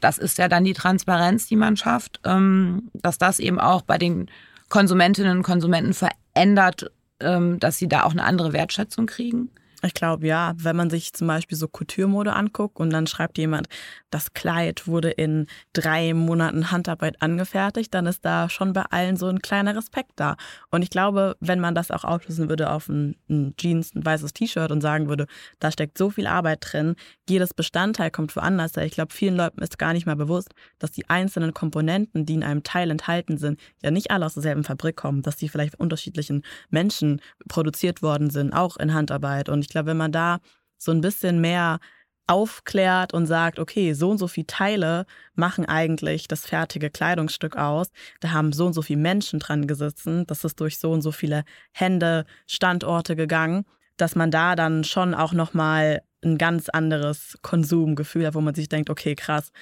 Das 0.00 0.18
ist 0.18 0.38
ja 0.38 0.48
dann 0.48 0.64
die 0.64 0.72
Transparenz, 0.72 1.46
die 1.46 1.56
man 1.56 1.76
schafft, 1.76 2.20
ähm, 2.24 2.90
dass 2.94 3.18
das 3.18 3.38
eben 3.38 3.60
auch 3.60 3.82
bei 3.82 3.98
den 3.98 4.30
Konsumentinnen 4.68 5.38
und 5.38 5.42
Konsumenten 5.42 5.94
verändert, 5.94 6.90
ähm, 7.20 7.60
dass 7.60 7.78
sie 7.78 7.88
da 7.88 8.04
auch 8.04 8.12
eine 8.12 8.24
andere 8.24 8.52
Wertschätzung 8.52 9.06
kriegen. 9.06 9.50
Ich 9.84 9.94
glaube 9.94 10.26
ja, 10.26 10.54
wenn 10.56 10.76
man 10.76 10.90
sich 10.90 11.12
zum 11.12 11.26
Beispiel 11.26 11.58
so 11.58 11.66
Couture-Mode 11.66 12.32
anguckt 12.34 12.78
und 12.78 12.90
dann 12.90 13.08
schreibt 13.08 13.36
jemand, 13.36 13.68
das 14.10 14.32
Kleid 14.32 14.86
wurde 14.86 15.10
in 15.10 15.48
drei 15.72 16.14
Monaten 16.14 16.70
Handarbeit 16.70 17.20
angefertigt, 17.20 17.92
dann 17.92 18.06
ist 18.06 18.24
da 18.24 18.48
schon 18.48 18.72
bei 18.72 18.82
allen 18.90 19.16
so 19.16 19.26
ein 19.26 19.40
kleiner 19.40 19.74
Respekt 19.74 20.12
da. 20.16 20.36
Und 20.70 20.82
ich 20.82 20.90
glaube, 20.90 21.36
wenn 21.40 21.58
man 21.58 21.74
das 21.74 21.90
auch 21.90 22.04
aufschlüsseln 22.04 22.48
würde 22.48 22.70
auf 22.70 22.88
ein, 22.88 23.16
ein 23.28 23.54
Jeans, 23.56 23.94
ein 23.94 24.04
weißes 24.04 24.32
T-Shirt 24.32 24.70
und 24.70 24.82
sagen 24.82 25.08
würde, 25.08 25.26
da 25.58 25.72
steckt 25.72 25.98
so 25.98 26.10
viel 26.10 26.28
Arbeit 26.28 26.60
drin, 26.60 26.94
jedes 27.32 27.54
Bestandteil 27.54 28.10
kommt 28.10 28.36
woanders 28.36 28.76
her. 28.76 28.84
Ich 28.84 28.92
glaube, 28.92 29.12
vielen 29.12 29.36
Leuten 29.36 29.62
ist 29.62 29.78
gar 29.78 29.92
nicht 29.92 30.06
mal 30.06 30.16
bewusst, 30.16 30.50
dass 30.78 30.92
die 30.92 31.08
einzelnen 31.08 31.54
Komponenten, 31.54 32.26
die 32.26 32.34
in 32.34 32.44
einem 32.44 32.62
Teil 32.62 32.90
enthalten 32.90 33.38
sind, 33.38 33.58
ja 33.82 33.90
nicht 33.90 34.10
alle 34.10 34.26
aus 34.26 34.34
derselben 34.34 34.64
Fabrik 34.64 34.96
kommen, 34.96 35.22
dass 35.22 35.36
die 35.36 35.48
vielleicht 35.48 35.80
unterschiedlichen 35.80 36.42
Menschen 36.70 37.20
produziert 37.48 38.02
worden 38.02 38.30
sind, 38.30 38.52
auch 38.52 38.76
in 38.76 38.94
Handarbeit. 38.94 39.48
Und 39.48 39.60
ich 39.60 39.68
glaube, 39.68 39.90
wenn 39.90 39.96
man 39.96 40.12
da 40.12 40.38
so 40.76 40.92
ein 40.92 41.00
bisschen 41.00 41.40
mehr 41.40 41.80
aufklärt 42.26 43.12
und 43.14 43.26
sagt, 43.26 43.58
okay, 43.58 43.94
so 43.94 44.10
und 44.10 44.18
so 44.18 44.28
viele 44.28 44.46
Teile 44.46 45.06
machen 45.34 45.66
eigentlich 45.66 46.28
das 46.28 46.46
fertige 46.46 46.90
Kleidungsstück 46.90 47.56
aus. 47.56 47.88
Da 48.20 48.30
haben 48.30 48.52
so 48.52 48.66
und 48.66 48.72
so 48.74 48.82
viele 48.82 49.00
Menschen 49.00 49.40
dran 49.40 49.66
gesessen. 49.66 50.24
Das 50.26 50.44
ist 50.44 50.60
durch 50.60 50.78
so 50.78 50.92
und 50.92 51.02
so 51.02 51.12
viele 51.12 51.44
Hände, 51.72 52.24
Standorte 52.46 53.16
gegangen, 53.16 53.64
dass 53.96 54.14
man 54.14 54.30
da 54.30 54.54
dann 54.54 54.84
schon 54.84 55.14
auch 55.14 55.32
nochmal 55.32 56.02
ein 56.24 56.38
ganz 56.38 56.68
anderes 56.68 57.38
Konsumgefühl 57.42 58.26
hat, 58.26 58.34
wo 58.34 58.40
man 58.40 58.54
sich 58.54 58.68
denkt, 58.68 58.90
okay, 58.90 59.14
krass, 59.14 59.52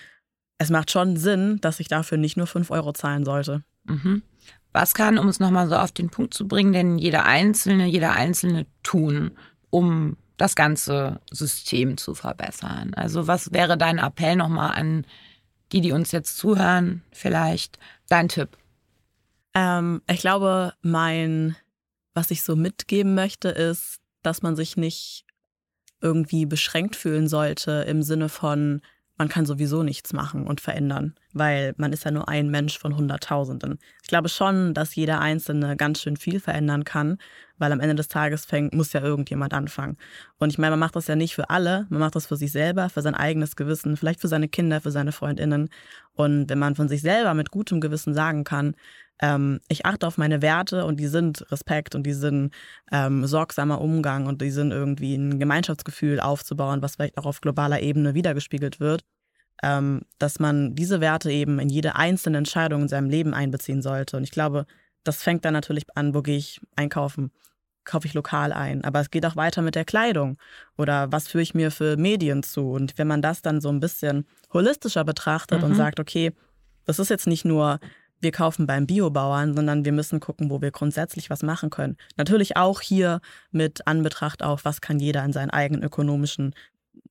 es 0.59 0.71
macht 0.71 0.91
schon 0.91 1.17
Sinn, 1.17 1.59
dass 1.61 1.81
ich 1.81 1.89
dafür 1.89 2.19
nicht 2.19 2.37
nur 2.37 2.47
5 2.47 2.71
Euro 2.71 2.93
zahlen 2.93 3.25
sollte. 3.25 3.63
Mhm. 3.85 4.23
Was 4.73 4.95
kann, 4.95 5.19
um 5.19 5.29
es 5.29 5.41
nochmal 5.41 5.69
so 5.69 5.77
auf 5.77 5.91
den 5.91 6.11
Punkt 6.11 6.35
zu 6.35 6.47
bringen, 6.47 6.73
denn 6.73 6.99
jeder 6.99 7.25
Einzelne, 7.25 7.87
jeder 7.87 8.13
Einzelne 8.13 8.67
tun, 8.83 9.33
um 9.71 10.17
das 10.37 10.55
ganze 10.55 11.21
System 11.31 11.97
zu 11.97 12.15
verbessern? 12.15 12.95
Also 12.95 13.27
was 13.27 13.53
wäre 13.53 13.77
dein 13.77 13.99
Appell 13.99 14.37
nochmal 14.37 14.73
an 14.77 15.07
die, 15.73 15.81
die 15.81 15.93
uns 15.93 16.13
jetzt 16.13 16.37
zuhören, 16.37 17.03
vielleicht 17.11 17.79
dein 18.09 18.29
Tipp? 18.29 18.57
Ähm, 19.55 20.03
ich 20.09 20.21
glaube, 20.21 20.75
mein, 20.83 21.57
was 22.15 22.31
ich 22.31 22.43
so 22.43 22.55
mitgeben 22.55 23.15
möchte, 23.15 23.49
ist, 23.49 23.99
dass 24.23 24.43
man 24.43 24.57
sich 24.57 24.77
nicht 24.77 25.25
irgendwie 26.01 26.47
beschränkt 26.47 26.97
fühlen 26.97 27.29
sollte 27.29 27.85
im 27.89 28.03
Sinne 28.03 28.29
von, 28.29 28.81
man 29.21 29.29
kann 29.29 29.45
sowieso 29.45 29.83
nichts 29.83 30.15
machen 30.15 30.47
und 30.47 30.63
verändern, 30.63 31.15
weil 31.35 31.75
man 31.77 31.93
ist 31.93 32.07
ja 32.07 32.11
nur 32.11 32.31
ein 32.31 32.51
Mensch 32.51 32.79
von 32.79 32.97
Hunderttausenden. 32.97 33.79
Ich 34.03 34.09
glaube 34.09 34.31
schon, 34.31 34.73
dass 34.73 34.95
jeder 34.95 35.21
Einzelne 35.21 35.77
ganz 35.77 36.01
schön 36.01 36.17
viel 36.17 36.41
verändern 36.41 36.85
kann, 36.85 37.19
weil 37.59 37.71
am 37.71 37.81
Ende 37.81 37.97
des 37.97 38.09
Tages 38.09 38.47
fängt, 38.47 38.73
muss 38.73 38.95
ja 38.95 39.03
irgendjemand 39.03 39.53
anfangen. 39.53 39.99
Und 40.39 40.49
ich 40.49 40.57
meine, 40.57 40.71
man 40.71 40.79
macht 40.79 40.97
das 40.97 41.07
ja 41.07 41.17
nicht 41.17 41.35
für 41.35 41.51
alle, 41.51 41.87
man 41.91 42.01
macht 42.01 42.17
das 42.17 42.29
für 42.29 42.37
sich 42.37 42.51
selber, 42.51 42.89
für 42.89 43.03
sein 43.03 43.15
eigenes 43.15 43.57
Gewissen, 43.57 43.99
vielleicht 43.99 44.23
für 44.23 44.29
seine 44.29 44.49
Kinder, 44.49 44.81
für 44.81 44.91
seine 44.91 45.13
Freundinnen. 45.13 45.69
Und 46.15 46.49
wenn 46.49 46.59
man 46.59 46.75
von 46.75 46.89
sich 46.89 47.03
selber 47.03 47.35
mit 47.35 47.51
gutem 47.51 47.83
Gewissen 47.83 48.15
sagen 48.15 48.43
kann, 48.45 48.75
ähm, 49.21 49.61
ich 49.69 49.85
achte 49.87 50.07
auf 50.07 50.19
meine 50.19 50.43
Werte 50.43 50.85
und 50.85 50.99
die 50.99 51.07
sind 51.07 51.51
Respekt 51.53 51.95
und 51.95 52.05
die 52.05 52.13
sind 52.15 52.55
ähm, 52.91 53.27
sorgsamer 53.27 53.81
Umgang 53.81 54.27
und 54.27 54.41
die 54.41 54.51
sind 54.51 54.73
irgendwie 54.73 55.15
ein 55.15 55.39
Gemeinschaftsgefühl 55.39 56.21
aufzubauen, 56.21 56.83
was 56.83 56.97
vielleicht 56.97 57.19
auch 57.19 57.27
auf 57.27 57.41
globaler 57.41 57.81
Ebene 57.81 58.15
wiedergespiegelt 58.15 58.81
wird, 58.81 59.03
ähm, 59.63 60.03
dass 60.19 60.41
man 60.41 60.75
diese 60.75 61.01
Werte 61.01 61.31
eben 61.31 61.59
in 61.59 61.69
jede 61.69 61.97
einzelne 61.97 62.39
Entscheidung 62.39 62.83
in 62.83 62.89
seinem 62.89 63.11
Leben 63.11 63.35
einbeziehen 63.35 63.83
sollte. 63.83 64.17
Und 64.17 64.25
ich 64.25 64.31
glaube, 64.31 64.65
das 65.05 65.23
fängt 65.23 65.45
dann 65.45 65.55
natürlich 65.55 65.85
an, 65.95 66.15
wo 66.15 66.23
gehe 66.23 66.39
ich 66.39 66.61
einkaufen, 66.77 67.31
kaufe 67.85 68.07
ich 68.07 68.15
lokal 68.15 68.53
ein. 68.53 68.85
Aber 68.85 69.01
es 69.01 69.11
geht 69.11 69.27
auch 69.27 69.37
weiter 69.37 69.61
mit 69.61 69.75
der 69.75 69.85
Kleidung 69.85 70.39
oder 70.79 71.13
was 71.13 71.29
führe 71.29 71.43
ich 71.43 71.55
mir 71.55 71.71
für 71.71 71.99
Medien 71.99 72.43
zu. 72.43 72.71
Und 72.71 72.97
wenn 72.97 73.07
man 73.07 73.21
das 73.21 73.43
dann 73.43 73.61
so 73.61 73.69
ein 73.69 73.81
bisschen 73.81 74.27
holistischer 74.53 75.05
betrachtet 75.05 75.59
mhm. 75.61 75.65
und 75.67 75.75
sagt, 75.75 76.01
okay, 76.01 76.33
das 76.87 76.99
ist 76.99 77.11
jetzt 77.11 77.27
nicht 77.27 77.45
nur, 77.45 77.81
wir 78.21 78.33
kaufen 78.33 78.67
beim 78.67 78.87
Biobauern, 78.87 79.55
sondern 79.55 79.85
wir 79.85 79.93
müssen 79.93 80.21
gucken, 80.21 80.51
wo 80.51 80.61
wir 80.61 80.71
grundsätzlich 80.71 81.31
was 81.31 81.43
machen 81.43 81.71
können. 81.71 81.97
Natürlich 82.17 82.57
auch 82.57 82.81
hier 82.81 83.21
mit 83.51 83.87
Anbetracht 83.87 84.43
auf, 84.43 84.65
was 84.65 84.81
kann 84.81 84.99
jeder 84.99 85.25
in 85.25 85.33
seinen 85.33 85.51
eigenen 85.51 85.83
ökonomischen 85.83 86.55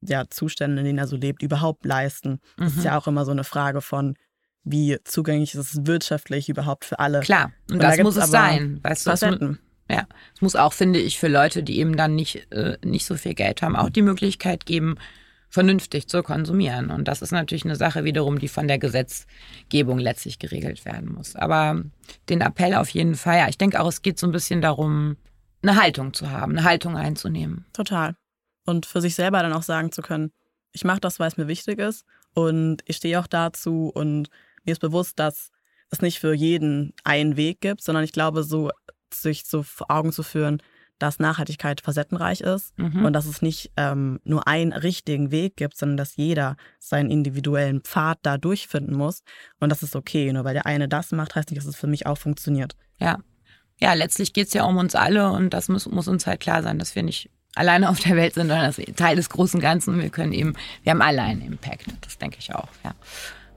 ja, 0.01 0.29
Zuständen, 0.29 0.77
in 0.79 0.85
denen 0.85 0.99
er 0.99 1.07
so 1.07 1.15
lebt, 1.15 1.41
überhaupt 1.41 1.85
leisten. 1.85 2.39
Das 2.57 2.73
mhm. 2.73 2.79
ist 2.79 2.85
ja 2.85 2.97
auch 2.97 3.07
immer 3.07 3.25
so 3.25 3.31
eine 3.31 3.43
Frage 3.43 3.81
von, 3.81 4.15
wie 4.63 4.97
zugänglich 5.03 5.55
ist 5.55 5.73
es 5.73 5.85
wirtschaftlich 5.85 6.49
überhaupt 6.49 6.85
für 6.85 6.99
alle. 6.99 7.21
Klar, 7.21 7.51
und, 7.69 7.75
und 7.75 7.83
das 7.83 7.97
da 7.97 8.03
muss 8.03 8.15
es 8.15 8.29
sein. 8.29 8.79
Weißt 8.83 9.05
du, 9.05 9.09
Facetten. 9.09 9.59
Ja, 9.89 10.07
es 10.35 10.41
muss 10.41 10.55
auch, 10.55 10.73
finde 10.73 10.99
ich, 10.99 11.17
für 11.17 11.29
Leute, 11.29 11.63
die 11.63 11.79
eben 11.79 11.97
dann 11.97 12.13
nicht, 12.13 12.51
äh, 12.51 12.77
nicht 12.85 13.05
so 13.05 13.15
viel 13.15 13.33
Geld 13.33 13.63
haben, 13.63 13.75
auch 13.75 13.89
die 13.89 14.03
Möglichkeit 14.03 14.67
geben, 14.67 14.97
vernünftig 15.49 16.07
zu 16.07 16.21
konsumieren. 16.23 16.91
Und 16.91 17.07
das 17.07 17.21
ist 17.21 17.31
natürlich 17.31 17.65
eine 17.65 17.75
Sache 17.75 18.03
wiederum, 18.03 18.39
die 18.39 18.47
von 18.47 18.67
der 18.67 18.77
Gesetzgebung 18.77 19.97
letztlich 19.97 20.39
geregelt 20.39 20.85
werden 20.85 21.13
muss. 21.13 21.35
Aber 21.35 21.83
den 22.29 22.41
Appell 22.41 22.75
auf 22.75 22.89
jeden 22.89 23.15
Fall, 23.15 23.39
ja, 23.39 23.49
ich 23.49 23.57
denke 23.57 23.81
auch, 23.81 23.87
es 23.87 24.01
geht 24.01 24.19
so 24.19 24.27
ein 24.27 24.31
bisschen 24.31 24.61
darum, 24.61 25.17
eine 25.61 25.75
Haltung 25.75 26.13
zu 26.13 26.29
haben, 26.29 26.53
eine 26.53 26.63
Haltung 26.63 26.95
einzunehmen. 26.95 27.65
Total. 27.73 28.15
Und 28.65 28.85
für 28.85 29.01
sich 29.01 29.15
selber 29.15 29.41
dann 29.41 29.53
auch 29.53 29.63
sagen 29.63 29.91
zu 29.91 30.01
können, 30.01 30.31
ich 30.71 30.83
mache 30.83 30.99
das, 30.99 31.19
weil 31.19 31.27
es 31.27 31.37
mir 31.37 31.47
wichtig 31.47 31.79
ist 31.79 32.05
und 32.33 32.83
ich 32.85 32.97
stehe 32.97 33.19
auch 33.19 33.27
dazu 33.27 33.91
und 33.93 34.29
mir 34.63 34.73
ist 34.73 34.79
bewusst, 34.79 35.17
dass 35.17 35.49
es 35.89 36.01
nicht 36.01 36.19
für 36.19 36.33
jeden 36.33 36.93
einen 37.03 37.35
Weg 37.35 37.61
gibt, 37.61 37.81
sondern 37.81 38.03
ich 38.03 38.11
glaube, 38.11 38.43
so 38.43 38.69
sich 39.11 39.45
so 39.45 39.63
vor 39.63 39.89
Augen 39.89 40.11
zu 40.11 40.21
führen, 40.21 40.61
dass 40.99 41.19
Nachhaltigkeit 41.19 41.81
facettenreich 41.81 42.41
ist 42.41 42.77
mhm. 42.77 43.05
und 43.05 43.13
dass 43.13 43.25
es 43.25 43.41
nicht 43.41 43.71
ähm, 43.77 44.19
nur 44.23 44.47
einen 44.47 44.73
richtigen 44.73 45.31
Weg 45.31 45.55
gibt, 45.55 45.77
sondern 45.77 45.97
dass 45.97 46.17
jeder 46.17 46.57
seinen 46.77 47.09
individuellen 47.09 47.81
Pfad 47.81 48.19
da 48.21 48.37
durchfinden 48.37 48.95
muss. 48.95 49.23
Und 49.59 49.69
das 49.69 49.81
ist 49.81 49.95
okay. 49.95 50.31
Nur 50.31 50.43
weil 50.43 50.53
der 50.53 50.65
eine 50.65 50.87
das 50.87 51.11
macht, 51.11 51.35
heißt 51.35 51.49
nicht, 51.49 51.59
dass 51.59 51.67
es 51.67 51.75
für 51.75 51.87
mich 51.87 52.05
auch 52.05 52.17
funktioniert. 52.17 52.75
Ja. 52.99 53.19
Ja, 53.81 53.93
letztlich 53.93 54.33
geht 54.33 54.47
es 54.47 54.53
ja 54.53 54.65
um 54.65 54.77
uns 54.77 54.93
alle 54.93 55.31
und 55.31 55.53
das 55.53 55.69
muss, 55.69 55.87
muss 55.87 56.09
uns 56.09 56.27
halt 56.27 56.41
klar 56.41 56.61
sein, 56.63 56.79
dass 56.79 56.95
wir 56.95 57.03
nicht 57.03 57.29
alleine 57.55 57.89
auf 57.89 57.99
der 57.99 58.17
Welt 58.17 58.33
sind, 58.33 58.49
sondern 58.49 58.65
das 58.65 58.95
Teil 58.95 59.15
des 59.15 59.29
großen 59.29 59.59
Ganzen 59.59 59.93
und 59.93 60.01
wir 60.01 60.09
können 60.09 60.33
eben, 60.33 60.53
wir 60.83 60.91
haben 60.91 61.01
alle 61.01 61.21
einen 61.21 61.41
Impact. 61.41 61.85
Das 62.01 62.17
denke 62.17 62.37
ich 62.39 62.53
auch, 62.53 62.67
ja. 62.83 62.93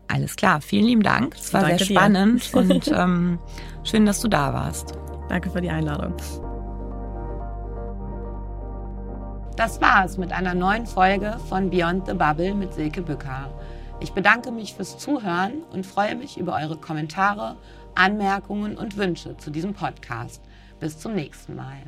Alles 0.08 0.36
klar, 0.36 0.60
vielen 0.60 0.84
lieben 0.84 1.02
Dank. 1.02 1.34
Es 1.34 1.54
war 1.54 1.62
Danke 1.62 1.84
sehr 1.84 1.96
spannend 1.96 2.50
und 2.52 2.88
ähm, 2.88 3.38
schön, 3.82 4.06
dass 4.06 4.20
du 4.20 4.28
da 4.28 4.52
warst. 4.52 4.92
Danke 5.28 5.50
für 5.50 5.60
die 5.60 5.70
Einladung. 5.70 6.14
Das 9.56 9.82
war's 9.82 10.16
mit 10.16 10.32
einer 10.32 10.54
neuen 10.54 10.86
Folge 10.86 11.36
von 11.50 11.68
Beyond 11.68 12.06
the 12.06 12.14
Bubble 12.14 12.54
mit 12.54 12.72
Silke 12.72 13.02
Bücker. 13.02 13.50
Ich 14.00 14.12
bedanke 14.12 14.50
mich 14.50 14.72
fürs 14.72 14.96
Zuhören 14.96 15.62
und 15.72 15.84
freue 15.84 16.16
mich 16.16 16.38
über 16.38 16.56
eure 16.56 16.78
Kommentare, 16.78 17.56
Anmerkungen 17.94 18.78
und 18.78 18.96
Wünsche 18.96 19.36
zu 19.36 19.50
diesem 19.50 19.74
Podcast. 19.74 20.40
Bis 20.80 20.98
zum 20.98 21.14
nächsten 21.14 21.54
Mal. 21.54 21.82